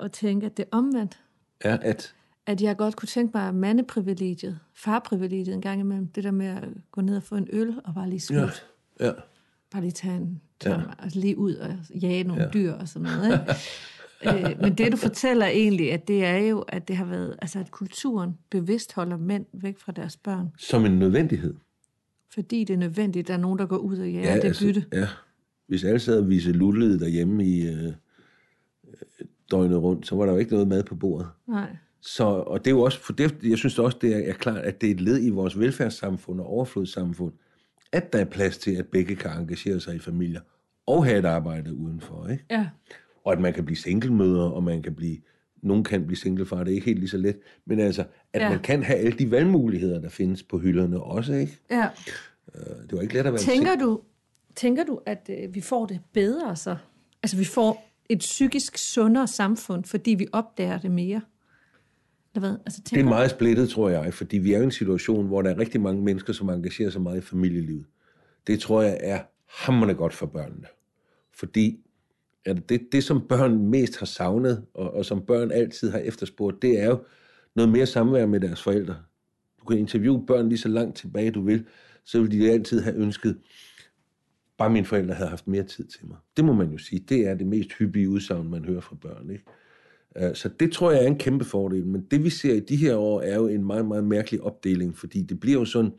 at 0.00 0.12
tænke, 0.12 0.46
at 0.46 0.56
det 0.56 0.62
er 0.62 0.76
omvendt. 0.76 1.20
Ja, 1.64 1.78
at... 1.82 2.14
At 2.46 2.62
jeg 2.62 2.76
godt 2.76 2.96
kunne 2.96 3.06
tænke 3.06 3.30
mig 3.34 3.54
mandeprivilegiet, 3.54 4.58
farprivilegiet 4.74 5.54
en 5.54 5.60
gang 5.60 5.80
imellem. 5.80 6.06
Det 6.06 6.24
der 6.24 6.30
med 6.30 6.46
at 6.46 6.68
gå 6.90 7.00
ned 7.00 7.16
og 7.16 7.22
få 7.22 7.34
en 7.34 7.48
øl 7.52 7.80
og 7.84 7.94
bare 7.94 8.08
lige 8.08 8.20
smutte. 8.20 8.54
Ja, 9.00 9.06
ja. 9.06 9.12
Bare 9.70 9.82
lige 9.82 9.92
tage 9.92 10.16
en 10.16 10.40
tør, 10.60 10.70
ja. 10.70 10.84
altså 10.98 11.18
lige 11.20 11.38
ud 11.38 11.54
og 11.54 11.76
jage 12.02 12.24
nogle 12.24 12.42
ja. 12.42 12.50
dyr 12.50 12.72
og 12.72 12.88
sådan 12.88 13.08
noget. 13.08 13.32
Ikke? 13.32 13.54
øh, 14.26 14.60
men 14.60 14.74
det, 14.74 14.92
du 14.92 14.96
fortæller 14.96 15.46
egentlig, 15.46 15.92
at 15.92 16.08
det 16.08 16.24
er 16.24 16.36
jo, 16.36 16.60
at 16.60 16.88
det 16.88 16.96
har 16.96 17.04
været, 17.04 17.36
altså 17.42 17.58
at 17.58 17.70
kulturen 17.70 18.38
bevidst 18.50 18.92
holder 18.92 19.16
mænd 19.16 19.46
væk 19.52 19.78
fra 19.78 19.92
deres 19.92 20.16
børn. 20.16 20.48
Som 20.58 20.84
en 20.84 20.98
nødvendighed. 20.98 21.54
Fordi 22.34 22.64
det 22.64 22.74
er 22.74 22.78
nødvendigt, 22.78 23.28
der 23.28 23.34
er 23.34 23.38
nogen, 23.38 23.58
der 23.58 23.66
går 23.66 23.76
ud 23.76 23.98
og 23.98 24.10
jager 24.10 24.30
ja, 24.30 24.36
det 24.36 24.44
altså, 24.44 24.64
bytte. 24.64 24.84
Ja, 24.92 25.08
hvis 25.66 25.84
alle 25.84 25.98
sad 25.98 26.18
og 26.18 26.28
vise 26.28 26.52
lullede 26.52 27.00
derhjemme 27.00 27.44
i 27.44 27.68
øh, 27.68 27.92
døgnet 29.50 29.82
rundt, 29.82 30.06
så 30.06 30.16
var 30.16 30.26
der 30.26 30.32
jo 30.32 30.38
ikke 30.38 30.52
noget 30.52 30.68
mad 30.68 30.82
på 30.82 30.94
bordet. 30.94 31.28
Nej. 31.48 31.76
Så, 32.00 32.24
og 32.24 32.58
det 32.58 32.70
er 32.70 32.74
jo 32.74 32.80
også, 32.80 33.00
for 33.00 33.12
det, 33.12 33.36
jeg 33.42 33.58
synes 33.58 33.78
også, 33.78 33.98
det 34.00 34.28
er 34.28 34.32
klart, 34.32 34.58
at 34.58 34.80
det 34.80 34.90
er 34.90 34.94
et 34.94 35.00
led 35.00 35.26
i 35.26 35.30
vores 35.30 35.58
velfærdssamfund 35.58 36.40
og 36.40 36.46
overflodssamfund, 36.46 37.32
at 37.92 38.12
der 38.12 38.18
er 38.18 38.24
plads 38.24 38.58
til, 38.58 38.70
at 38.70 38.86
begge 38.86 39.16
kan 39.16 39.30
engagere 39.30 39.80
sig 39.80 39.94
i 39.94 39.98
familier 39.98 40.40
og 40.86 41.04
have 41.04 41.18
et 41.18 41.24
arbejde 41.24 41.74
udenfor. 41.74 42.28
Ikke? 42.28 42.44
Ja 42.50 42.66
og 43.28 43.32
at 43.32 43.40
man 43.40 43.52
kan 43.52 43.64
blive 43.64 43.76
singlemøder, 43.76 44.44
og 44.44 44.62
man 44.62 44.82
kan 44.82 44.94
blive, 44.94 45.18
nogen 45.62 45.84
kan 45.84 46.06
blive 46.06 46.16
singlefar, 46.16 46.64
det 46.64 46.70
er 46.70 46.74
ikke 46.74 46.86
helt 46.86 46.98
lige 46.98 47.08
så 47.08 47.16
let, 47.16 47.38
men 47.66 47.80
altså, 47.80 48.04
at 48.32 48.42
ja. 48.42 48.50
man 48.50 48.58
kan 48.58 48.82
have 48.82 48.98
alle 48.98 49.18
de 49.18 49.30
valgmuligheder, 49.30 50.00
der 50.00 50.08
findes 50.08 50.42
på 50.42 50.58
hylderne 50.58 51.02
også, 51.02 51.32
ikke? 51.32 51.58
Ja. 51.70 51.88
Øh, 52.54 52.82
det 52.82 52.92
var 52.92 53.00
ikke 53.00 53.14
let 53.14 53.26
at 53.26 53.32
være 53.32 53.42
tænker 53.42 53.76
du, 53.76 54.00
tænker 54.56 54.84
du, 54.84 55.00
at 55.06 55.30
øh, 55.42 55.54
vi 55.54 55.60
får 55.60 55.86
det 55.86 56.00
bedre 56.12 56.56
så? 56.56 56.76
Altså, 57.22 57.36
vi 57.36 57.44
får 57.44 57.90
et 58.08 58.18
psykisk 58.18 58.78
sundere 58.78 59.26
samfund, 59.26 59.84
fordi 59.84 60.10
vi 60.10 60.26
opdager 60.32 60.78
det 60.78 60.90
mere? 60.90 61.20
Eller 62.34 62.48
hvad? 62.48 62.58
Altså, 62.66 62.80
det 62.90 63.00
er 63.00 63.04
meget 63.04 63.30
splittet, 63.30 63.68
tror 63.68 63.88
jeg, 63.88 64.14
fordi 64.14 64.38
vi 64.38 64.52
er 64.52 64.60
i 64.60 64.64
en 64.64 64.70
situation, 64.70 65.26
hvor 65.26 65.42
der 65.42 65.50
er 65.50 65.58
rigtig 65.58 65.80
mange 65.80 66.02
mennesker, 66.02 66.32
som 66.32 66.48
engagerer 66.48 66.90
sig 66.90 67.02
meget 67.02 67.18
i 67.18 67.20
familielivet. 67.20 67.86
Det 68.46 68.60
tror 68.60 68.82
jeg 68.82 68.98
er 69.00 69.20
hammerende 69.48 69.94
godt 69.94 70.14
for 70.14 70.26
børnene. 70.26 70.66
Fordi 71.34 71.80
Ja, 72.48 72.54
det, 72.68 72.92
det, 72.92 73.04
som 73.04 73.28
børn 73.28 73.58
mest 73.58 73.98
har 73.98 74.06
savnet, 74.06 74.64
og, 74.74 74.94
og 74.94 75.04
som 75.04 75.26
børn 75.26 75.50
altid 75.50 75.90
har 75.90 75.98
efterspurgt, 75.98 76.62
det 76.62 76.80
er 76.80 76.86
jo 76.86 76.98
noget 77.56 77.72
mere 77.72 77.86
samvær 77.86 78.26
med 78.26 78.40
deres 78.40 78.62
forældre. 78.62 78.96
Du 79.60 79.64
kan 79.64 79.78
interviewe 79.78 80.26
børn 80.26 80.48
lige 80.48 80.58
så 80.58 80.68
langt 80.68 80.96
tilbage, 80.96 81.30
du 81.30 81.42
vil, 81.42 81.64
så 82.04 82.20
vil 82.20 82.30
de 82.30 82.50
altid 82.50 82.80
have 82.80 82.96
ønsket, 82.96 83.38
bare 84.58 84.70
mine 84.70 84.86
forældre 84.86 85.14
havde 85.14 85.30
haft 85.30 85.48
mere 85.48 85.62
tid 85.62 85.84
til 85.84 86.06
mig. 86.06 86.16
Det 86.36 86.44
må 86.44 86.52
man 86.52 86.70
jo 86.70 86.78
sige, 86.78 87.04
det 87.08 87.26
er 87.26 87.34
det 87.34 87.46
mest 87.46 87.72
hyppige 87.72 88.08
udsagn, 88.08 88.50
man 88.50 88.64
hører 88.64 88.80
fra 88.80 88.96
børn. 89.00 89.30
Ikke? 89.30 89.44
Øh, 90.16 90.34
så 90.34 90.48
det 90.60 90.72
tror 90.72 90.90
jeg 90.90 91.02
er 91.02 91.06
en 91.06 91.18
kæmpe 91.18 91.44
fordel. 91.44 91.86
Men 91.86 92.06
det 92.10 92.24
vi 92.24 92.30
ser 92.30 92.54
i 92.54 92.60
de 92.60 92.76
her 92.76 92.96
år, 92.96 93.20
er 93.20 93.34
jo 93.34 93.46
en 93.48 93.64
meget, 93.64 93.86
meget 93.86 94.04
mærkelig 94.04 94.40
opdeling, 94.40 94.96
fordi 94.96 95.22
det 95.22 95.40
bliver 95.40 95.58
jo 95.58 95.64
sådan, 95.64 95.92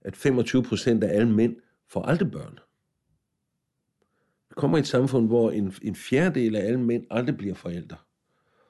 at 0.00 0.16
25 0.16 0.62
procent 0.62 1.04
af 1.04 1.16
alle 1.16 1.32
mænd 1.32 1.56
får 1.88 2.02
aldrig 2.02 2.30
børn. 2.30 2.58
Vi 4.52 4.54
kommer 4.56 4.76
i 4.76 4.80
et 4.80 4.86
samfund, 4.86 5.26
hvor 5.26 5.50
en, 5.50 5.72
en 5.82 5.94
fjerdedel 5.94 6.56
af 6.56 6.66
alle 6.66 6.80
mænd 6.80 7.04
aldrig 7.10 7.36
bliver 7.36 7.54
forældre. 7.54 7.96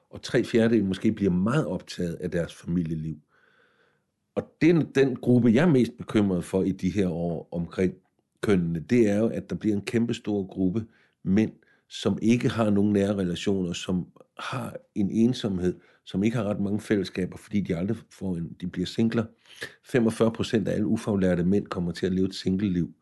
Og 0.09 0.21
tre 0.21 0.43
fjerdedel 0.43 0.85
måske 0.85 1.11
bliver 1.11 1.31
meget 1.31 1.65
optaget 1.65 2.13
af 2.13 2.31
deres 2.31 2.53
familieliv. 2.53 3.17
Og 4.35 4.55
den, 4.61 4.91
den 4.95 5.15
gruppe, 5.15 5.51
jeg 5.53 5.61
er 5.61 5.71
mest 5.71 5.91
bekymret 5.97 6.43
for 6.43 6.63
i 6.63 6.71
de 6.71 6.89
her 6.89 7.09
år 7.09 7.47
omkring 7.51 7.93
kønnene, 8.41 8.79
det 8.79 9.09
er 9.09 9.17
jo, 9.17 9.27
at 9.27 9.49
der 9.49 9.55
bliver 9.55 9.75
en 9.75 9.81
kæmpe 9.81 10.13
stor 10.13 10.47
gruppe 10.47 10.85
mænd, 11.23 11.51
som 11.89 12.17
ikke 12.21 12.49
har 12.49 12.69
nogen 12.69 12.93
nære 12.93 13.15
relationer, 13.15 13.73
som 13.73 14.07
har 14.39 14.75
en 14.95 15.11
ensomhed, 15.11 15.75
som 16.05 16.23
ikke 16.23 16.37
har 16.37 16.43
ret 16.43 16.59
mange 16.59 16.79
fællesskaber, 16.79 17.37
fordi 17.37 17.61
de 17.61 17.77
aldrig 17.77 17.97
får 18.11 18.35
en, 18.35 18.55
de 18.61 18.67
bliver 18.67 18.85
singler. 18.85 19.25
45 19.83 20.31
procent 20.31 20.67
af 20.67 20.73
alle 20.73 20.87
ufaglærte 20.87 21.43
mænd 21.43 21.67
kommer 21.67 21.91
til 21.91 22.05
at 22.05 22.11
leve 22.13 22.27
et 22.27 22.35
single-liv. 22.35 22.93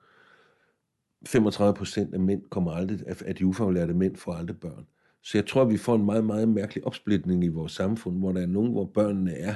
35 1.25 1.73
procent 1.73 2.13
af 2.13 2.19
mænd 2.19 2.41
kommer 2.49 2.71
aldrig, 2.71 2.99
af 3.25 3.36
de 3.36 3.45
ufaglærte 3.45 3.93
mænd 3.93 4.15
får 4.15 4.34
aldrig 4.34 4.57
børn. 4.57 4.86
Så 5.23 5.38
jeg 5.38 5.47
tror, 5.47 5.65
vi 5.65 5.77
får 5.77 5.95
en 5.95 6.05
meget, 6.05 6.23
meget 6.23 6.49
mærkelig 6.49 6.86
opsplitning 6.86 7.43
i 7.43 7.47
vores 7.47 7.71
samfund, 7.71 8.17
hvor 8.17 8.31
der 8.31 8.41
er 8.41 8.45
nogen, 8.45 8.71
hvor 8.71 8.86
børnene 8.86 9.31
er 9.31 9.55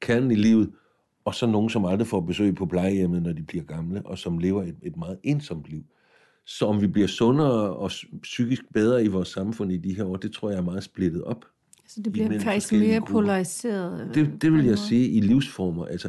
kernen 0.00 0.30
i 0.30 0.34
livet, 0.34 0.70
og 1.24 1.34
så 1.34 1.46
nogen, 1.46 1.70
som 1.70 1.84
aldrig 1.84 2.06
får 2.06 2.20
besøg 2.20 2.54
på 2.54 2.66
plejehjemmet, 2.66 3.22
når 3.22 3.32
de 3.32 3.42
bliver 3.42 3.64
gamle, 3.64 4.02
og 4.04 4.18
som 4.18 4.38
lever 4.38 4.62
et, 4.62 4.76
et 4.82 4.96
meget 4.96 5.18
ensomt 5.22 5.66
liv. 5.68 5.84
Så 6.46 6.66
om 6.66 6.80
vi 6.80 6.86
bliver 6.86 7.08
sundere 7.08 7.76
og 7.76 7.90
psykisk 8.22 8.62
bedre 8.74 9.04
i 9.04 9.08
vores 9.08 9.28
samfund 9.28 9.72
i 9.72 9.76
de 9.76 9.96
her 9.96 10.04
år, 10.04 10.16
det 10.16 10.32
tror 10.32 10.50
jeg 10.50 10.58
er 10.58 10.62
meget 10.62 10.84
splittet 10.84 11.22
op. 11.22 11.44
Så 11.88 12.00
det 12.02 12.12
bliver 12.12 12.40
faktisk 12.40 12.72
mere 12.72 12.98
grupper. 12.98 13.12
polariseret? 13.12 14.10
Det, 14.14 14.42
det 14.42 14.52
vil 14.52 14.64
jeg 14.64 14.78
sige 14.78 15.08
i 15.08 15.20
livsformer. 15.20 15.84
Altså, 15.84 16.08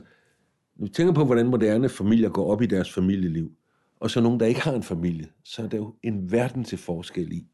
vi 0.75 0.89
tænker 0.89 1.13
på, 1.13 1.25
hvordan 1.25 1.47
moderne 1.47 1.89
familier 1.89 2.29
går 2.29 2.51
op 2.51 2.61
i 2.61 2.65
deres 2.65 2.93
familieliv, 2.93 3.51
og 3.99 4.12
så 4.12 4.21
nogen, 4.21 4.39
der 4.39 4.45
ikke 4.45 4.62
har 4.62 4.73
en 4.73 4.84
familie, 4.84 5.27
så 5.43 5.63
er 5.63 5.67
der 5.67 5.77
jo 5.77 5.95
en 6.03 6.31
verden 6.31 6.63
til 6.63 6.77
forskel 6.77 7.31
i, 7.31 7.47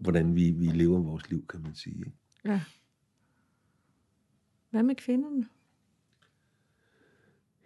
hvordan 0.00 0.34
vi, 0.34 0.50
vi 0.50 0.66
lever 0.66 1.00
vores 1.00 1.30
liv, 1.30 1.46
kan 1.46 1.62
man 1.62 1.74
sige. 1.74 2.04
Ja. 2.44 2.60
Hvad 4.70 4.82
med 4.82 4.94
kvinderne? 4.94 5.46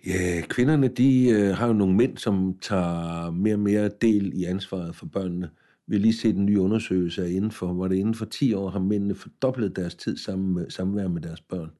Ja, 0.07 0.42
kvinderne, 0.48 0.88
de 0.88 1.29
øh, 1.29 1.57
har 1.57 1.66
jo 1.66 1.72
nogle 1.72 1.96
mænd, 1.96 2.16
som 2.16 2.59
tager 2.61 3.31
mere 3.31 3.55
og 3.55 3.61
mere 3.61 3.90
del 4.01 4.33
i 4.35 4.44
ansvaret 4.44 4.96
for 4.96 5.07
børnene. 5.07 5.51
Vi 5.87 5.96
har 5.96 6.01
lige 6.01 6.16
set 6.16 6.37
en 6.37 6.46
ny 6.46 6.57
undersøgelse 6.57 7.25
af 7.25 7.31
inden 7.31 7.51
for, 7.51 7.72
hvor 7.72 7.88
det 7.88 7.96
inden 7.96 8.14
for 8.14 8.25
10 8.25 8.55
år 8.55 8.70
har 8.70 8.81
mændene 8.81 9.14
fordoblet 9.14 9.77
deres 9.77 9.94
tid 9.94 10.16
sammen 10.16 10.55
med, 10.55 10.70
samvær 10.70 11.09
med 11.09 11.22
deres 11.22 11.40
børn 11.40 11.70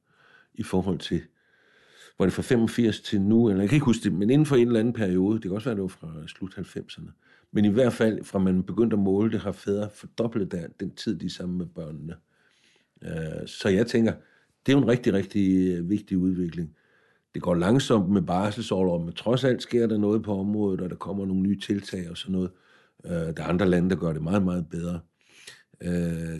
i 0.53 0.63
forhold 0.63 0.99
til 0.99 1.21
var 2.19 2.25
det 2.25 2.33
fra 2.33 2.41
85 2.41 3.01
til 3.01 3.21
nu, 3.21 3.49
eller 3.49 3.61
jeg 3.61 3.69
kan 3.69 3.75
ikke 3.75 3.85
huske 3.85 4.03
det, 4.03 4.13
men 4.13 4.29
inden 4.29 4.45
for 4.45 4.55
en 4.55 4.67
eller 4.67 4.79
anden 4.79 4.93
periode, 4.93 5.33
det 5.33 5.41
kan 5.41 5.51
også 5.51 5.69
være, 5.69 5.75
det 5.75 5.81
var 5.81 5.87
fra 5.87 6.27
slut 6.27 6.53
90'erne, 6.57 7.11
men 7.51 7.65
i 7.65 7.69
hvert 7.69 7.93
fald 7.93 8.23
fra 8.23 8.39
man 8.39 8.63
begyndte 8.63 8.93
at 8.93 8.99
måle 8.99 9.31
det, 9.31 9.39
har 9.39 9.51
fædre 9.51 9.89
fordoblet 9.93 10.51
der, 10.51 10.67
den 10.79 10.95
tid, 10.95 11.19
de 11.19 11.25
er 11.25 11.29
sammen 11.29 11.57
med 11.57 11.65
børnene. 11.65 12.15
Øh, 13.03 13.47
så 13.47 13.69
jeg 13.69 13.87
tænker, 13.87 14.11
det 14.65 14.71
er 14.71 14.77
jo 14.77 14.83
en 14.83 14.87
rigtig, 14.87 15.13
rigtig 15.13 15.77
øh, 15.77 15.89
vigtig 15.89 16.17
udvikling. 16.17 16.75
Det 17.33 17.41
går 17.41 17.55
langsomt 17.55 18.09
med 18.09 18.21
barselsårlov, 18.21 19.05
men 19.05 19.13
trods 19.13 19.43
alt 19.43 19.61
sker 19.61 19.87
der 19.87 19.97
noget 19.97 20.23
på 20.23 20.39
området, 20.39 20.81
og 20.81 20.89
der 20.89 20.95
kommer 20.95 21.25
nogle 21.25 21.41
nye 21.41 21.59
tiltag 21.59 22.09
og 22.09 22.17
sådan 22.17 22.31
noget. 22.31 22.51
Øh, 23.05 23.11
der 23.11 23.43
er 23.43 23.47
andre 23.47 23.69
lande, 23.69 23.89
der 23.89 23.95
gør 23.95 24.13
det 24.13 24.21
meget, 24.21 24.43
meget 24.43 24.65
bedre. 24.69 24.99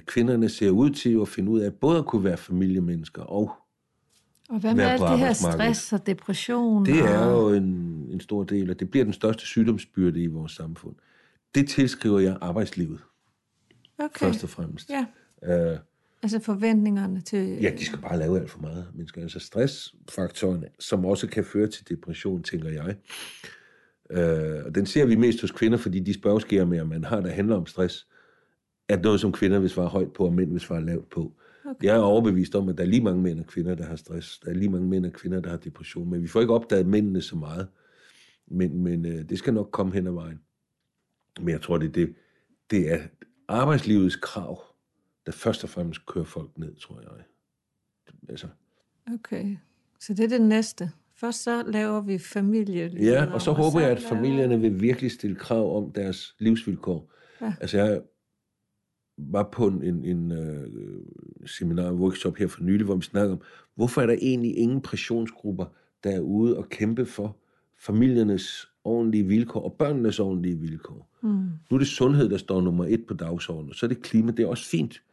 Kvinderne 0.06 0.50
ser 0.50 0.70
ud 0.70 0.90
til 0.90 1.20
at 1.22 1.28
finde 1.28 1.52
ud 1.52 1.60
af 1.60 1.74
både 1.74 2.00
at 2.00 2.06
kunne 2.06 2.24
være 2.24 2.38
familiemennesker 2.38 3.22
og 3.22 3.52
og 4.54 4.60
hvad 4.60 4.76
med 4.76 4.84
alt 4.84 5.02
det 5.02 5.20
her 5.20 5.34
stress 5.34 5.94
og 5.94 6.08
depression? 6.08 6.86
Det 6.86 7.00
er 7.00 7.20
og... 7.20 7.52
jo 7.52 7.58
en, 7.58 7.64
en 8.12 8.20
stor 8.20 8.44
del, 8.44 8.70
og 8.70 8.80
det 8.80 8.92
bliver 8.92 9.04
den 9.04 9.14
største 9.14 9.46
sygdomsbyrde 9.46 10.22
i 10.22 10.28
vores 10.28 10.52
samfund. 10.52 10.96
Det 11.56 11.70
tilskriver 11.70 12.20
jeg 12.20 12.38
arbejdslivet. 12.42 13.00
Okay. 13.98 14.26
Først 14.26 14.44
og 14.44 14.50
fremmest. 14.50 14.90
Ja. 14.90 15.06
Uh, 15.72 15.78
altså 16.24 16.40
forventningerne 16.40 17.22
til... 17.22 17.58
Ja, 17.62 17.72
de 17.80 17.86
skal 17.86 18.00
bare 18.00 18.20
lave 18.20 18.40
alt 18.40 18.50
for 18.50 18.60
meget 18.60 18.88
mennesker. 18.94 19.22
Altså 19.22 19.40
stressfaktoren, 19.40 20.66
som 20.80 21.06
også 21.06 21.28
kan 21.28 21.46
føre 21.46 21.68
til 21.68 21.90
depression, 21.90 22.44
tænker 22.44 22.70
jeg. 22.70 22.96
Uh, 24.10 24.66
og 24.66 24.76
den 24.76 24.86
ser 24.86 25.06
vi 25.06 25.16
mest 25.16 25.42
hos 25.42 25.52
kvinder, 25.52 25.78
fordi 25.78 26.00
de 26.00 26.14
spørgeskemaer, 26.14 26.84
man 26.84 27.04
har, 27.04 27.22
der 27.22 27.30
handler 27.30 27.56
om 27.56 27.66
stress, 27.66 28.08
er 28.90 28.98
noget, 28.98 29.20
som 29.20 29.32
kvinder 29.32 29.60
vil 29.60 29.70
svare 29.70 29.88
højt 29.88 30.14
på, 30.14 30.26
og 30.26 30.34
mænd 30.34 30.52
vil 30.52 30.62
svare 30.62 30.86
lavt 30.86 31.10
på. 31.10 31.34
Okay. 31.74 31.88
Jeg 31.88 31.96
er 31.96 32.02
overbevist 32.02 32.56
om, 32.56 32.70
at 32.70 32.78
der 32.78 32.84
er 32.84 32.88
lige 32.88 33.04
mange 33.04 33.22
mænd 33.22 33.40
og 33.40 33.46
kvinder, 33.46 33.76
der 33.76 33.86
har 33.86 33.96
stress. 33.96 34.40
Der 34.40 34.50
er 34.50 34.54
lige 34.54 34.70
mange 34.70 34.88
mænd 34.88 35.06
og 35.06 35.14
kvinder, 35.14 35.40
der 35.40 35.50
har 35.50 35.58
depression. 35.58 36.10
Men 36.10 36.22
vi 36.22 36.28
får 36.28 36.42
ikke 36.42 36.54
opdaget 36.54 36.88
mændene 36.88 37.22
så 37.22 37.36
meget. 37.36 37.68
Men, 38.48 38.84
men 38.84 39.06
øh, 39.06 39.30
det 39.30 39.38
skal 39.38 39.54
nok 39.54 39.70
komme 39.72 39.94
hen 39.94 40.08
ad 40.08 40.12
vejen. 40.12 40.40
Men 41.40 41.50
jeg 41.50 41.62
tror, 41.62 41.78
det, 41.78 41.96
det, 41.96 42.16
det 42.72 42.94
er 42.94 43.00
arbejdslivets 43.48 44.16
krav, 44.16 44.64
der 45.26 45.32
først 45.32 45.64
og 45.64 45.70
fremmest 45.70 46.06
kører 46.06 46.26
folk 46.26 46.58
ned, 46.58 46.76
tror 46.76 47.02
jeg. 47.02 47.10
Altså. 48.30 48.48
Okay, 49.14 49.58
så 50.00 50.14
det 50.14 50.24
er 50.24 50.30
det 50.30 50.42
næste. 50.42 50.92
Først 51.16 51.44
så 51.44 51.64
laver 51.68 52.02
vi 52.02 52.18
familie. 52.18 52.88
Ja, 52.88 53.34
og 53.34 53.42
så 53.42 53.50
og 53.50 53.56
håber 53.56 53.80
så 53.80 53.80
jeg, 53.80 53.90
at 53.90 54.02
familierne 54.02 54.60
vil 54.60 54.82
virkelig 54.82 55.12
stille 55.12 55.36
krav 55.36 55.78
om 55.78 55.92
deres 55.92 56.36
livsvilkår. 56.40 57.14
Ja. 57.42 57.54
Altså 57.62 57.78
jeg 57.78 58.02
var 59.32 59.50
på 59.52 59.68
en, 59.68 59.84
en, 59.84 60.06
en 60.06 60.32
uh, 60.32 60.68
seminar, 61.46 61.90
en 61.90 61.96
workshop 61.96 62.38
her 62.38 62.48
for 62.48 62.64
nylig, 62.64 62.86
hvor 62.86 62.96
vi 62.96 63.02
snakker 63.02 63.32
om, 63.34 63.42
hvorfor 63.76 64.02
er 64.02 64.06
der 64.06 64.18
egentlig 64.22 64.58
ingen 64.58 64.82
pressionsgrupper, 64.82 65.66
der 66.04 66.10
er 66.10 66.20
ude 66.20 66.58
og 66.58 66.70
kæmpe 66.70 67.06
for 67.06 67.38
familiernes 67.80 68.70
ordentlige 68.84 69.24
vilkår 69.24 69.62
og 69.62 69.74
børnenes 69.74 70.20
ordentlige 70.20 70.60
vilkår. 70.60 71.10
Mm. 71.22 71.30
Nu 71.30 71.76
er 71.76 71.78
det 71.78 71.88
sundhed, 71.88 72.30
der 72.30 72.38
står 72.38 72.62
nummer 72.62 72.86
et 72.86 73.06
på 73.08 73.14
dagsordenen, 73.14 73.74
så 73.74 73.86
er 73.86 73.88
det 73.88 74.02
klima, 74.02 74.32
det 74.32 74.44
er 74.44 74.48
også 74.48 74.70
fint. 74.70 75.04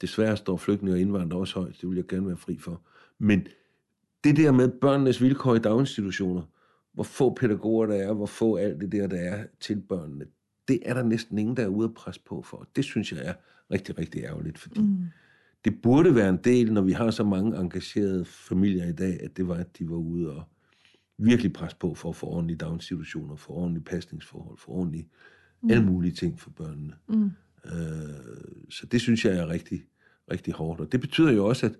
Desværre 0.00 0.36
står 0.36 0.56
flygtninge 0.56 0.94
og 0.94 1.00
indvandrere 1.00 1.40
også 1.40 1.60
højt, 1.60 1.76
det 1.80 1.88
vil 1.88 1.96
jeg 1.96 2.06
gerne 2.06 2.26
være 2.26 2.36
fri 2.36 2.58
for. 2.58 2.80
Men 3.18 3.46
det 4.24 4.36
der 4.36 4.52
med 4.52 4.68
børnenes 4.68 5.22
vilkår 5.22 5.54
i 5.54 5.58
daginstitutioner, 5.58 6.42
hvor 6.92 7.04
få 7.04 7.34
pædagoger 7.34 7.86
der 7.86 7.94
er, 7.94 8.12
hvor 8.12 8.26
få 8.26 8.56
alt 8.56 8.80
det 8.80 8.92
der, 8.92 9.06
der 9.06 9.16
er 9.16 9.44
til 9.60 9.82
børnene, 9.88 10.24
det 10.72 10.80
er 10.84 10.94
der 10.94 11.02
næsten 11.02 11.38
ingen, 11.38 11.56
der 11.56 11.62
er 11.62 11.68
ude 11.68 11.84
at 11.84 11.94
presse 11.94 12.20
på 12.24 12.42
for. 12.42 12.68
Det 12.76 12.84
synes 12.84 13.12
jeg 13.12 13.20
er 13.24 13.34
rigtig, 13.70 13.98
rigtig 13.98 14.24
ærgerligt, 14.24 14.58
fordi 14.58 14.80
mm. 14.80 15.04
det 15.64 15.82
burde 15.82 16.14
være 16.14 16.28
en 16.28 16.38
del, 16.44 16.72
når 16.72 16.82
vi 16.82 16.92
har 16.92 17.10
så 17.10 17.24
mange 17.24 17.58
engagerede 17.60 18.24
familier 18.24 18.88
i 18.88 18.92
dag, 18.92 19.20
at 19.22 19.36
det 19.36 19.48
var, 19.48 19.54
at 19.54 19.78
de 19.78 19.90
var 19.90 19.96
ude 19.96 20.36
og 20.36 20.42
virkelig 21.18 21.52
presse 21.52 21.76
på 21.78 21.94
for 21.94 22.08
at 22.08 22.16
få 22.16 22.26
ordentlige 22.26 22.56
daginstitutioner, 22.56 23.36
for 23.36 23.52
ordentlige 23.52 23.84
pasningsforhold, 23.84 24.58
for 24.58 24.72
ordentlige 24.72 25.08
mm. 25.62 25.70
alle 25.70 25.84
mulige 25.84 26.12
ting 26.12 26.40
for 26.40 26.50
børnene. 26.50 26.94
Mm. 27.08 27.30
Øh, 27.64 28.70
så 28.70 28.86
det 28.86 29.00
synes 29.00 29.24
jeg 29.24 29.36
er 29.36 29.48
rigtig, 29.48 29.82
rigtig 30.30 30.54
hårdt. 30.54 30.80
Og 30.80 30.92
det 30.92 31.00
betyder 31.00 31.32
jo 31.32 31.46
også, 31.46 31.66
at, 31.66 31.76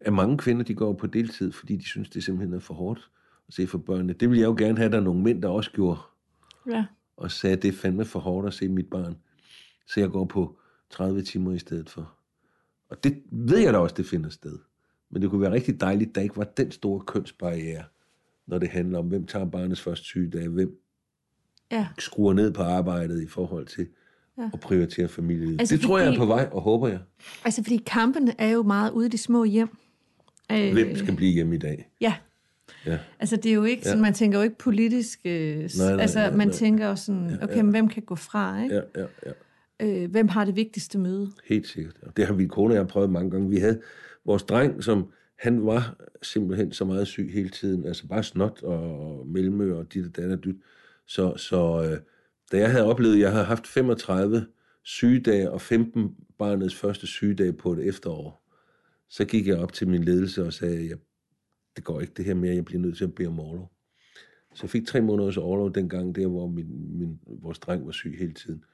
at 0.00 0.12
mange 0.12 0.38
kvinder 0.38 0.62
de 0.62 0.74
går 0.74 0.92
på 0.92 1.06
deltid, 1.06 1.52
fordi 1.52 1.76
de 1.76 1.84
synes, 1.84 2.10
det 2.10 2.24
simpelthen 2.24 2.54
er 2.54 2.60
for 2.60 2.74
hårdt 2.74 3.10
at 3.48 3.54
se 3.54 3.66
for 3.66 3.78
børnene. 3.78 4.12
Det 4.12 4.30
vil 4.30 4.38
jeg 4.38 4.46
jo 4.46 4.54
gerne 4.58 4.76
have, 4.76 4.86
at 4.86 4.92
der 4.92 4.98
er 4.98 5.02
nogle 5.02 5.22
mænd, 5.22 5.42
der 5.42 5.48
også 5.48 5.70
gjorde. 5.70 6.00
Ja 6.70 6.84
og 7.18 7.30
sagde, 7.30 7.56
det 7.56 7.68
er 7.68 7.72
fandme 7.72 8.04
for 8.04 8.20
hårdt 8.20 8.46
at 8.46 8.54
se 8.54 8.68
mit 8.68 8.90
barn. 8.90 9.16
Så 9.86 10.00
jeg 10.00 10.10
går 10.10 10.24
på 10.24 10.58
30 10.90 11.22
timer 11.22 11.52
i 11.52 11.58
stedet 11.58 11.90
for. 11.90 12.14
Og 12.88 13.04
det 13.04 13.22
ved 13.32 13.58
jeg 13.58 13.72
da 13.72 13.78
også, 13.78 13.94
det 13.94 14.06
finder 14.06 14.30
sted. 14.30 14.58
Men 15.10 15.22
det 15.22 15.30
kunne 15.30 15.40
være 15.40 15.52
rigtig 15.52 15.80
dejligt, 15.80 16.14
der 16.14 16.20
ikke 16.20 16.36
var 16.36 16.44
den 16.44 16.70
store 16.70 17.00
kønsbarriere, 17.00 17.84
når 18.46 18.58
det 18.58 18.68
handler 18.68 18.98
om, 18.98 19.06
hvem 19.06 19.26
tager 19.26 19.44
barnets 19.44 19.80
første 19.80 20.04
sygedag, 20.04 20.48
hvem 20.48 20.80
ja. 21.70 21.88
skruer 21.98 22.32
ned 22.32 22.52
på 22.52 22.62
arbejdet 22.62 23.22
i 23.22 23.26
forhold 23.26 23.66
til 23.66 23.88
ja. 24.38 24.50
at 24.52 24.60
prioritere 24.60 25.08
familielivet. 25.08 25.60
Altså, 25.60 25.74
det 25.74 25.82
tror 25.82 25.98
fordi, 25.98 26.08
jeg 26.08 26.14
er 26.14 26.18
på 26.18 26.26
vej, 26.26 26.48
og 26.52 26.62
håber 26.62 26.88
jeg. 26.88 27.00
Altså, 27.44 27.62
fordi 27.62 27.76
kampen 27.76 28.30
er 28.38 28.48
jo 28.48 28.62
meget 28.62 28.90
ude 28.90 29.06
i 29.06 29.08
de 29.08 29.18
små 29.18 29.44
hjem. 29.44 29.68
Hvem 30.48 30.96
skal 30.96 31.16
blive 31.16 31.32
hjemme 31.32 31.54
i 31.54 31.58
dag? 31.58 31.90
Ja, 32.00 32.14
Ja. 32.86 32.98
Altså 33.20 33.36
det 33.36 33.46
er 33.46 33.54
jo 33.54 33.64
ikke 33.64 33.82
sådan, 33.82 33.98
ja. 33.98 34.02
man 34.02 34.14
tænker 34.14 34.38
jo 34.38 34.44
ikke 34.44 34.58
politisk, 34.58 35.20
øh, 35.24 35.56
nej, 35.56 35.68
nej, 35.78 36.00
altså 36.00 36.18
nej, 36.18 36.30
man 36.30 36.48
nej. 36.48 36.56
tænker 36.56 36.88
jo 36.88 36.96
sådan, 36.96 37.38
okay, 37.42 37.56
ja. 37.56 37.62
men 37.62 37.70
hvem 37.70 37.88
kan 37.88 38.02
gå 38.02 38.14
fra, 38.14 38.62
ikke? 38.62 38.74
Ja, 38.74 38.80
ja, 38.96 39.06
ja. 39.26 39.32
Øh, 39.80 40.10
hvem 40.10 40.28
har 40.28 40.44
det 40.44 40.56
vigtigste 40.56 40.98
møde? 40.98 41.30
Helt 41.44 41.66
sikkert. 41.66 41.96
Det 42.16 42.26
har 42.26 42.34
vi 42.34 42.46
kone 42.46 42.74
og 42.74 42.76
jeg 42.76 42.88
prøvet 42.88 43.10
mange 43.10 43.30
gange. 43.30 43.50
Vi 43.50 43.56
havde 43.56 43.80
vores 44.24 44.42
dreng, 44.42 44.84
som 44.84 45.10
han 45.38 45.66
var 45.66 45.96
simpelthen 46.22 46.72
så 46.72 46.84
meget 46.84 47.06
syg 47.06 47.30
hele 47.32 47.48
tiden, 47.48 47.86
altså 47.86 48.06
bare 48.06 48.22
snot 48.22 48.62
og 48.62 49.26
mellemø 49.26 49.78
og 49.78 49.92
dit 49.92 50.06
og 50.06 50.16
dat 50.16 50.30
og 50.30 50.44
dyt. 50.44 50.56
Så, 51.06 51.36
så 51.36 51.90
øh, 51.90 51.98
da 52.52 52.58
jeg 52.58 52.70
havde 52.70 52.84
oplevet, 52.84 53.14
at 53.14 53.20
jeg 53.20 53.30
havde 53.32 53.44
haft 53.44 53.66
35 53.66 54.46
sygedage 54.82 55.50
og 55.50 55.60
15 55.60 56.16
barnets 56.38 56.74
første 56.74 57.06
sygedag 57.06 57.56
på 57.56 57.72
et 57.72 57.86
efterår, 57.86 58.44
så 59.08 59.24
gik 59.24 59.46
jeg 59.46 59.58
op 59.58 59.72
til 59.72 59.88
min 59.88 60.04
ledelse 60.04 60.44
og 60.44 60.52
sagde, 60.52 60.76
at 60.76 60.88
jeg 60.88 60.96
det 61.78 61.84
går 61.84 62.00
ikke 62.00 62.12
det 62.16 62.24
her 62.24 62.34
mere, 62.34 62.54
jeg 62.54 62.64
bliver 62.64 62.82
nødt 62.82 62.96
til 62.96 63.04
at 63.04 63.14
bede 63.14 63.28
om 63.28 63.40
overlov. 63.40 63.70
Så 64.54 64.60
jeg 64.62 64.70
fik 64.70 64.86
tre 64.86 65.00
måneders 65.00 65.36
overlov 65.36 65.74
dengang, 65.74 66.16
der 66.16 66.26
hvor 66.26 66.46
min, 66.46 66.98
min, 66.98 67.20
vores 67.26 67.58
dreng 67.58 67.86
var 67.86 67.92
syg 67.92 68.16
hele 68.18 68.32
tiden. 68.32 68.64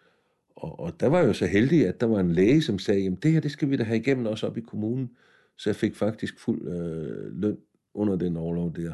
Og, 0.57 0.81
og 0.81 1.01
der 1.01 1.07
var 1.07 1.19
jeg 1.19 1.29
jo 1.29 1.33
så 1.33 1.47
heldig, 1.47 1.87
at 1.87 2.01
der 2.01 2.07
var 2.07 2.21
en 2.21 2.33
læge, 2.33 2.63
som 2.63 2.79
sagde, 2.79 3.01
jamen 3.01 3.19
det 3.23 3.33
her, 3.33 3.41
det 3.41 3.51
skal 3.51 3.71
vi 3.71 3.77
da 3.77 3.83
have 3.85 3.99
igennem 3.99 4.27
også 4.27 4.47
op 4.47 4.57
i 4.57 4.61
kommunen. 4.61 5.11
Så 5.57 5.71
jeg 5.71 5.77
fik 5.77 5.95
faktisk 5.95 6.41
fuld 6.41 6.69
øh, 6.69 7.41
løn 7.41 7.57
under 7.95 8.17
den 8.17 8.37
overlov 8.37 8.77
der. 8.77 8.93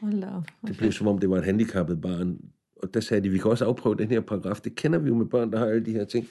Hold 0.00 0.24
okay. 0.24 0.68
Det 0.68 0.76
blev 0.76 0.92
som 0.92 1.06
om, 1.06 1.18
det 1.18 1.30
var 1.30 1.38
et 1.38 1.44
handicappet 1.44 2.00
barn. 2.00 2.38
Og 2.76 2.94
der 2.94 3.00
sagde 3.00 3.22
de, 3.22 3.28
vi 3.28 3.38
kan 3.38 3.50
også 3.50 3.64
afprøve 3.64 3.96
den 3.96 4.08
her 4.08 4.20
paragraf. 4.20 4.60
Det 4.64 4.74
kender 4.74 4.98
vi 4.98 5.08
jo 5.08 5.14
med 5.14 5.26
børn, 5.26 5.52
der 5.52 5.58
har 5.58 5.66
alle 5.66 5.84
de 5.84 5.92
her 5.92 6.04
ting. 6.04 6.28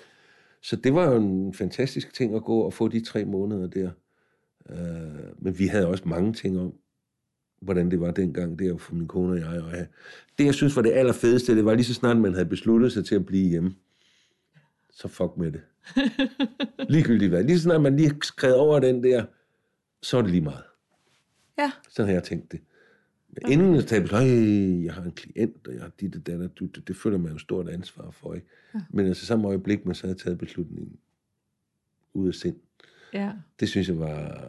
Så 0.62 0.76
det 0.76 0.94
var 0.94 1.12
jo 1.12 1.22
en 1.22 1.54
fantastisk 1.54 2.14
ting 2.14 2.36
at 2.36 2.44
gå 2.44 2.60
og 2.60 2.74
få 2.74 2.88
de 2.88 3.04
tre 3.04 3.26
måneder 3.26 3.68
der. 3.68 3.92
Øh, 4.70 5.34
men 5.38 5.60
vi 5.60 5.68
havde 5.68 5.88
også 5.88 6.04
mange 6.08 6.34
ting 6.34 6.60
om, 6.60 6.74
hvordan 7.60 7.92
det 7.92 8.02
var 8.02 8.12
dengang, 8.12 8.60
der 8.60 8.78
for 8.78 8.96
min 8.96 9.08
kone 9.08 9.34
og 9.34 9.40
jeg. 9.40 9.62
Og 9.64 9.72
ja. 9.72 9.86
Det, 10.38 10.46
jeg 10.46 10.54
synes 10.54 10.76
var 10.76 10.82
det 10.82 10.92
allerfedeste, 10.92 11.56
det 11.56 11.66
var 11.66 11.74
lige 11.76 11.86
så 11.86 11.94
snart, 11.94 12.18
man 12.18 12.34
havde 12.34 12.46
besluttet 12.46 12.92
sig 12.92 13.06
til 13.06 13.16
at 13.16 13.26
blive 13.26 13.50
hjemme. 13.50 13.76
Så 14.90 15.08
fuck 15.08 15.38
med 15.38 15.52
det. 15.52 15.62
Ligegyldigt 16.94 17.30
hvad. 17.30 17.44
Lige 17.44 17.58
så 17.58 17.64
snart 17.64 17.82
man 17.82 17.96
lige 17.96 18.16
skrevet 18.22 18.56
over 18.56 18.80
den 18.80 19.04
der, 19.04 19.26
så 20.02 20.18
er 20.18 20.22
det 20.22 20.32
lige 20.32 20.42
meget. 20.42 20.64
Ja. 21.58 21.72
Sådan 21.90 22.08
har 22.08 22.14
jeg 22.14 22.24
tænkt 22.24 22.52
det. 22.52 22.60
Men 23.30 23.52
inden 23.52 23.76
jeg 23.76 23.86
tager 23.86 24.22
jeg 24.86 24.94
har 24.94 25.02
en 25.02 25.12
klient, 25.12 25.68
og 25.68 25.74
jeg 25.74 25.82
har 25.82 25.92
dit 26.00 26.16
og 26.16 26.28
dat, 26.28 26.60
det, 26.60 26.88
det 26.88 26.96
føler 26.96 27.18
man 27.18 27.32
jo 27.32 27.38
stort 27.38 27.70
ansvar 27.70 28.12
for. 28.12 28.34
Ikke? 28.34 28.48
Ja. 28.74 28.82
Men 28.90 29.06
altså 29.06 29.26
samme 29.26 29.48
øjeblik, 29.48 29.86
man 29.86 29.96
så 29.96 30.08
har 30.08 30.14
taget 30.14 30.38
beslutningen 30.38 31.00
ud 32.14 32.28
af 32.28 32.34
sind. 32.34 32.56
Ja. 33.14 33.32
Det 33.60 33.70
synes 33.70 33.88
jeg 33.88 34.00
var, 34.00 34.42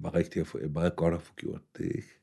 var 0.00 0.14
rigtig 0.14 0.40
at 0.40 0.46
få, 0.46 0.58
meget 0.74 0.96
godt 0.96 1.14
at 1.14 1.22
få 1.22 1.32
gjort 1.36 1.60
det. 1.78 1.84
Ikke? 1.84 2.21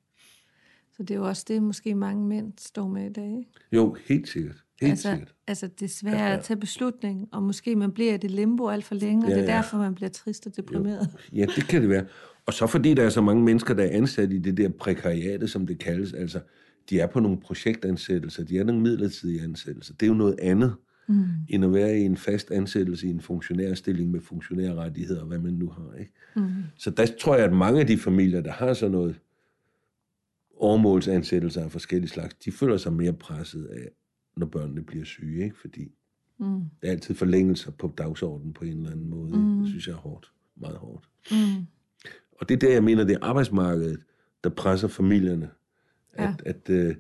Så 1.00 1.04
det 1.04 1.12
er 1.12 1.20
jo 1.20 1.28
også 1.28 1.46
det, 1.48 1.64
måske 1.64 1.96
mange 1.96 2.28
mænd 2.28 2.54
står 2.58 2.88
med 2.88 3.10
i 3.10 3.14
dag. 3.14 3.48
Jo, 3.72 3.96
helt 4.08 4.30
sikkert. 4.30 4.64
Helt 4.82 4.92
altså, 4.92 5.10
sikkert. 5.10 5.34
altså 5.48 5.68
det 5.68 5.86
er 5.86 5.90
svært 5.90 6.14
ja, 6.14 6.28
ja. 6.28 6.38
at 6.38 6.44
tage 6.44 6.58
beslutning, 6.58 7.28
og 7.32 7.44
måske 7.44 7.76
man 7.76 7.92
bliver 7.92 8.14
i 8.14 8.18
det 8.18 8.32
limbo 8.32 8.68
alt 8.70 8.86
for 8.86 8.96
længe, 8.96 9.26
og 9.26 9.30
ja, 9.30 9.36
det 9.36 9.44
er 9.44 9.52
ja. 9.52 9.58
derfor, 9.58 9.78
man 9.78 9.96
bliver 9.96 10.10
trist 10.10 10.48
og 10.48 10.56
deprimeret. 10.56 11.10
Jo. 11.14 11.38
Ja, 11.38 11.46
det 11.56 11.68
kan 11.68 11.82
det 11.82 11.90
være. 11.90 12.06
Og 12.46 12.54
så 12.54 12.68
fordi 12.68 12.94
der 12.94 13.04
er 13.04 13.10
så 13.10 13.22
mange 13.22 13.44
mennesker, 13.44 13.74
der 13.74 13.84
er 13.84 13.98
ansat 13.98 14.34
i 14.34 14.38
det 14.38 14.58
der 14.58 14.70
prekariate, 14.70 15.48
som 15.48 15.68
det 15.68 15.80
kaldes, 15.80 16.14
altså 16.14 16.40
de 16.90 17.00
er 17.00 17.08
på 17.08 17.20
nogle 17.20 17.38
projektansættelser, 17.38 18.44
de 18.44 18.58
er 18.58 18.64
nogle 18.64 18.82
midlertidige 18.82 19.44
ansættelser. 19.44 19.94
Det 19.94 20.06
er 20.06 20.08
jo 20.08 20.14
noget 20.14 20.36
andet, 20.42 20.76
mm. 21.08 21.24
end 21.50 21.66
at 21.66 21.74
være 21.74 22.00
i 22.00 22.02
en 22.02 22.18
fast 22.18 22.52
ansættelse 22.52 23.08
i 23.08 23.10
en 23.10 23.22
funktionærstilling 23.22 24.12
med 24.12 24.22
funktionærrettigheder, 24.22 25.26
hvad 25.26 25.40
man 25.40 25.54
nu 25.54 25.70
har. 25.70 26.00
Ikke? 26.00 26.12
Mm. 26.36 26.44
Så 26.78 26.90
der 26.90 27.06
tror 27.20 27.36
jeg, 27.36 27.46
at 27.46 27.54
mange 27.54 27.80
af 27.80 27.88
de 27.88 27.98
familier, 27.98 28.42
der 28.42 28.52
har 28.52 28.74
sådan 28.74 28.92
noget 28.92 29.16
årmålsansættelser 30.60 31.64
af 31.64 31.72
forskellige 31.72 32.10
slags, 32.10 32.34
de 32.34 32.52
føler 32.52 32.78
sig 32.78 32.94
mere 32.94 33.14
presset 33.14 33.66
af, 33.66 33.90
når 34.38 34.46
børnene 34.46 34.84
bliver 34.84 35.06
syge, 35.06 35.44
ikke? 35.44 35.58
fordi 35.58 35.92
mm. 36.38 36.62
der 36.82 36.88
er 36.88 36.92
altid 36.92 37.16
forlængelser 37.16 37.72
på 37.72 37.94
dagsordenen 37.98 38.54
på 38.54 38.66
en 38.66 38.78
eller 38.78 38.92
anden 38.92 39.10
måde. 39.10 39.38
Mm. 39.38 39.60
Det 39.60 39.70
synes 39.70 39.88
jeg 39.88 39.94
er 39.94 39.98
hårdt. 39.98 40.32
Meget 40.56 40.78
hårdt. 40.78 41.10
Mm. 41.32 41.66
Og 42.32 42.50
det 42.50 42.56
er 42.56 42.60
der, 42.60 42.74
jeg 42.74 42.84
mener, 42.84 43.04
det 43.04 43.16
er 43.16 43.24
arbejdsmarkedet, 43.26 44.00
der 44.44 44.50
presser 44.50 44.88
familierne. 44.88 45.50
At, 46.14 46.24
ja. 46.24 46.36
at 46.46 46.70
øh, 46.70 46.96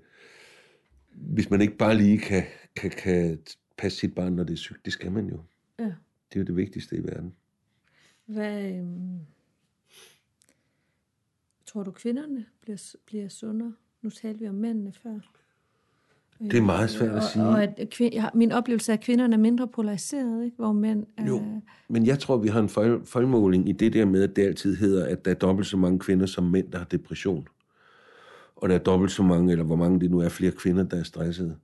hvis 1.11 1.49
man 1.49 1.61
ikke 1.61 1.77
bare 1.77 1.97
lige 1.97 2.17
kan, 2.19 2.43
kan, 2.75 2.89
kan 2.89 3.39
passe 3.77 3.97
sit 3.97 4.15
barn, 4.15 4.33
når 4.33 4.43
det 4.43 4.53
er 4.53 4.57
sygt, 4.57 4.85
det 4.85 4.93
skal 4.93 5.11
man 5.11 5.27
jo. 5.27 5.39
Ja. 5.79 5.83
Det 6.29 6.35
er 6.35 6.39
jo 6.39 6.43
det 6.43 6.55
vigtigste 6.55 6.95
i 6.95 7.03
verden. 7.03 7.33
Hvad, 8.25 8.71
øhm 8.71 9.19
Tror 11.71 11.83
du, 11.83 11.91
kvinderne 11.91 12.45
bliver, 12.61 12.95
bliver 13.05 13.29
sundere? 13.29 13.73
Nu 14.01 14.09
talte 14.09 14.39
vi 14.39 14.47
om 14.47 14.55
mændene 14.55 14.93
før. 15.03 15.19
Det 16.39 16.57
er 16.57 16.61
meget 16.61 16.89
svært 16.89 17.15
at 17.15 17.23
sige. 17.23 17.43
Og, 17.43 17.49
og 17.49 17.63
at 17.63 17.93
kvin- 17.93 18.29
min 18.33 18.51
oplevelse 18.51 18.91
af, 18.91 18.97
at 18.97 19.03
kvinderne 19.03 19.33
er 19.33 19.39
mindre 19.39 19.67
polariseret, 19.67 20.45
ikke? 20.45 20.57
hvor 20.57 20.71
mænd 20.71 21.05
er... 21.17 21.25
Jo, 21.27 21.61
men 21.89 22.05
jeg 22.05 22.19
tror, 22.19 22.37
vi 22.37 22.47
har 22.47 22.59
en 22.59 22.69
fejl, 22.69 23.05
fejlmåling 23.05 23.69
i 23.69 23.71
det 23.71 23.93
der 23.93 24.05
med, 24.05 24.23
at 24.23 24.35
det 24.35 24.41
altid 24.41 24.75
hedder, 24.75 25.05
at 25.05 25.25
der 25.25 25.31
er 25.31 25.35
dobbelt 25.35 25.67
så 25.67 25.77
mange 25.77 25.99
kvinder 25.99 26.25
som 26.25 26.43
mænd, 26.43 26.71
der 26.71 26.77
har 26.77 26.85
depression. 26.85 27.47
Og 28.55 28.69
der 28.69 28.75
er 28.75 28.79
dobbelt 28.79 29.11
så 29.11 29.23
mange, 29.23 29.51
eller 29.51 29.65
hvor 29.65 29.75
mange 29.75 29.99
det 29.99 30.11
nu 30.11 30.19
er, 30.19 30.29
flere 30.29 30.51
kvinder, 30.51 30.83
der 30.83 30.99
er 30.99 31.03
stressede. 31.03 31.55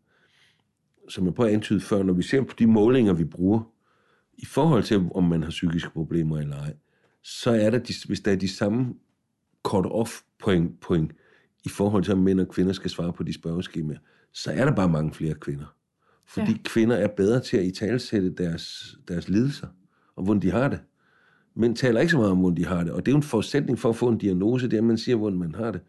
Som 1.09 1.25
jeg 1.25 1.33
prøver 1.33 1.49
at 1.49 1.53
antyde 1.53 1.81
før, 1.81 2.03
når 2.03 2.13
vi 2.13 2.23
ser 2.23 2.41
på 2.41 2.55
de 2.59 2.67
målinger, 2.67 3.13
vi 3.13 3.23
bruger, 3.23 3.71
i 4.37 4.45
forhold 4.45 4.83
til, 4.83 5.09
om 5.15 5.23
man 5.23 5.43
har 5.43 5.49
psykiske 5.49 5.89
problemer 5.89 6.37
eller 6.37 6.55
ej, 6.55 6.73
så 7.21 7.51
er 7.51 7.69
der, 7.69 7.77
de, 7.77 7.93
hvis 8.07 8.19
der 8.19 8.31
er 8.31 8.35
de 8.35 8.47
samme 8.47 8.93
cut-off 9.67 10.21
point, 10.39 10.79
point 10.79 11.11
i 11.65 11.69
forhold 11.69 12.03
til, 12.03 12.13
om 12.13 12.19
mænd 12.19 12.39
og 12.39 12.47
kvinder 12.47 12.73
skal 12.73 12.89
svare 12.89 13.13
på 13.13 13.23
de 13.23 13.33
spørgeskemaer, 13.33 13.97
så 14.33 14.51
er 14.51 14.65
der 14.65 14.75
bare 14.75 14.89
mange 14.89 15.13
flere 15.13 15.33
kvinder. 15.33 15.75
Fordi 16.25 16.51
ja. 16.51 16.57
kvinder 16.63 16.95
er 16.95 17.07
bedre 17.07 17.39
til 17.39 17.57
at 17.57 17.65
italesætte 17.65 18.29
deres, 18.29 18.95
deres 19.07 19.29
lidelser, 19.29 19.67
og 20.15 20.23
hvordan 20.23 20.41
de 20.41 20.51
har 20.51 20.67
det. 20.67 20.79
Mænd 21.55 21.75
taler 21.75 21.99
ikke 21.99 22.11
så 22.11 22.17
meget 22.17 22.31
om, 22.31 22.37
hvordan 22.37 22.57
de 22.57 22.65
har 22.65 22.83
det, 22.83 22.91
og 22.91 23.05
det 23.05 23.11
er 23.11 23.13
jo 23.13 23.17
en 23.17 23.23
forudsætning 23.23 23.79
for 23.79 23.89
at 23.89 23.95
få 23.95 24.07
en 24.07 24.17
diagnose, 24.17 24.67
det 24.67 24.73
er, 24.73 24.77
at 24.77 24.83
man 24.83 24.97
siger, 24.97 25.15
hvordan 25.15 25.39
man 25.39 25.55
har 25.55 25.71
det. 25.71 25.81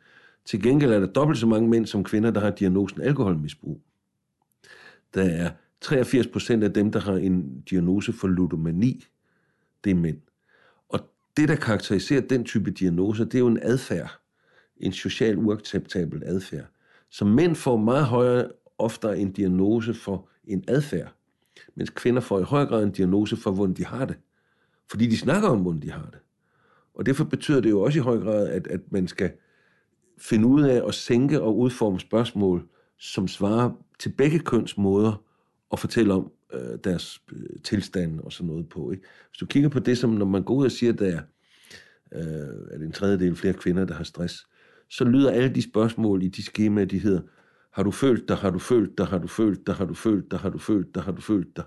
Til 0.44 0.62
gengæld 0.62 0.92
er 0.92 1.00
der 1.00 1.06
dobbelt 1.06 1.38
så 1.38 1.46
mange 1.46 1.68
mænd 1.68 1.86
som 1.86 2.04
kvinder, 2.04 2.30
der 2.30 2.40
har 2.40 2.50
diagnosen 2.50 3.00
alkoholmisbrug. 3.00 3.80
Der 5.14 5.22
er 5.22 5.50
83 5.80 6.26
procent 6.26 6.64
af 6.64 6.72
dem, 6.72 6.92
der 6.92 7.00
har 7.00 7.12
en 7.12 7.60
diagnose 7.70 8.12
for 8.12 8.28
ludomani, 8.28 9.04
det 9.84 9.90
er 9.90 9.94
mænd. 9.94 10.18
Det, 11.37 11.49
der 11.49 11.57
karakteriserer 11.57 12.20
den 12.20 12.44
type 12.44 12.70
diagnoser, 12.70 13.25
det 13.25 13.35
er 13.35 13.38
jo 13.38 13.46
en 13.46 13.59
adfærd. 13.62 14.20
En 14.77 14.92
social 14.92 15.38
uacceptabel 15.38 16.22
adfærd. 16.27 16.66
Så 17.11 17.25
mænd 17.25 17.55
får 17.55 17.77
meget 17.77 18.05
højere 18.05 18.51
oftere 18.79 19.18
en 19.18 19.33
diagnose 19.33 19.94
for 19.94 20.29
en 20.44 20.64
adfærd, 20.68 21.12
mens 21.75 21.90
kvinder 21.90 22.20
får 22.20 22.40
i 22.40 22.42
høj 22.42 22.66
grad 22.66 22.83
en 22.83 22.90
diagnose 22.90 23.37
for, 23.37 23.51
hvordan 23.51 23.75
de 23.75 23.85
har 23.85 24.05
det. 24.05 24.16
Fordi 24.90 25.07
de 25.07 25.18
snakker 25.18 25.49
om, 25.49 25.61
hvordan 25.61 25.83
de 25.83 25.90
har 25.90 26.05
det. 26.05 26.18
Og 26.94 27.07
derfor 27.07 27.25
betyder 27.25 27.61
det 27.61 27.70
jo 27.70 27.81
også 27.81 27.99
i 27.99 28.03
høj 28.03 28.18
grad, 28.18 28.49
at, 28.49 28.66
at 28.66 28.81
man 28.90 29.09
skal 29.09 29.33
finde 30.18 30.46
ud 30.46 30.62
af 30.62 30.88
at 30.88 30.94
sænke 30.94 31.42
og 31.42 31.59
udforme 31.59 32.01
spørgsmål, 32.01 32.68
som 32.99 33.29
svarer 33.29 33.70
til 33.99 34.09
begge 34.09 34.38
køns 34.38 34.79
måder 34.79 35.22
at 35.72 35.79
fortælle 35.79 36.14
om 36.14 36.33
øh, 36.52 36.78
deres 36.85 37.20
øh, 37.32 37.61
tilstand 37.64 38.20
og 38.20 38.32
sådan 38.32 38.46
noget 38.46 38.68
på. 38.68 38.90
Ikke? 38.90 39.02
Hvis 39.30 39.38
du 39.38 39.46
kigger 39.46 39.68
på 39.68 39.78
det, 39.78 39.98
som 39.98 40.11
når 40.11 40.26
man 40.26 40.42
går 40.42 40.54
ud 40.54 40.64
og 40.64 40.70
siger, 40.70 40.92
at 40.92 40.98
der 40.98 41.06
er, 41.06 41.20
øh, 42.12 42.66
at 42.70 42.82
en 42.82 42.92
tredjedel 42.92 43.37
flere 43.37 43.54
kvinder, 43.54 43.85
der 43.85 43.94
har 43.94 44.04
stress, 44.04 44.46
så 44.88 45.04
lyder 45.04 45.30
alle 45.30 45.48
de 45.48 45.62
spørgsmål 45.62 46.22
i 46.22 46.28
de 46.28 46.42
skemaer, 46.42 46.85
de 46.85 46.98
hedder, 46.98 47.20
har 47.70 47.82
du 47.82 47.90
følt 47.90 48.28
dig, 48.28 48.37
har 48.37 48.50
du 48.50 48.59
følt 48.59 48.98
dig, 48.98 49.06
har 49.06 49.18
du 49.18 49.26
følt 49.26 49.66
dig, 49.66 49.74
har 49.74 49.85
du 49.85 49.94
følt 49.94 50.30
dig, 50.30 50.38
har 50.38 50.50
du 50.50 50.59
følt 50.59 50.94
dig, 50.94 51.02
har 51.02 51.12
du 51.12 51.20
følt 51.20 51.56
dig. 51.56 51.64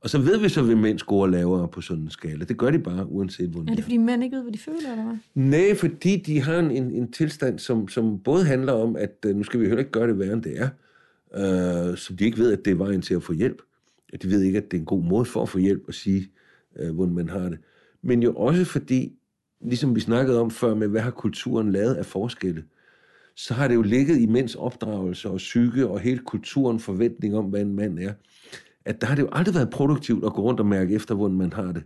Og 0.00 0.10
så 0.10 0.18
ved 0.18 0.38
vi 0.38 0.48
så, 0.48 0.70
at 0.70 0.78
mænd 0.78 0.98
scorer 0.98 1.26
lavere 1.26 1.68
på 1.68 1.80
sådan 1.80 2.02
en 2.02 2.10
skala. 2.10 2.44
Det 2.44 2.56
gør 2.56 2.70
de 2.70 2.78
bare, 2.78 3.06
uanset 3.06 3.50
hvor 3.50 3.60
Er 3.60 3.74
det 3.74 3.84
fordi 3.84 3.96
mænd 3.96 4.24
ikke 4.24 4.36
ved, 4.36 4.42
hvad 4.42 4.52
de 4.52 4.58
føler, 4.58 4.90
eller 4.90 5.04
hvad? 5.04 5.16
Nej, 5.34 5.74
fordi 5.74 6.16
de 6.16 6.40
har 6.40 6.58
en, 6.58 6.70
en, 6.70 6.90
en 6.90 7.12
tilstand, 7.12 7.58
som, 7.58 7.88
som 7.88 8.18
både 8.18 8.44
handler 8.44 8.72
om, 8.72 8.96
at 8.96 9.26
uh, 9.26 9.36
nu 9.36 9.42
skal 9.42 9.60
vi 9.60 9.64
heller 9.64 9.78
ikke 9.78 9.90
gøre 9.90 10.08
det 10.08 10.18
værre, 10.18 10.32
end 10.32 10.42
det 10.42 10.58
er, 10.58 10.68
uh, 11.90 11.96
så 11.96 12.14
de 12.18 12.24
ikke 12.24 12.38
ved, 12.38 12.52
at 12.52 12.64
det 12.64 12.70
er 12.70 12.74
vejen 12.74 13.02
til 13.02 13.14
at 13.14 13.22
få 13.22 13.32
hjælp. 13.32 13.62
At 14.12 14.22
de 14.22 14.30
ved 14.30 14.42
ikke, 14.42 14.58
at 14.58 14.64
det 14.70 14.76
er 14.76 14.80
en 14.80 14.86
god 14.86 15.02
måde 15.02 15.24
for 15.24 15.42
at 15.42 15.48
få 15.48 15.58
hjælp 15.58 15.84
at 15.88 15.94
sige, 15.94 16.30
uh, 16.80 16.94
hvordan 16.94 17.14
man 17.14 17.28
har 17.28 17.48
det. 17.48 17.58
Men 18.02 18.22
jo 18.22 18.34
også 18.34 18.64
fordi, 18.64 19.12
ligesom 19.60 19.94
vi 19.94 20.00
snakkede 20.00 20.40
om 20.40 20.50
før 20.50 20.74
med, 20.74 20.88
hvad 20.88 21.00
har 21.00 21.10
kulturen 21.10 21.72
lavet 21.72 21.94
af 21.94 22.06
forskelle, 22.06 22.64
så 23.36 23.54
har 23.54 23.68
det 23.68 23.74
jo 23.74 23.82
ligget 23.82 24.20
i 24.20 24.26
mænds 24.26 24.54
opdragelse 24.54 25.30
og 25.30 25.36
psyke 25.36 25.86
og 25.86 26.00
hele 26.00 26.18
kulturen 26.18 26.80
forventning 26.80 27.36
om, 27.36 27.44
hvad 27.44 27.60
en 27.60 27.76
mand 27.76 27.98
er, 27.98 28.12
at 28.84 29.00
der 29.00 29.06
har 29.06 29.14
det 29.14 29.22
jo 29.22 29.28
aldrig 29.32 29.54
været 29.54 29.70
produktivt 29.70 30.24
at 30.24 30.32
gå 30.32 30.42
rundt 30.42 30.60
og 30.60 30.66
mærke 30.66 30.94
efter, 30.94 31.14
hvordan 31.14 31.36
man 31.36 31.52
har 31.52 31.72
det. 31.72 31.82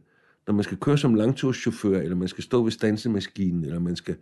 Når 0.47 0.55
man 0.55 0.65
skal 0.65 0.77
køre 0.77 0.99
som 0.99 1.15
langturschauffør, 1.15 2.01
eller 2.01 2.17
man 2.17 2.29
skal 2.29 2.45
stå 2.45 2.63
ved 2.63 2.71
stansemaskinen, 2.71 3.65
eller 3.65 3.79
man 3.79 3.97
skal 3.97 4.17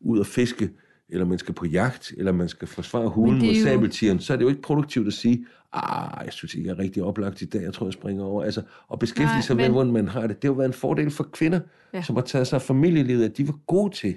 ud 0.00 0.18
og 0.18 0.26
fiske, 0.26 0.70
eller 1.08 1.26
man 1.26 1.38
skal 1.38 1.54
på 1.54 1.66
jagt, 1.66 2.12
eller 2.16 2.32
man 2.32 2.48
skal 2.48 2.68
forsvare 2.68 3.08
hulen 3.08 3.38
mod 3.38 3.54
jo... 3.54 3.62
sabeltieren, 3.62 4.18
så 4.18 4.32
er 4.32 4.36
det 4.36 4.44
jo 4.44 4.48
ikke 4.48 4.62
produktivt 4.62 5.06
at 5.06 5.12
sige, 5.12 5.46
ah, 5.74 6.24
jeg 6.24 6.32
synes 6.32 6.54
ikke, 6.54 6.68
jeg 6.68 6.74
er 6.74 6.78
rigtig 6.78 7.02
oplagt 7.02 7.42
i 7.42 7.44
dag, 7.44 7.62
jeg 7.62 7.74
tror, 7.74 7.86
jeg 7.86 7.92
springer 7.92 8.24
over. 8.24 8.44
Altså, 8.44 8.62
at 8.92 8.98
beskæftige 8.98 9.42
sig 9.42 9.56
men... 9.56 9.64
med, 9.64 9.70
hvordan 9.70 9.92
man 9.92 10.08
har 10.08 10.20
det. 10.20 10.42
Det 10.42 10.48
har 10.48 10.48
jo 10.48 10.56
været 10.56 10.68
en 10.68 10.74
fordel 10.74 11.10
for 11.10 11.24
kvinder, 11.24 11.60
ja. 11.92 12.02
som 12.02 12.16
har 12.16 12.22
taget 12.22 12.46
sig 12.46 12.56
af 12.56 12.62
familielivet, 12.62 13.24
at 13.24 13.36
de 13.36 13.46
var 13.46 13.58
gode 13.66 13.94
til 13.94 14.16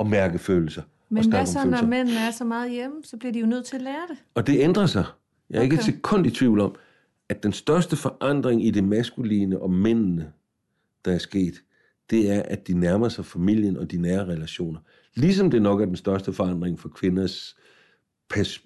at 0.00 0.06
mærke 0.06 0.38
følelser. 0.38 0.82
Men 1.08 1.28
hvad 1.30 1.46
så, 1.46 1.64
når 1.64 1.86
mænd 1.86 2.08
er 2.08 2.30
så 2.30 2.44
meget 2.44 2.70
hjemme, 2.70 2.96
så 3.04 3.16
bliver 3.16 3.32
de 3.32 3.38
jo 3.38 3.46
nødt 3.46 3.64
til 3.66 3.76
at 3.76 3.82
lære 3.82 4.06
det. 4.08 4.16
Og 4.34 4.46
det 4.46 4.60
ændrer 4.60 4.86
sig. 4.86 5.04
Jeg 5.50 5.56
er 5.56 5.60
okay. 5.60 5.64
ikke 5.64 5.74
et 5.74 5.82
sekund 5.82 6.26
i 6.26 6.30
tvivl 6.30 6.60
om, 6.60 6.74
at 7.28 7.42
den 7.42 7.52
største 7.52 7.96
forandring 7.96 8.66
i 8.66 8.70
det 8.70 8.84
maskuline 8.84 9.58
og 9.58 9.70
mændene, 9.70 10.32
der 11.04 11.12
er 11.12 11.18
sket, 11.18 11.54
det 12.10 12.30
er, 12.30 12.42
at 12.42 12.66
de 12.66 12.74
nærmer 12.74 13.08
sig 13.08 13.24
familien 13.24 13.76
og 13.76 13.90
de 13.90 13.96
nære 13.96 14.24
relationer. 14.24 14.80
Ligesom 15.14 15.50
det 15.50 15.62
nok 15.62 15.80
er 15.80 15.84
den 15.84 15.96
største 15.96 16.32
forandring 16.32 16.80
for 16.80 16.88
kvinders 16.88 17.56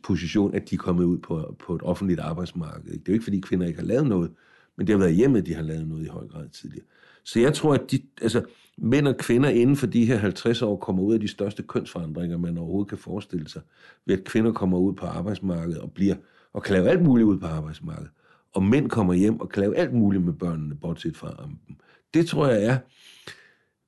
position, 0.02 0.54
at 0.54 0.70
de 0.70 0.74
er 0.74 0.78
kommet 0.78 1.04
ud 1.04 1.18
på, 1.18 1.56
på 1.58 1.74
et 1.74 1.82
offentligt 1.82 2.20
arbejdsmarked. 2.20 2.92
Det 2.92 2.98
er 2.98 3.02
jo 3.08 3.12
ikke, 3.12 3.24
fordi 3.24 3.40
kvinder 3.40 3.66
ikke 3.66 3.78
har 3.78 3.86
lavet 3.86 4.06
noget, 4.06 4.30
men 4.76 4.86
det 4.86 4.92
har 4.92 4.98
været 4.98 5.14
hjemme, 5.14 5.40
de 5.40 5.54
har 5.54 5.62
lavet 5.62 5.88
noget 5.88 6.04
i 6.04 6.08
høj 6.08 6.26
grad 6.26 6.48
tidligere. 6.48 6.86
Så 7.24 7.40
jeg 7.40 7.54
tror, 7.54 7.74
at 7.74 7.90
de, 7.90 8.02
altså, 8.22 8.42
mænd 8.78 9.08
og 9.08 9.16
kvinder 9.16 9.48
inden 9.48 9.76
for 9.76 9.86
de 9.86 10.04
her 10.04 10.16
50 10.16 10.62
år 10.62 10.76
kommer 10.76 11.02
ud 11.02 11.14
af 11.14 11.20
de 11.20 11.28
største 11.28 11.62
kønsforandringer, 11.62 12.38
man 12.38 12.58
overhovedet 12.58 12.88
kan 12.88 12.98
forestille 12.98 13.48
sig, 13.48 13.62
ved 14.06 14.18
at 14.18 14.24
kvinder 14.24 14.52
kommer 14.52 14.78
ud 14.78 14.92
på 14.92 15.06
arbejdsmarkedet 15.06 15.78
og 15.78 15.92
bliver 15.92 16.14
og 16.52 16.62
kan 16.62 16.74
lave 16.74 16.88
alt 16.88 17.02
muligt 17.02 17.26
ud 17.26 17.38
på 17.38 17.46
arbejdsmarkedet. 17.46 18.10
Og 18.54 18.62
mænd 18.62 18.90
kommer 18.90 19.14
hjem 19.14 19.40
og 19.40 19.48
kan 19.48 19.60
lave 19.60 19.76
alt 19.76 19.94
muligt 19.94 20.24
med 20.24 20.32
børnene, 20.32 20.74
bortset 20.74 21.16
fra 21.16 21.34
ampen. 21.38 21.76
Det 22.14 22.26
tror 22.26 22.46
jeg 22.46 22.64
er, 22.64 22.78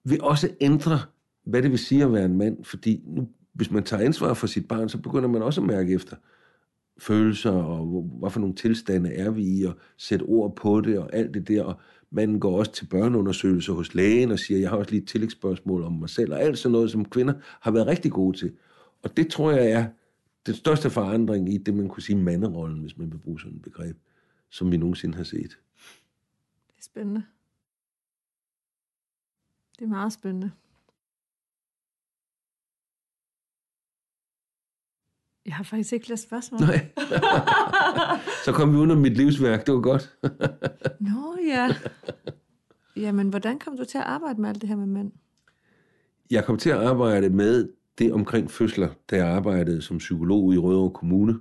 vil 0.05 0.23
også 0.23 0.51
ændre, 0.61 0.99
hvad 1.47 1.63
det 1.63 1.71
vil 1.71 1.79
sige 1.79 2.05
at 2.05 2.13
være 2.13 2.25
en 2.25 2.39
mand, 2.39 2.65
fordi 2.65 3.03
nu, 3.07 3.29
hvis 3.55 3.71
man 3.71 3.85
tager 3.85 4.03
ansvar 4.03 4.35
for 4.35 4.47
sit 4.47 4.69
barn, 4.69 4.89
så 4.89 4.99
begynder 4.99 5.29
man 5.29 5.43
også 5.43 5.61
at 5.61 5.67
mærke 5.67 5.95
efter 5.95 6.17
følelser, 6.99 7.51
og 7.51 8.11
hvad 8.21 8.31
for 8.31 8.41
nogle 8.41 8.55
tilstande 8.55 9.13
er 9.13 9.31
vi 9.31 9.59
i, 9.59 9.65
og 9.65 9.75
sætte 9.97 10.23
ord 10.23 10.57
på 10.57 10.81
det, 10.81 10.99
og 10.99 11.15
alt 11.15 11.35
det 11.35 11.49
der, 11.49 11.63
og 11.63 11.81
Manden 12.11 12.41
går 12.41 12.59
også 12.59 12.73
til 12.73 12.87
børneundersøgelser 12.87 13.73
hos 13.73 13.95
lægen 13.95 14.31
og 14.31 14.39
siger, 14.39 14.61
jeg 14.61 14.71
har 14.71 14.77
også 14.77 14.91
lige 14.91 15.03
et 15.03 15.09
tillægsspørgsmål 15.09 15.83
om 15.83 15.93
mig 15.93 16.09
selv, 16.09 16.33
og 16.33 16.43
alt 16.43 16.59
sådan 16.59 16.73
noget, 16.73 16.91
som 16.91 17.05
kvinder 17.05 17.35
har 17.61 17.71
været 17.71 17.87
rigtig 17.87 18.13
gode 18.13 18.37
til. 18.39 18.57
Og 19.03 19.17
det 19.17 19.29
tror 19.29 19.51
jeg 19.51 19.71
er 19.71 19.87
den 20.47 20.55
største 20.55 20.91
forandring 20.91 21.55
i 21.55 21.59
det, 21.59 21.75
man 21.75 21.89
kunne 21.89 22.03
sige 22.03 22.17
manderollen, 22.17 22.81
hvis 22.81 22.99
man 22.99 23.13
vil 23.13 23.19
bruge 23.19 23.41
sådan 23.41 23.57
et 23.57 23.63
begreb, 23.63 23.97
som 24.51 24.73
vi 24.73 24.77
nogensinde 24.77 25.17
har 25.17 25.25
set. 25.25 25.59
Det 26.69 26.79
er 26.79 26.83
spændende. 26.83 27.25
Det 29.79 29.85
er 29.85 29.89
meget 29.89 30.13
spændende. 30.13 30.51
Jeg 35.47 35.55
har 35.55 35.65
faktisk 35.65 35.93
ikke 35.93 36.09
læst 36.09 36.23
spørgsmål. 36.23 36.61
Nej. 36.61 36.87
Så 38.45 38.53
kom 38.53 38.73
vi 38.73 38.79
under 38.79 38.97
mit 38.97 39.17
livsværk, 39.17 39.67
det 39.67 39.75
var 39.75 39.81
godt. 39.81 40.17
Nå 41.01 41.37
ja. 41.47 41.69
Jamen, 42.97 43.29
hvordan 43.29 43.59
kom 43.59 43.77
du 43.77 43.85
til 43.85 43.99
at 43.99 44.05
arbejde 44.05 44.41
med 44.41 44.49
alt 44.49 44.61
det 44.61 44.69
her 44.69 44.77
med 44.77 44.87
mænd? 44.87 45.13
Jeg 46.31 46.45
kom 46.45 46.57
til 46.57 46.71
at 46.71 46.77
arbejde 46.77 47.31
med 47.31 47.69
det 47.99 48.13
omkring 48.13 48.51
fødsler, 48.51 48.89
da 49.11 49.17
jeg 49.17 49.27
arbejdede 49.27 49.83
som 49.83 49.99
psykolog 49.99 50.55
i 50.55 50.59
Rødovre 50.59 50.91
Kommune. 50.91 51.35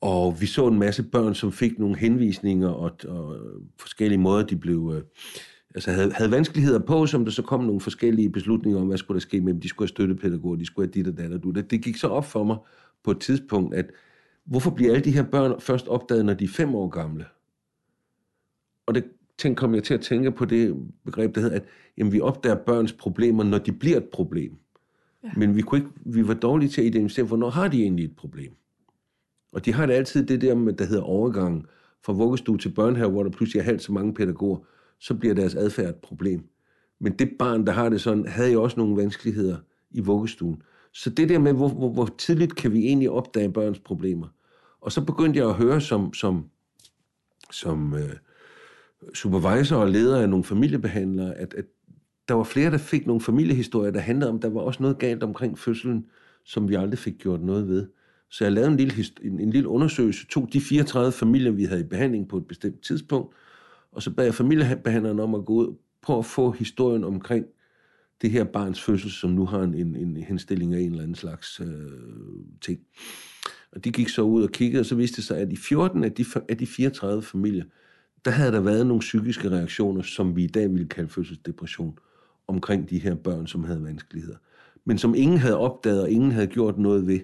Og 0.00 0.40
vi 0.40 0.46
så 0.46 0.66
en 0.66 0.78
masse 0.78 1.02
børn, 1.02 1.34
som 1.34 1.52
fik 1.52 1.78
nogle 1.78 1.96
henvisninger 1.96 2.68
og, 2.68 2.90
og 3.08 3.36
forskellige 3.80 4.18
måder, 4.18 4.46
de 4.46 4.56
blev... 4.56 4.92
Øh, 4.96 5.02
altså 5.74 5.90
havde, 5.90 6.12
havde 6.12 6.30
vanskeligheder 6.30 6.78
på, 6.78 7.06
som 7.06 7.24
der 7.24 7.32
så 7.32 7.42
kom 7.42 7.64
nogle 7.64 7.80
forskellige 7.80 8.30
beslutninger 8.30 8.80
om, 8.80 8.86
hvad 8.86 8.98
skulle 8.98 9.16
der 9.16 9.20
ske 9.20 9.40
med 9.40 9.52
dem. 9.52 9.60
De 9.60 9.68
skulle 9.68 9.86
have 9.86 9.88
støttepædagoger, 9.88 10.56
de 10.56 10.66
skulle 10.66 10.88
have 10.88 10.92
dit 10.92 11.08
og 11.08 11.18
dat 11.18 11.32
og 11.32 11.42
du. 11.42 11.50
Det, 11.50 11.70
det 11.70 11.82
gik 11.82 11.96
så 11.96 12.08
op 12.08 12.24
for 12.24 12.44
mig 12.44 12.56
på 13.04 13.10
et 13.10 13.20
tidspunkt, 13.20 13.74
at 13.74 13.90
hvorfor 14.44 14.70
bliver 14.70 14.92
alle 14.92 15.04
de 15.04 15.12
her 15.12 15.22
børn 15.22 15.60
først 15.60 15.88
opdaget, 15.88 16.24
når 16.24 16.34
de 16.34 16.44
er 16.44 16.48
fem 16.48 16.74
år 16.74 16.88
gamle? 16.88 17.24
Og 18.86 18.94
det 18.94 19.04
tænk, 19.38 19.56
kom 19.56 19.74
jeg 19.74 19.84
til 19.84 19.94
at 19.94 20.00
tænke 20.00 20.32
på 20.32 20.44
det 20.44 20.76
begreb, 21.04 21.34
der 21.34 21.40
hedder, 21.40 21.56
at 21.56 21.64
jamen, 21.96 22.12
vi 22.12 22.20
opdager 22.20 22.56
børns 22.56 22.92
problemer, 22.92 23.44
når 23.44 23.58
de 23.58 23.72
bliver 23.72 23.96
et 23.96 24.08
problem. 24.12 24.58
Ja. 25.24 25.30
Men 25.36 25.56
vi, 25.56 25.62
kunne 25.62 25.78
ikke, 25.78 25.90
vi 26.04 26.28
var 26.28 26.34
dårlige 26.34 26.68
til 26.68 26.80
at 26.80 26.86
identificere, 26.86 27.26
hvornår 27.26 27.50
har 27.50 27.68
de 27.68 27.82
egentlig 27.82 28.04
et 28.04 28.16
problem. 28.16 28.52
Og 29.52 29.64
de 29.64 29.72
har 29.72 29.86
det 29.86 29.94
altid 29.94 30.26
det 30.26 30.40
der, 30.40 30.54
med, 30.54 30.72
der 30.72 30.84
hedder 30.84 31.02
overgang 31.02 31.66
fra 32.04 32.12
vuggestue 32.12 32.58
til 32.58 32.68
børnehave, 32.68 33.10
hvor 33.10 33.22
der 33.22 33.30
pludselig 33.30 33.60
er 33.60 33.64
halvt 33.64 33.82
så 33.82 33.92
mange 33.92 34.14
pædagoger, 34.14 34.58
så 34.98 35.14
bliver 35.14 35.34
deres 35.34 35.54
adfærd 35.54 35.88
et 35.88 35.96
problem. 35.96 36.48
Men 37.00 37.12
det 37.12 37.30
barn, 37.38 37.66
der 37.66 37.72
har 37.72 37.88
det 37.88 38.00
sådan, 38.00 38.26
havde 38.26 38.52
jo 38.52 38.62
også 38.62 38.80
nogle 38.80 38.96
vanskeligheder 38.96 39.56
i 39.90 40.00
vuggestuen. 40.00 40.62
Så 40.98 41.10
det 41.10 41.28
der 41.28 41.38
med, 41.38 41.52
hvor, 41.52 41.68
hvor, 41.68 41.88
hvor 41.88 42.08
tidligt 42.18 42.56
kan 42.56 42.72
vi 42.72 42.78
egentlig 42.78 43.10
opdage 43.10 43.52
børns 43.52 43.78
problemer. 43.78 44.26
Og 44.80 44.92
så 44.92 45.04
begyndte 45.04 45.38
jeg 45.38 45.48
at 45.48 45.54
høre 45.54 45.80
som, 45.80 46.14
som, 46.14 46.44
som 47.50 47.94
øh, 47.94 48.16
supervisor 49.14 49.76
og 49.76 49.88
leder 49.88 50.20
af 50.20 50.28
nogle 50.28 50.44
familiebehandlere, 50.44 51.34
at, 51.34 51.54
at 51.54 51.64
der 52.28 52.34
var 52.34 52.44
flere, 52.44 52.70
der 52.70 52.78
fik 52.78 53.06
nogle 53.06 53.20
familiehistorier, 53.20 53.90
der 53.90 54.00
handlede 54.00 54.30
om, 54.30 54.36
at 54.36 54.42
der 54.42 54.48
var 54.48 54.60
også 54.60 54.82
noget 54.82 54.98
galt 54.98 55.22
omkring 55.22 55.58
fødslen, 55.58 56.06
som 56.44 56.68
vi 56.68 56.74
aldrig 56.74 56.98
fik 56.98 57.18
gjort 57.18 57.42
noget 57.42 57.68
ved. 57.68 57.88
Så 58.30 58.44
jeg 58.44 58.52
lavede 58.52 58.70
en 58.70 58.76
lille, 58.76 59.04
en, 59.22 59.40
en 59.40 59.50
lille 59.50 59.68
undersøgelse, 59.68 60.26
tog 60.26 60.48
de 60.52 60.60
34 60.60 61.12
familier, 61.12 61.50
vi 61.50 61.64
havde 61.64 61.80
i 61.80 61.84
behandling 61.84 62.28
på 62.28 62.36
et 62.36 62.46
bestemt 62.46 62.80
tidspunkt, 62.82 63.34
og 63.92 64.02
så 64.02 64.10
bad 64.10 64.24
jeg 64.24 64.34
familiebehandleren 64.34 65.20
om 65.20 65.34
at 65.34 65.44
gå 65.44 65.52
ud 65.52 65.74
på 66.02 66.18
at 66.18 66.24
få 66.24 66.50
historien 66.50 67.04
omkring 67.04 67.46
det 68.22 68.30
her 68.30 68.44
barns 68.44 68.82
fødsel, 68.82 69.10
som 69.10 69.30
nu 69.30 69.46
har 69.46 69.62
en, 69.62 69.74
en, 69.74 69.96
en 69.96 70.16
henstilling 70.16 70.74
af 70.74 70.80
en 70.80 70.90
eller 70.90 71.02
anden 71.02 71.14
slags 71.14 71.60
øh, 71.60 71.66
ting. 72.60 72.80
Og 73.72 73.84
de 73.84 73.92
gik 73.92 74.08
så 74.08 74.22
ud 74.22 74.42
og 74.42 74.50
kiggede, 74.50 74.80
og 74.80 74.86
så 74.86 74.94
viste 74.94 75.16
det 75.16 75.24
sig, 75.24 75.38
at 75.38 75.52
i 75.52 75.56
14 75.56 76.04
af 76.04 76.12
de, 76.12 76.24
af 76.48 76.56
de 76.56 76.66
34 76.66 77.22
familier, 77.22 77.64
der 78.24 78.30
havde 78.30 78.52
der 78.52 78.60
været 78.60 78.86
nogle 78.86 79.00
psykiske 79.00 79.50
reaktioner, 79.50 80.02
som 80.02 80.36
vi 80.36 80.44
i 80.44 80.46
dag 80.46 80.72
ville 80.72 80.88
kalde 80.88 81.08
fødselsdepression, 81.08 81.98
omkring 82.48 82.90
de 82.90 82.98
her 82.98 83.14
børn, 83.14 83.46
som 83.46 83.64
havde 83.64 83.84
vanskeligheder. 83.84 84.36
Men 84.84 84.98
som 84.98 85.14
ingen 85.14 85.38
havde 85.38 85.58
opdaget, 85.58 86.02
og 86.02 86.10
ingen 86.10 86.32
havde 86.32 86.46
gjort 86.46 86.78
noget 86.78 87.06
ved, 87.06 87.20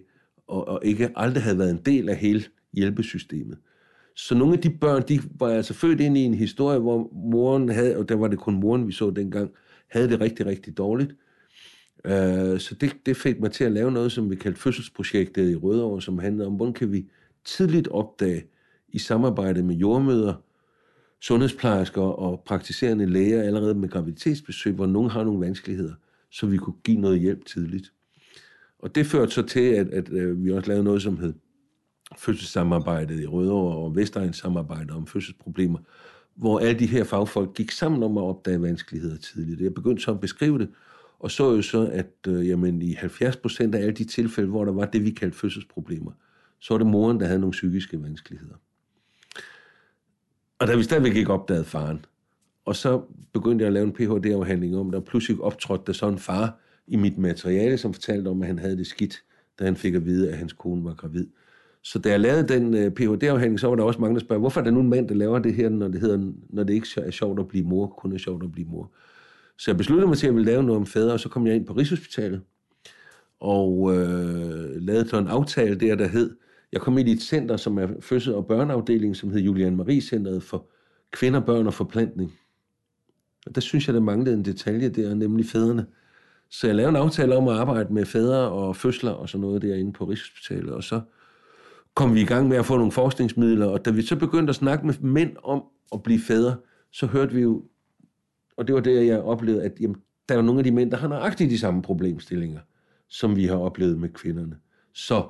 og, 0.46 0.68
og 0.68 0.80
ikke 0.84 1.10
aldrig 1.16 1.42
havde 1.42 1.58
været 1.58 1.70
en 1.70 1.80
del 1.86 2.08
af 2.08 2.16
hele 2.16 2.44
hjælpesystemet. 2.72 3.58
Så 4.16 4.34
nogle 4.34 4.54
af 4.54 4.60
de 4.60 4.70
børn, 4.70 5.02
de 5.08 5.20
var 5.38 5.48
altså 5.48 5.74
født 5.74 6.00
ind 6.00 6.18
i 6.18 6.20
en 6.20 6.34
historie, 6.34 6.78
hvor 6.78 7.10
moren 7.12 7.68
havde, 7.68 7.96
og 7.96 8.08
der 8.08 8.14
var 8.14 8.28
det 8.28 8.38
kun 8.38 8.54
moren, 8.54 8.86
vi 8.86 8.92
så 8.92 9.10
dengang, 9.10 9.50
havde 9.94 10.08
det 10.08 10.20
rigtig, 10.20 10.46
rigtig 10.46 10.78
dårligt. 10.78 11.10
Uh, 12.04 12.58
så 12.58 12.76
det, 12.80 12.96
det 13.06 13.16
fik 13.16 13.40
mig 13.40 13.52
til 13.52 13.64
at 13.64 13.72
lave 13.72 13.92
noget, 13.92 14.12
som 14.12 14.30
vi 14.30 14.36
kaldte 14.36 14.60
fødselsprojektet 14.60 15.50
i 15.50 15.56
Rødovre, 15.56 16.02
som 16.02 16.18
handlede 16.18 16.46
om, 16.46 16.54
hvordan 16.54 16.74
kan 16.74 16.92
vi 16.92 17.06
tidligt 17.44 17.88
opdage 17.88 18.44
i 18.88 18.98
samarbejde 18.98 19.62
med 19.62 19.74
jordmøder, 19.74 20.34
sundhedsplejersker 21.20 22.02
og 22.02 22.42
praktiserende 22.46 23.06
læger 23.06 23.42
allerede 23.42 23.74
med 23.74 23.88
graviditetsbesøg, 23.88 24.72
hvor 24.72 24.86
nogen 24.86 25.10
har 25.10 25.24
nogle 25.24 25.46
vanskeligheder, 25.46 25.94
så 26.30 26.46
vi 26.46 26.56
kunne 26.56 26.76
give 26.84 27.00
noget 27.00 27.20
hjælp 27.20 27.44
tidligt. 27.44 27.92
Og 28.78 28.94
det 28.94 29.06
førte 29.06 29.32
så 29.32 29.42
til, 29.42 29.60
at, 29.60 29.88
at, 29.88 30.08
at 30.08 30.44
vi 30.44 30.52
også 30.52 30.68
lavede 30.68 30.84
noget, 30.84 31.02
som 31.02 31.18
hed 31.18 31.34
fødselssamarbejdet 32.18 33.20
i 33.20 33.26
Rødovre 33.26 33.76
og 33.76 33.96
Vestegns 33.96 34.36
samarbejde 34.36 34.92
om 34.92 35.06
fødselsproblemer, 35.06 35.78
hvor 36.34 36.58
alle 36.58 36.78
de 36.78 36.86
her 36.86 37.04
fagfolk 37.04 37.54
gik 37.54 37.70
sammen 37.70 38.02
om 38.02 38.18
at 38.18 38.22
opdage 38.22 38.62
vanskeligheder 38.62 39.16
tidligt. 39.16 39.60
Jeg 39.60 39.74
begyndte 39.74 40.02
så 40.02 40.10
at 40.10 40.20
beskrive 40.20 40.58
det, 40.58 40.68
og 41.18 41.30
så 41.30 41.54
jo 41.54 41.62
så, 41.62 41.86
at 41.92 42.14
øh, 42.28 42.48
jamen, 42.48 42.82
i 42.82 42.92
70 42.92 43.36
procent 43.36 43.74
af 43.74 43.78
alle 43.78 43.92
de 43.92 44.04
tilfælde, 44.04 44.48
hvor 44.48 44.64
der 44.64 44.72
var 44.72 44.84
det, 44.84 45.04
vi 45.04 45.10
kaldte 45.10 45.38
fødselsproblemer, 45.38 46.12
så 46.60 46.74
var 46.74 46.78
det 46.78 46.86
moren, 46.86 47.20
der 47.20 47.26
havde 47.26 47.40
nogle 47.40 47.52
psykiske 47.52 48.02
vanskeligheder. 48.02 48.54
Og 50.58 50.66
da 50.66 50.76
vi 50.76 50.82
stadigvæk 50.82 51.16
ikke 51.16 51.32
opdagede 51.32 51.64
faren, 51.64 52.04
og 52.64 52.76
så 52.76 53.02
begyndte 53.32 53.62
jeg 53.62 53.66
at 53.66 53.72
lave 53.72 53.86
en 53.86 53.92
Ph.D.-afhandling 53.92 54.76
om, 54.76 54.90
der 54.90 55.00
pludselig 55.00 55.40
optrådte 55.40 55.84
der 55.86 55.92
så 55.92 56.08
en 56.08 56.18
far 56.18 56.58
i 56.86 56.96
mit 56.96 57.18
materiale, 57.18 57.78
som 57.78 57.94
fortalte 57.94 58.28
om, 58.28 58.42
at 58.42 58.48
han 58.48 58.58
havde 58.58 58.76
det 58.76 58.86
skidt, 58.86 59.22
da 59.58 59.64
han 59.64 59.76
fik 59.76 59.94
at 59.94 60.04
vide, 60.04 60.30
at 60.30 60.38
hans 60.38 60.52
kone 60.52 60.84
var 60.84 60.94
gravid. 60.94 61.26
Så 61.84 61.98
da 61.98 62.10
jeg 62.10 62.20
lavede 62.20 62.48
den 62.48 62.74
uh, 62.74 62.80
øh, 62.80 62.90
Ph.D.-afhandling, 62.90 63.58
så 63.58 63.68
var 63.68 63.74
der 63.74 63.82
også 63.82 64.00
mange, 64.00 64.14
der 64.14 64.20
spørger, 64.20 64.40
hvorfor 64.40 64.60
er 64.60 64.64
der 64.64 64.70
nu 64.70 64.80
en 64.80 64.90
mand, 64.90 65.08
der 65.08 65.14
laver 65.14 65.38
det 65.38 65.54
her, 65.54 65.68
når 65.68 65.88
det, 65.88 66.00
hedder, 66.00 66.32
når 66.48 66.64
det 66.64 66.74
ikke 66.74 66.88
er 66.96 67.10
sjovt 67.10 67.40
at 67.40 67.48
blive 67.48 67.64
mor, 67.64 67.86
kun 67.86 68.12
er 68.12 68.18
sjovt 68.18 68.44
at 68.44 68.52
blive 68.52 68.68
mor. 68.68 68.92
Så 69.58 69.70
jeg 69.70 69.76
besluttede 69.76 70.08
mig 70.08 70.18
til, 70.18 70.26
at 70.26 70.28
jeg 70.28 70.34
ville 70.34 70.50
lave 70.50 70.62
noget 70.62 70.80
om 70.80 70.86
fædre, 70.86 71.12
og 71.12 71.20
så 71.20 71.28
kom 71.28 71.46
jeg 71.46 71.54
ind 71.56 71.66
på 71.66 71.72
Rigshospitalet, 71.72 72.40
og 73.40 73.94
øh, 73.94 74.82
lavede 74.82 75.08
så 75.08 75.18
en 75.18 75.28
aftale 75.28 75.74
der, 75.80 75.94
der 75.94 76.06
hed, 76.06 76.36
jeg 76.72 76.80
kom 76.80 76.98
ind 76.98 77.08
i 77.08 77.12
et 77.12 77.22
center, 77.22 77.56
som 77.56 77.78
er 77.78 77.88
fødsel- 78.00 78.34
og 78.34 78.46
børneafdeling, 78.46 79.16
som 79.16 79.30
hed 79.30 79.40
Julian 79.40 79.76
Marie 79.76 80.00
Centeret 80.00 80.42
for 80.42 80.70
kvinder, 81.10 81.40
børn 81.40 81.66
og 81.66 81.74
forplantning. 81.74 82.32
Og 83.46 83.54
der 83.54 83.60
synes 83.60 83.86
jeg, 83.86 83.94
der 83.94 84.00
manglede 84.00 84.36
en 84.36 84.44
detalje 84.44 84.88
der, 84.88 85.14
nemlig 85.14 85.46
fædrene. 85.46 85.86
Så 86.50 86.66
jeg 86.66 86.76
lavede 86.76 86.90
en 86.90 86.96
aftale 86.96 87.36
om 87.36 87.48
at 87.48 87.56
arbejde 87.56 87.94
med 87.94 88.04
fædre 88.04 88.50
og 88.50 88.76
fødsler 88.76 89.10
og 89.10 89.28
sådan 89.28 89.40
noget 89.40 89.62
derinde 89.62 89.92
på 89.92 90.04
Rigshospitalet, 90.04 90.70
og 90.70 90.84
så 90.84 91.00
kom 91.94 92.14
vi 92.14 92.20
i 92.20 92.24
gang 92.24 92.48
med 92.48 92.56
at 92.56 92.66
få 92.66 92.76
nogle 92.76 92.92
forskningsmidler, 92.92 93.66
og 93.66 93.84
da 93.84 93.90
vi 93.90 94.02
så 94.02 94.16
begyndte 94.16 94.50
at 94.50 94.56
snakke 94.56 94.86
med 94.86 94.94
mænd 95.00 95.36
om 95.42 95.64
at 95.92 96.02
blive 96.02 96.20
fædre, 96.20 96.56
så 96.92 97.06
hørte 97.06 97.34
vi 97.34 97.40
jo, 97.40 97.64
og 98.56 98.66
det 98.66 98.74
var 98.74 98.80
det, 98.80 99.06
jeg 99.06 99.20
oplevede, 99.20 99.64
at 99.64 99.72
jamen, 99.80 99.96
der 100.28 100.36
er 100.38 100.42
nogle 100.42 100.60
af 100.60 100.64
de 100.64 100.70
mænd, 100.70 100.90
der 100.90 100.96
har 100.96 101.08
nøjagtigt 101.08 101.50
de 101.50 101.58
samme 101.58 101.82
problemstillinger, 101.82 102.60
som 103.08 103.36
vi 103.36 103.44
har 103.44 103.56
oplevet 103.56 103.98
med 103.98 104.08
kvinderne. 104.08 104.56
Så 104.92 105.28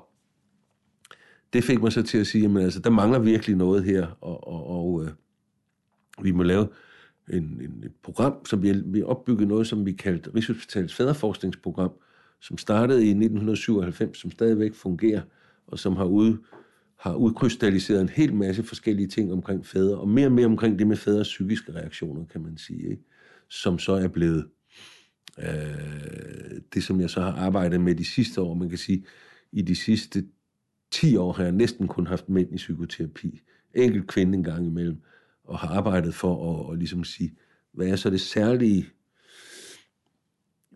det 1.53 1.64
fik 1.64 1.83
mig 1.83 1.92
så 1.92 2.03
til 2.03 2.18
at 2.18 2.27
sige, 2.27 2.59
at 2.59 2.64
altså, 2.64 2.81
der 2.81 2.90
mangler 2.90 3.18
virkelig 3.18 3.57
noget 3.57 3.85
her, 3.85 4.07
og, 4.20 4.48
og, 4.48 4.66
og 4.66 5.05
øh, 5.05 5.11
vi 6.22 6.33
må 6.33 6.42
lave 6.42 6.68
en, 7.31 7.42
en, 7.42 7.83
et 7.85 7.92
program, 8.03 8.44
som 8.46 8.62
vi, 8.62 8.72
vi 8.87 9.03
opbyggede 9.03 9.48
noget, 9.48 9.66
som 9.66 9.87
vi 9.87 9.92
kaldte 9.92 10.31
Rigshospitalets 10.35 10.94
Fæderforskningsprogram, 10.94 11.92
som 12.40 12.59
startede 12.59 13.05
i 13.05 13.09
1997, 13.09 14.18
som 14.18 14.31
stadigvæk 14.31 14.74
fungerer, 14.74 15.22
og 15.66 15.79
som 15.79 15.96
har, 15.96 16.05
ud, 16.05 16.37
har 16.96 17.14
udkrystalliseret 17.14 18.00
en 18.00 18.09
hel 18.09 18.35
masse 18.35 18.62
forskellige 18.62 19.09
ting 19.09 19.33
omkring 19.33 19.66
fædre, 19.66 19.98
og 19.98 20.09
mere 20.09 20.27
og 20.27 20.33
mere 20.33 20.46
omkring 20.46 20.79
det 20.79 20.87
med 20.87 20.96
fædres 20.96 21.29
psykiske 21.29 21.72
reaktioner, 21.74 22.24
kan 22.24 22.42
man 22.42 22.59
sige, 22.59 22.90
ikke? 22.90 23.03
som 23.48 23.79
så 23.79 23.92
er 23.92 24.09
blevet 24.09 24.46
øh, 25.38 26.61
det, 26.74 26.85
som 26.85 27.00
jeg 27.00 27.11
så 27.11 27.20
har 27.20 27.33
arbejdet 27.33 27.81
med 27.81 27.94
de 27.94 28.05
sidste 28.05 28.40
år. 28.40 28.55
Man 28.55 28.68
kan 28.68 28.79
sige, 28.79 29.05
i 29.53 29.62
de 29.62 29.77
sidste 29.77 30.24
10 30.90 31.16
år 31.16 31.33
har 31.33 31.42
jeg 31.42 31.53
næsten 31.53 31.88
kun 31.88 32.07
haft 32.07 32.29
mænd 32.29 32.53
i 32.53 32.57
psykoterapi. 32.57 33.40
Enkelt 33.74 34.07
kvinde 34.07 34.38
en 34.38 34.44
gang 34.44 34.66
imellem, 34.66 35.03
og 35.44 35.59
har 35.59 35.68
arbejdet 35.68 36.14
for 36.14 36.64
at, 36.66 36.72
at 36.72 36.79
ligesom 36.79 37.05
sige, 37.05 37.35
hvad 37.72 37.87
er 37.87 37.96
så 37.96 38.11
det 38.11 38.20
særlige 38.20 38.87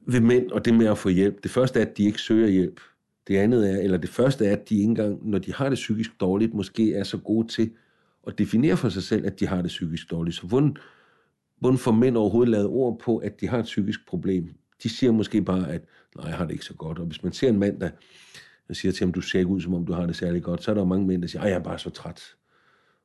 ved 0.07 0.21
mænd 0.21 0.51
og 0.51 0.65
det 0.65 0.75
med 0.75 0.87
at 0.87 0.99
få 0.99 1.09
hjælp? 1.09 1.43
Det 1.43 1.51
første 1.51 1.81
er, 1.81 1.87
at 1.87 1.97
de 1.97 2.05
ikke 2.05 2.21
søger 2.21 2.49
hjælp. 2.49 2.81
Det 3.29 3.37
andet 3.37 3.71
er, 3.73 3.79
eller 3.79 3.99
det 3.99 4.11
første 4.11 4.47
er, 4.47 4.53
at 4.53 4.69
de 4.69 4.75
ikke 4.75 4.85
engang, 4.85 5.31
når 5.31 5.39
de 5.39 5.55
har 5.55 5.69
det 5.69 5.77
psykisk 5.77 6.21
dårligt, 6.21 6.55
måske 6.55 6.95
er 6.95 7.05
så 7.05 7.19
gode 7.19 7.49
til 7.49 7.71
at 8.27 8.39
definere 8.39 8.77
for 8.77 8.89
sig 8.89 9.03
selv, 9.03 9.27
at 9.27 9.41
de 9.41 9.47
har 9.47 9.63
det 9.63 9.69
psykisk 9.69 10.11
dårligt. 10.11 10.37
Så 10.37 10.47
hvordan, 10.47 10.77
hvordan 11.59 11.79
får 11.79 11.93
mænd 11.93 12.17
overhovedet 12.17 12.51
lavet 12.51 12.67
ord 12.67 12.99
på, 12.99 13.17
at 13.17 13.41
de 13.41 13.49
har 13.49 13.59
et 13.59 13.65
psykisk 13.65 14.07
problem? 14.07 14.49
De 14.83 14.89
siger 14.89 15.13
måske 15.13 15.43
bare, 15.43 15.73
at 15.73 15.85
nej, 16.17 16.27
jeg 16.27 16.37
har 16.37 16.45
det 16.45 16.53
ikke 16.53 16.65
så 16.65 16.75
godt. 16.75 16.99
Og 16.99 17.07
hvis 17.07 17.23
man 17.23 17.33
ser 17.33 17.49
en 17.49 17.59
mand, 17.59 17.81
der 17.81 17.91
siger 18.73 18.93
til 18.93 19.05
ham, 19.05 19.13
du 19.13 19.21
ser 19.21 19.39
ikke 19.39 19.51
ud, 19.51 19.61
som 19.61 19.75
om 19.75 19.87
du 19.87 19.93
har 19.93 20.07
det 20.07 20.17
særlig 20.17 20.43
godt, 20.43 20.63
så 20.63 20.71
er 20.71 20.75
der 20.75 20.83
jo 20.83 20.89
mange 20.89 21.07
mænd, 21.07 21.23
der 21.23 21.29
siger, 21.29 21.47
jeg 21.47 21.55
er 21.55 21.63
bare 21.63 21.79
så 21.79 21.91
træt. 21.91 22.23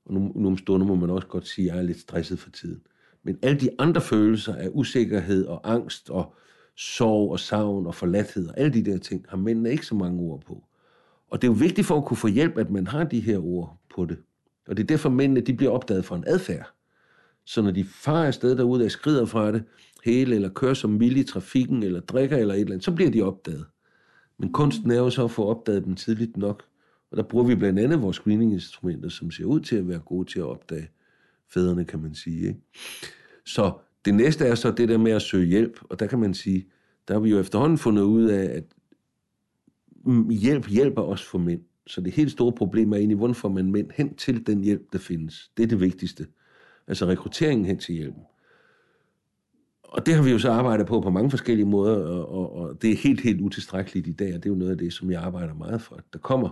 Og 0.06 0.14
nu, 0.14 0.32
nu 0.36 0.48
om 0.48 0.58
stunder 0.58 0.88
må 0.88 0.96
man 0.96 1.10
også 1.10 1.28
godt 1.28 1.48
sige, 1.48 1.70
at 1.70 1.76
jeg 1.76 1.82
er 1.82 1.88
lidt 1.88 2.00
stresset 2.00 2.40
for 2.40 2.50
tiden. 2.50 2.82
Men 3.24 3.38
alle 3.42 3.60
de 3.60 3.70
andre 3.80 4.02
følelser 4.02 4.56
af 4.56 4.70
usikkerhed 4.72 5.46
og 5.46 5.74
angst 5.74 6.10
og 6.10 6.36
sorg 6.78 7.32
og 7.32 7.40
savn 7.40 7.86
og 7.86 7.96
forladthed 7.96 8.48
og 8.48 8.60
alle 8.60 8.74
de 8.74 8.92
der 8.92 8.98
ting, 8.98 9.26
har 9.30 9.38
mændene 9.38 9.72
ikke 9.72 9.86
så 9.86 9.96
mange 9.96 10.22
ord 10.22 10.42
på. 10.42 10.64
Og 11.30 11.42
det 11.42 11.48
er 11.48 11.52
jo 11.52 11.58
vigtigt 11.60 11.88
for 11.88 11.98
at 11.98 12.06
kunne 12.06 12.18
få 12.18 12.28
hjælp, 12.28 12.58
at 12.58 12.70
man 12.70 12.88
har 12.88 13.04
de 13.04 13.20
her 13.20 13.46
ord 13.46 13.78
på 13.96 14.06
det. 14.06 14.18
Og 14.68 14.78
det 14.78 14.84
er 14.84 14.88
derfor, 14.88 15.10
mændene 15.10 15.42
de 15.42 15.54
bliver 15.54 15.72
opdaget 15.72 16.06
for 16.06 16.16
en 16.16 16.24
adfærd. 16.28 16.74
Så 17.46 17.62
når 17.62 17.72
de 17.72 17.86
farer 17.86 18.28
afsted 18.28 18.58
derude 18.58 18.86
og 18.86 18.92
skrider 18.92 19.26
fra 19.26 19.52
det 19.52 19.64
hele, 20.04 20.36
eller 20.36 20.50
kører 20.50 20.74
som 20.74 20.90
mild 20.90 21.18
i 21.18 21.24
trafikken, 21.24 21.84
eller 21.84 22.00
drikker 22.00 22.38
eller 22.38 22.54
et 22.54 22.60
eller 22.60 22.72
andet, 22.72 22.86
så 22.86 22.92
bliver 22.92 23.12
de 23.12 23.22
opdaget. 23.22 23.66
Men 24.38 24.54
kunsten 24.54 24.92
er 24.92 24.98
jo 24.98 25.10
så 25.10 25.24
at 25.24 25.32
få 25.32 25.46
opdaget 25.46 25.86
dem 25.86 25.96
tidligt 25.96 26.38
nok. 26.38 26.64
Og 27.12 27.18
der 27.18 27.24
bruger 27.24 27.46
vi 27.46 27.56
blandt 27.56 27.80
andet 27.80 28.02
vores 28.02 28.16
screeninginstrumenter, 28.16 29.10
som 29.10 29.32
ser 29.32 29.46
ud 29.46 29.60
til 29.60 29.76
at 29.76 29.88
være 29.88 30.00
gode 30.00 30.32
til 30.32 30.40
at 30.40 30.46
opdage 30.46 30.90
fædrene, 31.50 31.86
kan 31.86 32.02
man 32.02 32.16
sige. 32.16 32.48
Ikke? 32.48 32.60
Så 33.46 33.74
det 34.06 34.16
næste 34.16 34.46
er 34.46 34.56
så 34.56 34.72
det 34.72 34.90
der 34.90 34.98
med 34.98 35.12
at 35.12 35.22
søge 35.22 35.46
hjælp, 35.46 35.80
og 35.90 36.00
der 36.00 36.08
kan 36.08 36.20
man 36.20 36.34
sige, 36.34 36.68
der 37.08 37.14
har 37.14 37.22
vi 37.22 37.30
jo 37.30 37.40
efterhånden 37.40 37.78
fundet 37.78 38.04
ud 38.04 38.26
af, 38.26 38.44
at 38.44 38.64
hjælp 40.32 40.68
hjælper 40.68 41.02
os 41.02 41.24
for 41.24 41.38
mænd. 41.38 41.62
Så 41.88 42.02
det 42.02 42.14
helt 42.14 42.32
store 42.32 42.52
problem 42.52 42.94
er 42.94 42.98
egentlig, 42.98 43.18
hvordan 43.18 43.36
får 43.36 43.50
man 43.50 43.72
mænd 43.72 43.92
hen 43.94 44.16
til 44.16 44.48
den 44.48 44.64
hjælp, 44.64 44.94
der 44.94 45.00
findes. 45.00 45.52
Det 45.58 45.64
er 45.64 45.68
det 45.68 45.82
vigtigste. 45.82 46.28
Altså 46.88 47.06
rekrutteringen 47.06 47.66
hen 47.66 47.80
til 47.80 47.96
hjælpen. 47.96 48.22
Og 49.84 50.06
det 50.06 50.14
har 50.14 50.24
vi 50.24 50.32
jo 50.32 50.40
så 50.40 50.52
arbejdet 50.52 50.88
på 50.88 51.02
på 51.02 51.10
mange 51.10 51.30
forskellige 51.30 51.66
måder, 51.66 51.96
og, 51.96 52.30
og, 52.30 52.56
og 52.56 52.82
det 52.82 52.92
er 52.92 52.96
helt, 52.96 53.22
helt 53.22 53.42
utilstrækkeligt 53.42 54.08
i 54.08 54.12
dag, 54.12 54.36
og 54.36 54.44
det 54.44 54.50
er 54.50 54.54
jo 54.54 54.60
noget 54.60 54.72
af 54.72 54.78
det, 54.78 54.94
som 54.94 55.12
jeg 55.12 55.22
arbejder 55.22 55.54
meget 55.54 55.82
for, 55.82 55.96
at 55.96 56.04
der 56.14 56.20
kommer 56.20 56.50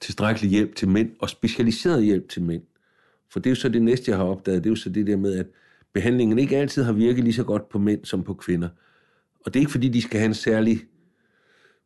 tilstrækkelig 0.00 0.50
hjælp 0.50 0.74
til 0.74 0.88
mænd, 0.88 1.10
og 1.18 1.30
specialiseret 1.30 2.04
hjælp 2.04 2.28
til 2.28 2.42
mænd. 2.42 2.62
For 3.28 3.40
det 3.40 3.46
er 3.46 3.50
jo 3.50 3.54
så 3.54 3.68
det 3.68 3.82
næste, 3.82 4.10
jeg 4.10 4.18
har 4.18 4.24
opdaget, 4.24 4.64
det 4.64 4.68
er 4.68 4.72
jo 4.72 4.76
så 4.76 4.90
det 4.90 5.06
der 5.06 5.16
med, 5.16 5.34
at 5.34 5.46
behandlingen 5.92 6.38
ikke 6.38 6.56
altid 6.56 6.82
har 6.82 6.92
virket 6.92 7.24
lige 7.24 7.34
så 7.34 7.44
godt 7.44 7.68
på 7.68 7.78
mænd 7.78 8.04
som 8.04 8.24
på 8.24 8.34
kvinder. 8.34 8.68
Og 9.46 9.54
det 9.54 9.56
er 9.56 9.62
ikke 9.62 9.72
fordi, 9.72 9.88
de 9.88 10.02
skal 10.02 10.18
have 10.18 10.28
en 10.28 10.34
særlig 10.34 10.80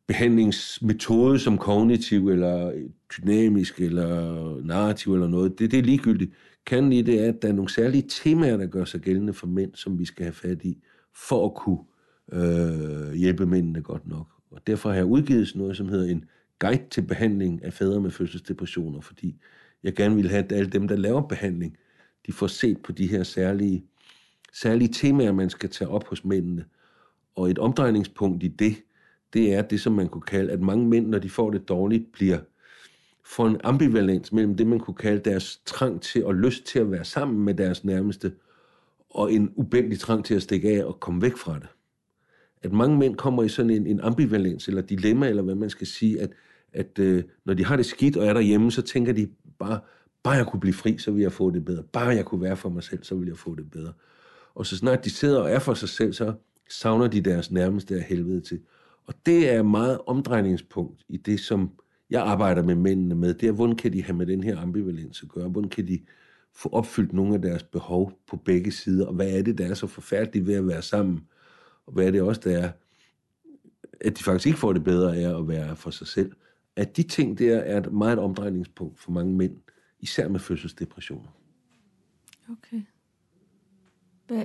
behandlingsmetode 0.07 1.39
som 1.39 1.59
kognitiv, 1.59 2.29
eller 2.29 2.73
dynamisk, 3.17 3.81
eller 3.81 4.57
narrativ, 4.65 5.15
eller 5.15 5.29
noget. 5.29 5.59
Det, 5.59 5.71
det 5.71 5.79
er 5.79 5.83
ligegyldigt. 5.83 6.33
Kan 6.67 6.93
i 6.93 7.03
det 7.03 7.25
er, 7.25 7.29
at 7.29 7.43
der 7.43 7.49
er 7.49 7.53
nogle 7.53 7.71
særlige 7.71 8.05
temaer, 8.09 8.57
der 8.57 8.67
gør 8.67 8.85
sig 8.85 9.01
gældende 9.01 9.33
for 9.33 9.47
mænd, 9.47 9.75
som 9.75 9.99
vi 9.99 10.05
skal 10.05 10.25
have 10.25 10.33
fat 10.33 10.65
i, 10.65 10.79
for 11.29 11.47
at 11.47 11.55
kunne 11.55 11.79
øh, 12.33 13.13
hjælpe 13.13 13.47
mændene 13.47 13.83
godt 13.83 14.09
nok. 14.09 14.27
Og 14.51 14.67
derfor 14.67 14.89
har 14.89 14.97
jeg 14.97 15.05
udgivet 15.05 15.53
noget, 15.55 15.77
som 15.77 15.89
hedder 15.89 16.11
en 16.11 16.25
guide 16.59 16.85
til 16.91 17.03
behandling 17.03 17.65
af 17.65 17.73
fædre 17.73 18.01
med 18.01 18.11
fødselsdepressioner, 18.11 19.01
fordi 19.01 19.37
jeg 19.83 19.95
gerne 19.95 20.17
vil 20.17 20.29
have, 20.29 20.45
at 20.45 20.53
alle 20.53 20.71
dem, 20.71 20.89
der 20.89 20.97
laver 20.97 21.29
behandling, 21.29 21.77
de 22.27 22.33
får 22.33 22.47
set 22.47 22.79
på 22.83 22.93
de 22.93 23.07
her 23.07 23.23
særlige, 23.23 23.85
særlige 24.53 24.93
temaer, 24.93 25.33
man 25.33 25.51
skal 25.51 25.71
tage 25.71 25.89
op 25.89 26.09
hos 26.09 26.25
mændene. 26.25 26.65
Og 27.35 27.51
et 27.51 27.59
omdrejningspunkt 27.59 28.43
i 28.43 28.49
det, 28.49 28.77
det 29.33 29.55
er 29.55 29.63
det, 29.63 29.81
som 29.81 29.93
man 29.93 30.09
kunne 30.09 30.23
kalde, 30.23 30.53
at 30.53 30.61
mange 30.61 30.89
mænd, 30.89 31.07
når 31.07 31.19
de 31.19 31.31
får 31.31 31.51
det 31.51 31.69
dårligt, 31.69 32.13
bliver 32.13 32.39
får 33.25 33.47
en 33.47 33.61
ambivalens 33.65 34.33
mellem 34.33 34.55
det, 34.55 34.67
man 34.67 34.81
kunne 34.81 34.95
kalde 34.95 35.31
deres 35.31 35.61
trang 35.67 36.03
til 36.03 36.25
og 36.25 36.35
lyst 36.35 36.65
til 36.65 36.79
at 36.79 36.91
være 36.91 37.05
sammen 37.05 37.45
med 37.45 37.55
deres 37.55 37.85
nærmeste, 37.85 38.33
og 39.11 39.33
en 39.33 39.53
ubændig 39.57 39.99
trang 39.99 40.25
til 40.25 40.35
at 40.35 40.43
stikke 40.43 40.71
af 40.71 40.85
og 40.85 41.01
komme 41.01 41.23
væk 41.23 41.37
fra 41.37 41.55
det. 41.59 41.69
At 42.63 42.73
mange 42.73 42.99
mænd 42.99 43.17
kommer 43.17 43.43
i 43.43 43.49
sådan 43.49 43.71
en, 43.71 43.87
en 43.87 44.01
ambivalens, 44.01 44.69
eller 44.69 44.83
dilemma, 44.83 45.29
eller 45.29 45.43
hvad 45.43 45.55
man 45.55 45.71
skal 45.71 45.87
sige, 45.87 46.21
at, 46.21 46.31
at 46.73 46.99
øh, 46.99 47.25
når 47.45 47.55
de 47.55 47.65
har 47.65 47.77
det 47.77 47.87
skidt 47.87 48.17
og 48.17 48.27
er 48.27 48.33
derhjemme, 48.33 48.73
så 48.73 48.83
tænker 48.83 49.13
de 49.13 49.29
bare, 49.59 49.81
bare 50.23 50.35
jeg 50.35 50.47
kunne 50.47 50.61
blive 50.61 50.75
fri, 50.75 50.99
så 50.99 51.11
ville 51.11 51.23
jeg 51.23 51.33
få 51.33 51.51
det 51.51 51.65
bedre. 51.65 51.83
Bare 51.83 52.09
jeg 52.09 52.25
kunne 52.25 52.43
være 52.43 52.57
for 52.57 52.69
mig 52.69 52.83
selv, 52.83 53.05
så 53.05 53.15
ville 53.15 53.31
jeg 53.31 53.39
få 53.39 53.55
det 53.55 53.71
bedre. 53.71 53.93
Og 54.55 54.67
så 54.67 54.77
snart 54.77 55.05
de 55.05 55.11
sidder 55.11 55.41
og 55.41 55.51
er 55.51 55.59
for 55.59 55.75
sig 55.75 55.89
selv, 55.89 56.13
så 56.13 56.35
savner 56.71 57.07
de 57.07 57.21
deres 57.21 57.51
nærmeste 57.51 57.95
af 57.97 58.03
helvede 58.03 58.41
til. 58.41 58.61
Og 59.07 59.15
det 59.27 59.51
er 59.51 59.63
meget 59.63 59.99
omdrejningspunkt 60.07 61.05
i 61.09 61.17
det, 61.17 61.41
som 61.41 61.71
jeg 62.11 62.23
arbejder 62.23 62.63
med 62.63 62.75
mændene 62.75 63.15
med. 63.15 63.35
Det 63.35 63.49
er, 63.49 63.53
hvordan 63.53 63.77
kan 63.77 63.93
de 63.93 64.03
have 64.03 64.17
med 64.17 64.27
den 64.27 64.43
her 64.43 64.61
ambivalens 64.61 65.23
at 65.23 65.29
gøre? 65.29 65.49
Hvordan 65.49 65.71
kan 65.71 65.89
de 65.89 66.01
få 66.53 66.69
opfyldt 66.69 67.13
nogle 67.13 67.35
af 67.35 67.43
deres 67.43 67.63
behov 67.63 68.13
på 68.27 68.37
begge 68.37 68.73
sider? 68.73 69.07
Og 69.07 69.15
hvad 69.15 69.31
er 69.31 69.43
det, 69.43 69.59
der 69.59 69.67
er 69.67 69.75
så 69.75 69.87
forfærdeligt 69.87 70.47
ved 70.47 70.55
at 70.55 70.67
være 70.67 70.83
sammen? 70.83 71.21
Og 71.87 71.93
hvad 71.93 72.07
er 72.07 72.11
det 72.11 72.23
også, 72.23 72.41
der 72.45 72.59
er, 72.59 72.73
at 74.01 74.19
de 74.19 74.25
faktisk 74.25 74.47
ikke 74.47 74.59
får 74.59 74.73
det 74.73 74.85
bedre 74.85 75.17
af 75.17 75.39
at 75.39 75.49
være 75.49 75.77
for 75.77 75.91
sig 75.91 76.07
selv? 76.07 76.33
At 76.77 76.97
de 76.97 77.03
ting 77.03 77.39
der 77.39 77.57
er 77.57 77.81
et 77.81 77.93
meget 77.93 78.19
omdrejningspunkt 78.19 79.01
for 79.01 79.13
mange 79.13 79.35
mænd, 79.35 79.57
især 80.01 80.29
med 80.29 80.41
fødselsdepressioner. 80.41 81.29
Okay. 82.51 82.83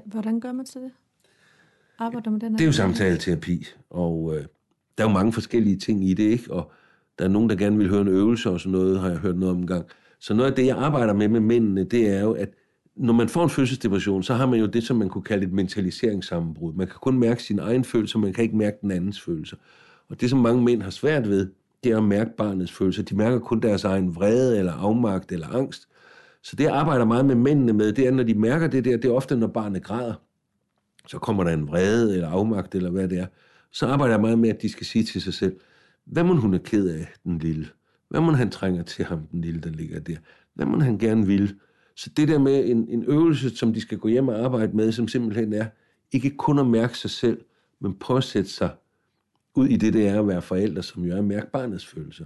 Hvordan 0.06 0.40
gør 0.40 0.52
man 0.52 0.66
så 0.66 0.80
det? 0.80 0.92
Arbejder 2.00 2.32
med 2.32 2.40
den 2.40 2.50
her? 2.52 2.58
Det 2.58 2.64
er 2.64 2.68
jo 2.68 2.72
samtaleterapi, 2.72 3.66
og 3.90 4.34
øh, 4.36 4.46
der 4.98 5.04
er 5.04 5.08
jo 5.08 5.14
mange 5.14 5.34
forskellige 5.34 5.78
ting 5.78 6.10
i 6.10 6.14
det, 6.14 6.24
ikke? 6.24 6.54
Og 6.54 6.72
der 7.20 7.26
er 7.26 7.30
nogen, 7.30 7.50
der 7.50 7.56
gerne 7.56 7.78
vil 7.78 7.90
høre 7.90 8.02
en 8.02 8.08
øvelse 8.08 8.50
og 8.50 8.60
sådan 8.60 8.72
noget, 8.72 9.00
har 9.00 9.10
jeg 9.10 9.18
hørt 9.18 9.38
noget 9.38 9.56
om 9.56 9.62
en 9.62 9.68
gang. 9.68 9.86
Så 10.20 10.34
noget 10.34 10.50
af 10.50 10.56
det, 10.56 10.66
jeg 10.66 10.78
arbejder 10.78 11.14
med 11.14 11.28
med 11.28 11.40
mændene, 11.40 11.84
det 11.84 12.10
er 12.10 12.22
jo, 12.22 12.32
at 12.32 12.50
når 12.96 13.14
man 13.14 13.30
får 13.30 13.44
en 13.44 13.50
fødselsdepression, 13.50 14.24
så 14.24 14.34
har 14.34 14.46
man 14.46 14.60
jo 14.60 14.66
det, 14.66 14.84
som 14.84 14.98
man 14.98 15.10
kunne 15.10 15.24
kalde 15.24 15.46
et 15.46 15.54
mentaliseringssammenbrud. 15.54 16.74
Man 16.74 16.88
kan 16.88 16.96
kun 17.02 17.20
mærke 17.20 17.44
sin 17.44 17.60
egen 17.60 17.84
følelse, 17.84 18.18
man 18.18 18.34
kan 18.34 18.44
ikke 18.44 18.58
mærke 18.58 18.78
den 18.82 18.92
andens 18.92 19.22
følelse. 19.22 19.56
Og 20.10 20.22
det, 20.22 20.30
som 20.30 20.40
mange 20.40 20.64
mænd 20.64 20.82
har 20.82 20.90
svært 20.90 21.30
ved, 21.30 21.50
det 21.84 21.92
er 21.92 21.98
at 21.98 22.04
mærke 22.04 22.32
barnets 22.38 22.72
følelser. 22.72 23.04
De 23.04 23.16
mærker 23.16 23.40
kun 23.40 23.60
deres 23.60 23.84
egen 23.84 24.16
vrede, 24.16 24.60
eller 24.60 24.74
afmagt, 24.74 25.32
eller 25.32 25.48
angst. 25.48 25.88
Så 26.44 26.56
det, 26.56 26.64
jeg 26.64 26.74
arbejder 26.74 27.06
meget 27.06 27.26
med 27.26 27.36
mændene 27.36 27.74
med, 27.74 27.94
det 27.94 28.08
er, 28.08 28.12
når 28.12 28.24
de 28.24 28.34
mærker 28.34 28.68
det 28.68 28.86
der, 28.86 28.98
det 28.98 29.06
er 29.06 29.14
ofte, 29.14 29.36
når 29.36 29.48
barnet 29.48 29.84
græder. 29.84 30.14
Så 31.08 31.20
kommer 31.20 31.44
der 31.44 31.52
en 31.52 31.68
vrede, 31.68 32.14
eller 32.14 32.30
afmagt, 32.30 32.76
eller 32.76 32.90
hvad 32.90 33.08
det 33.08 33.20
er. 33.20 33.28
Så 33.72 33.88
arbejder 33.88 34.14
jeg 34.14 34.22
meget 34.22 34.40
med, 34.40 34.50
at 34.50 34.62
de 34.62 34.70
skal 34.70 34.86
sige 34.86 35.04
til 35.04 35.22
sig 35.22 35.34
selv, 35.34 35.60
hvad 36.06 36.24
må 36.24 36.34
hun 36.34 36.54
er 36.54 36.58
ked 36.58 36.90
af, 36.90 37.08
den 37.24 37.38
lille? 37.38 37.68
Hvad 38.10 38.22
må 38.22 38.32
han 38.32 38.50
trænger 38.50 38.84
til 38.84 39.06
ham, 39.06 39.28
den 39.28 39.42
lille, 39.42 39.62
der 39.62 39.70
ligger 39.70 40.00
der? 40.00 40.16
Hvad 40.54 40.66
må 40.66 40.80
han 40.80 40.98
gerne 40.98 41.26
vil? 41.26 41.56
Så 41.96 42.10
det 42.18 42.28
der 42.28 42.40
med 42.40 42.70
en, 42.70 42.88
en 42.90 43.04
øvelse, 43.08 43.56
som 43.56 43.74
de 43.74 43.82
skal 43.82 43.98
gå 43.98 44.08
hjem 44.08 44.28
og 44.28 44.46
arbejde 44.46 44.78
med, 44.78 44.92
som 44.92 45.08
simpelthen 45.08 45.54
er, 45.54 45.66
ikke 46.12 46.30
kun 46.30 46.60
at 46.60 46.68
mærke 46.68 46.98
sig 46.98 47.10
selv, 47.10 47.42
men 47.80 48.00
prøve 48.00 48.18
at 48.18 48.24
sætte 48.24 48.50
sig 48.50 48.70
ud 49.56 49.68
i 49.68 49.78
det, 49.78 49.94
det 49.94 50.08
er 50.08 50.20
at 50.20 50.28
være 50.28 50.42
forældre, 50.42 50.84
som 50.84 51.04
jo 51.04 51.14
er 51.14 51.18
at 51.18 51.24
mærke 51.24 51.52
barnets 51.52 51.86
følelser. 51.86 52.26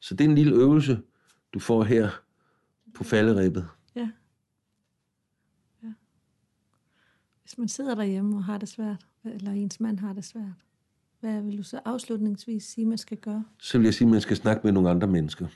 Så 0.00 0.14
det 0.14 0.24
er 0.24 0.28
en 0.28 0.34
lille 0.34 0.54
øvelse, 0.54 0.98
du 1.54 1.58
får 1.58 1.82
her 1.82 2.21
på 2.94 3.04
falderæbet. 3.04 3.68
Ja. 3.94 4.10
ja. 5.82 5.92
Hvis 7.42 7.58
man 7.58 7.68
sidder 7.68 7.94
derhjemme 7.94 8.36
og 8.36 8.44
har 8.44 8.58
det 8.58 8.68
svært, 8.68 9.06
eller 9.24 9.52
ens 9.52 9.80
mand 9.80 9.98
har 9.98 10.12
det 10.12 10.24
svært, 10.24 10.64
hvad 11.20 11.42
vil 11.42 11.58
du 11.58 11.62
så 11.62 11.80
afslutningsvis 11.84 12.64
sige, 12.64 12.86
man 12.86 12.98
skal 12.98 13.16
gøre? 13.16 13.44
Så 13.58 13.78
vil 13.78 13.84
jeg 13.84 13.94
sige, 13.94 14.06
at 14.06 14.12
man 14.12 14.20
skal 14.20 14.36
snakke 14.36 14.60
med 14.64 14.72
nogle 14.72 14.90
andre 14.90 15.08
mennesker. 15.08 15.46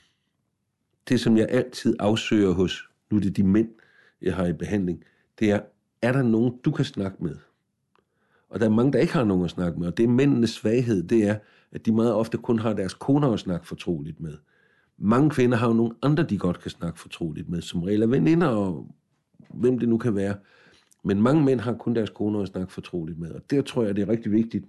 Det, 1.09 1.21
som 1.21 1.37
jeg 1.37 1.47
altid 1.51 1.97
afsøger 1.99 2.53
hos, 2.53 2.91
nu 3.11 3.17
er 3.17 3.21
det 3.21 3.37
de 3.37 3.43
mænd, 3.43 3.69
jeg 4.23 4.35
har 4.35 4.47
i 4.47 4.53
behandling, 4.53 5.05
det 5.39 5.51
er, 5.51 5.61
er 6.03 6.13
der 6.13 6.23
nogen, 6.23 6.55
du 6.65 6.71
kan 6.71 6.85
snakke 6.85 7.25
med? 7.25 7.37
Og 8.49 8.61
der 8.61 8.67
er 8.67 8.71
mange, 8.71 8.93
der 8.93 8.99
ikke 8.99 9.13
har 9.13 9.25
nogen 9.25 9.45
at 9.45 9.51
snakke 9.51 9.79
med, 9.79 9.87
og 9.87 9.97
det 9.97 10.05
er 10.05 10.09
mændenes 10.09 10.51
svaghed, 10.51 11.03
det 11.03 11.29
er, 11.29 11.39
at 11.73 11.87
de 11.87 11.93
meget 11.93 12.13
ofte 12.13 12.39
kun 12.39 12.59
har 12.59 12.73
deres 12.73 12.95
koner 12.95 13.33
at 13.33 13.41
snakke 13.41 13.67
fortroligt 13.67 14.21
med. 14.21 14.37
Mange 14.99 15.31
kvinder 15.31 15.59
har 15.59 15.67
jo 15.67 15.73
nogle 15.73 15.95
andre, 16.03 16.23
de 16.23 16.39
godt 16.39 16.61
kan 16.61 16.71
snakke 16.71 17.01
fortroligt 17.01 17.49
med, 17.49 17.63
som 17.63 17.83
regel 17.83 18.03
er 18.03 18.07
veninder 18.07 18.47
og 18.47 18.95
hvem 19.55 19.79
det 19.79 19.89
nu 19.89 19.99
kan 19.99 20.15
være. 20.15 20.35
Men 21.05 21.23
mange 21.23 21.45
mænd 21.45 21.61
har 21.61 21.73
kun 21.73 21.95
deres 21.95 22.11
koner 22.11 22.41
at 22.41 22.49
snakke 22.49 22.73
fortroligt 22.73 23.19
med, 23.19 23.31
og 23.31 23.51
der 23.51 23.63
tror 23.63 23.85
jeg, 23.85 23.97
det 23.97 24.03
er 24.03 24.09
rigtig 24.09 24.33
vigtigt, 24.33 24.65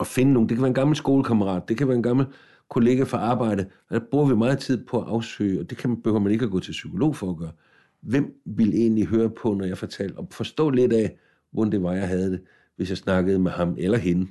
at 0.00 0.06
finde 0.06 0.32
nogen. 0.32 0.48
Det 0.48 0.56
kan 0.56 0.62
være 0.62 0.68
en 0.68 0.74
gammel 0.74 0.96
skolekammerat, 0.96 1.68
det 1.68 1.78
kan 1.78 1.88
være 1.88 1.96
en 1.96 2.02
gammel 2.02 2.26
kollega 2.68 3.02
fra 3.02 3.18
arbejde. 3.18 3.66
Og 3.90 4.00
der 4.00 4.06
bruger 4.10 4.26
vi 4.26 4.36
meget 4.36 4.58
tid 4.58 4.86
på 4.86 5.02
at 5.02 5.08
afsøge, 5.08 5.60
og 5.60 5.70
det 5.70 5.78
kan, 5.78 6.02
behøver 6.02 6.20
man 6.20 6.32
ikke 6.32 6.44
at 6.44 6.50
gå 6.50 6.60
til 6.60 6.72
psykolog 6.72 7.16
for 7.16 7.30
at 7.30 7.36
gøre. 7.36 7.52
Hvem 8.00 8.34
vil 8.44 8.74
egentlig 8.74 9.06
høre 9.06 9.30
på, 9.30 9.54
når 9.54 9.64
jeg 9.64 9.78
fortæller, 9.78 10.18
og 10.18 10.28
forstå 10.30 10.70
lidt 10.70 10.92
af, 10.92 11.16
hvordan 11.50 11.72
det 11.72 11.82
var, 11.82 11.92
jeg 11.92 12.08
havde 12.08 12.32
det, 12.32 12.40
hvis 12.76 12.90
jeg 12.90 12.98
snakkede 12.98 13.38
med 13.38 13.50
ham 13.50 13.74
eller 13.78 13.98
hende. 13.98 14.30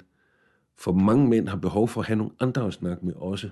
For 0.77 0.93
mange 0.93 1.29
mænd 1.29 1.47
har 1.47 1.57
behov 1.57 1.87
for 1.87 2.01
at 2.01 2.07
have 2.07 2.17
nogle 2.17 2.33
andre 2.39 2.67
at 2.67 2.73
snakke 2.73 3.05
med 3.05 3.13
også. 3.13 3.49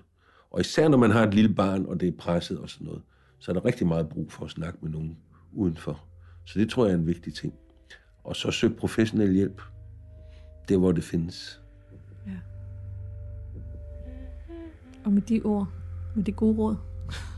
Og 0.51 0.61
især 0.61 0.87
når 0.87 0.97
man 0.97 1.11
har 1.11 1.27
et 1.27 1.33
lille 1.33 1.53
barn, 1.53 1.85
og 1.85 1.99
det 1.99 2.07
er 2.07 2.11
presset 2.17 2.59
og 2.59 2.69
sådan 2.69 2.87
noget, 2.87 3.01
så 3.39 3.51
er 3.51 3.53
der 3.53 3.65
rigtig 3.65 3.87
meget 3.87 4.09
brug 4.09 4.31
for 4.31 4.45
at 4.45 4.51
snakke 4.51 4.79
med 4.81 4.91
nogen 4.91 5.17
udenfor. 5.53 6.03
Så 6.45 6.59
det 6.59 6.69
tror 6.69 6.85
jeg 6.85 6.93
er 6.93 6.97
en 6.97 7.07
vigtig 7.07 7.33
ting. 7.33 7.53
Og 8.23 8.35
så 8.35 8.51
søg 8.51 8.75
professionel 8.75 9.33
hjælp, 9.33 9.61
der 10.69 10.77
hvor 10.77 10.91
det 10.91 11.03
findes. 11.03 11.61
Ja. 12.27 12.31
Og 15.03 15.13
med 15.13 15.21
de 15.21 15.41
ord, 15.43 15.67
med 16.15 16.23
det 16.23 16.35
gode 16.35 16.57
råd, 16.57 16.75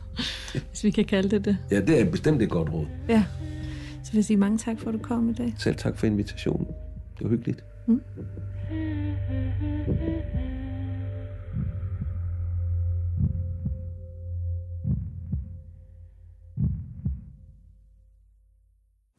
hvis 0.70 0.84
vi 0.84 0.92
kan 0.92 1.06
kalde 1.06 1.30
det 1.30 1.46
det. 1.46 1.58
Ja, 1.72 1.82
det 1.82 2.02
er 2.02 2.12
bestemt 2.12 2.42
et 2.42 2.50
godt 2.50 2.70
råd. 2.70 2.88
Ja. 3.10 3.26
Så 4.04 4.12
vil 4.12 4.18
jeg 4.18 4.26
sige 4.26 4.38
mange 4.38 4.58
tak 4.58 4.80
for, 4.80 4.90
at 4.90 4.94
du 4.94 5.00
kom 5.00 5.30
i 5.30 5.34
dag. 5.34 5.56
Selv 5.58 5.76
tak 5.76 5.98
for 5.98 6.08
invitationen. 6.08 6.68
Det 7.18 7.24
var 7.24 7.30
hyggeligt. 7.30 7.64
Mm. 7.88 8.02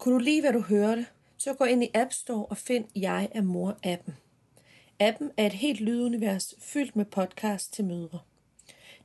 Kunne 0.05 0.15
du 0.15 0.25
lide, 0.25 0.41
hvad 0.41 0.53
du 0.53 0.61
hørte, 0.61 1.07
så 1.37 1.55
gå 1.55 1.65
ind 1.65 1.85
i 1.85 1.91
App 1.95 2.13
Store 2.13 2.47
og 2.47 2.57
find 2.57 2.85
Jeg 2.97 3.29
er 3.33 3.43
mor-appen. 3.43 4.13
Appen 5.01 5.31
er 5.37 5.47
et 5.47 5.53
helt 5.53 5.81
lydunivers 5.81 6.55
fyldt 6.59 6.97
med 6.97 7.05
podcast 7.05 7.73
til 7.73 7.85
mødre. 7.85 8.21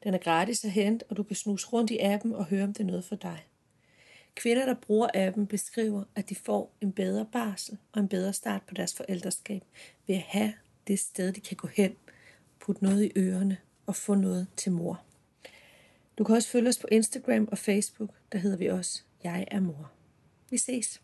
Den 0.04 0.14
er 0.14 0.18
gratis 0.18 0.66
at 0.66 0.72
hente, 0.72 1.06
og 1.10 1.18
du 1.18 1.24
kan 1.24 1.36
snuse 1.36 1.68
rundt 1.68 1.92
i 1.92 1.98
appen 1.98 2.34
og 2.34 2.46
høre, 2.46 2.64
om 2.64 2.74
det 2.74 2.84
er 2.84 2.88
noget 2.88 3.06
for 3.06 3.16
dig. 3.16 3.40
Kvinder, 4.36 4.66
der 4.66 4.74
bruger 4.74 5.08
appen, 5.14 5.48
beskriver, 5.48 6.04
at 6.16 6.30
de 6.30 6.36
får 6.36 6.72
en 6.82 6.92
bedre 6.92 7.26
barsel 7.32 7.78
og 7.92 8.00
en 8.00 8.08
bedre 8.08 8.34
start 8.34 8.62
på 8.68 8.74
deres 8.74 8.94
forældreskab 8.94 9.64
ved 10.08 10.16
at 10.16 10.22
have 10.22 10.54
det 10.88 11.00
sted, 11.00 11.32
de 11.32 11.42
kan 11.42 11.58
gå 11.58 11.68
hen, 11.68 11.96
putte 12.60 12.84
noget 12.84 13.04
i 13.04 13.12
ørerne 13.18 13.58
og 13.86 13.96
få 13.96 14.16
noget 14.16 14.48
til 14.58 14.72
mor. 14.72 15.02
Du 16.18 16.24
kan 16.24 16.36
også 16.36 16.50
følge 16.50 16.70
os 16.70 16.78
på 16.78 16.88
Instagram 16.92 17.48
og 17.52 17.58
Facebook, 17.58 18.10
der 18.32 18.38
hedder 18.38 18.58
vi 18.58 18.68
også 18.68 19.02
Jeg 19.24 19.48
er 19.52 19.60
mor. 19.60 19.99
Vi 20.52 20.58
ses. 20.58 21.00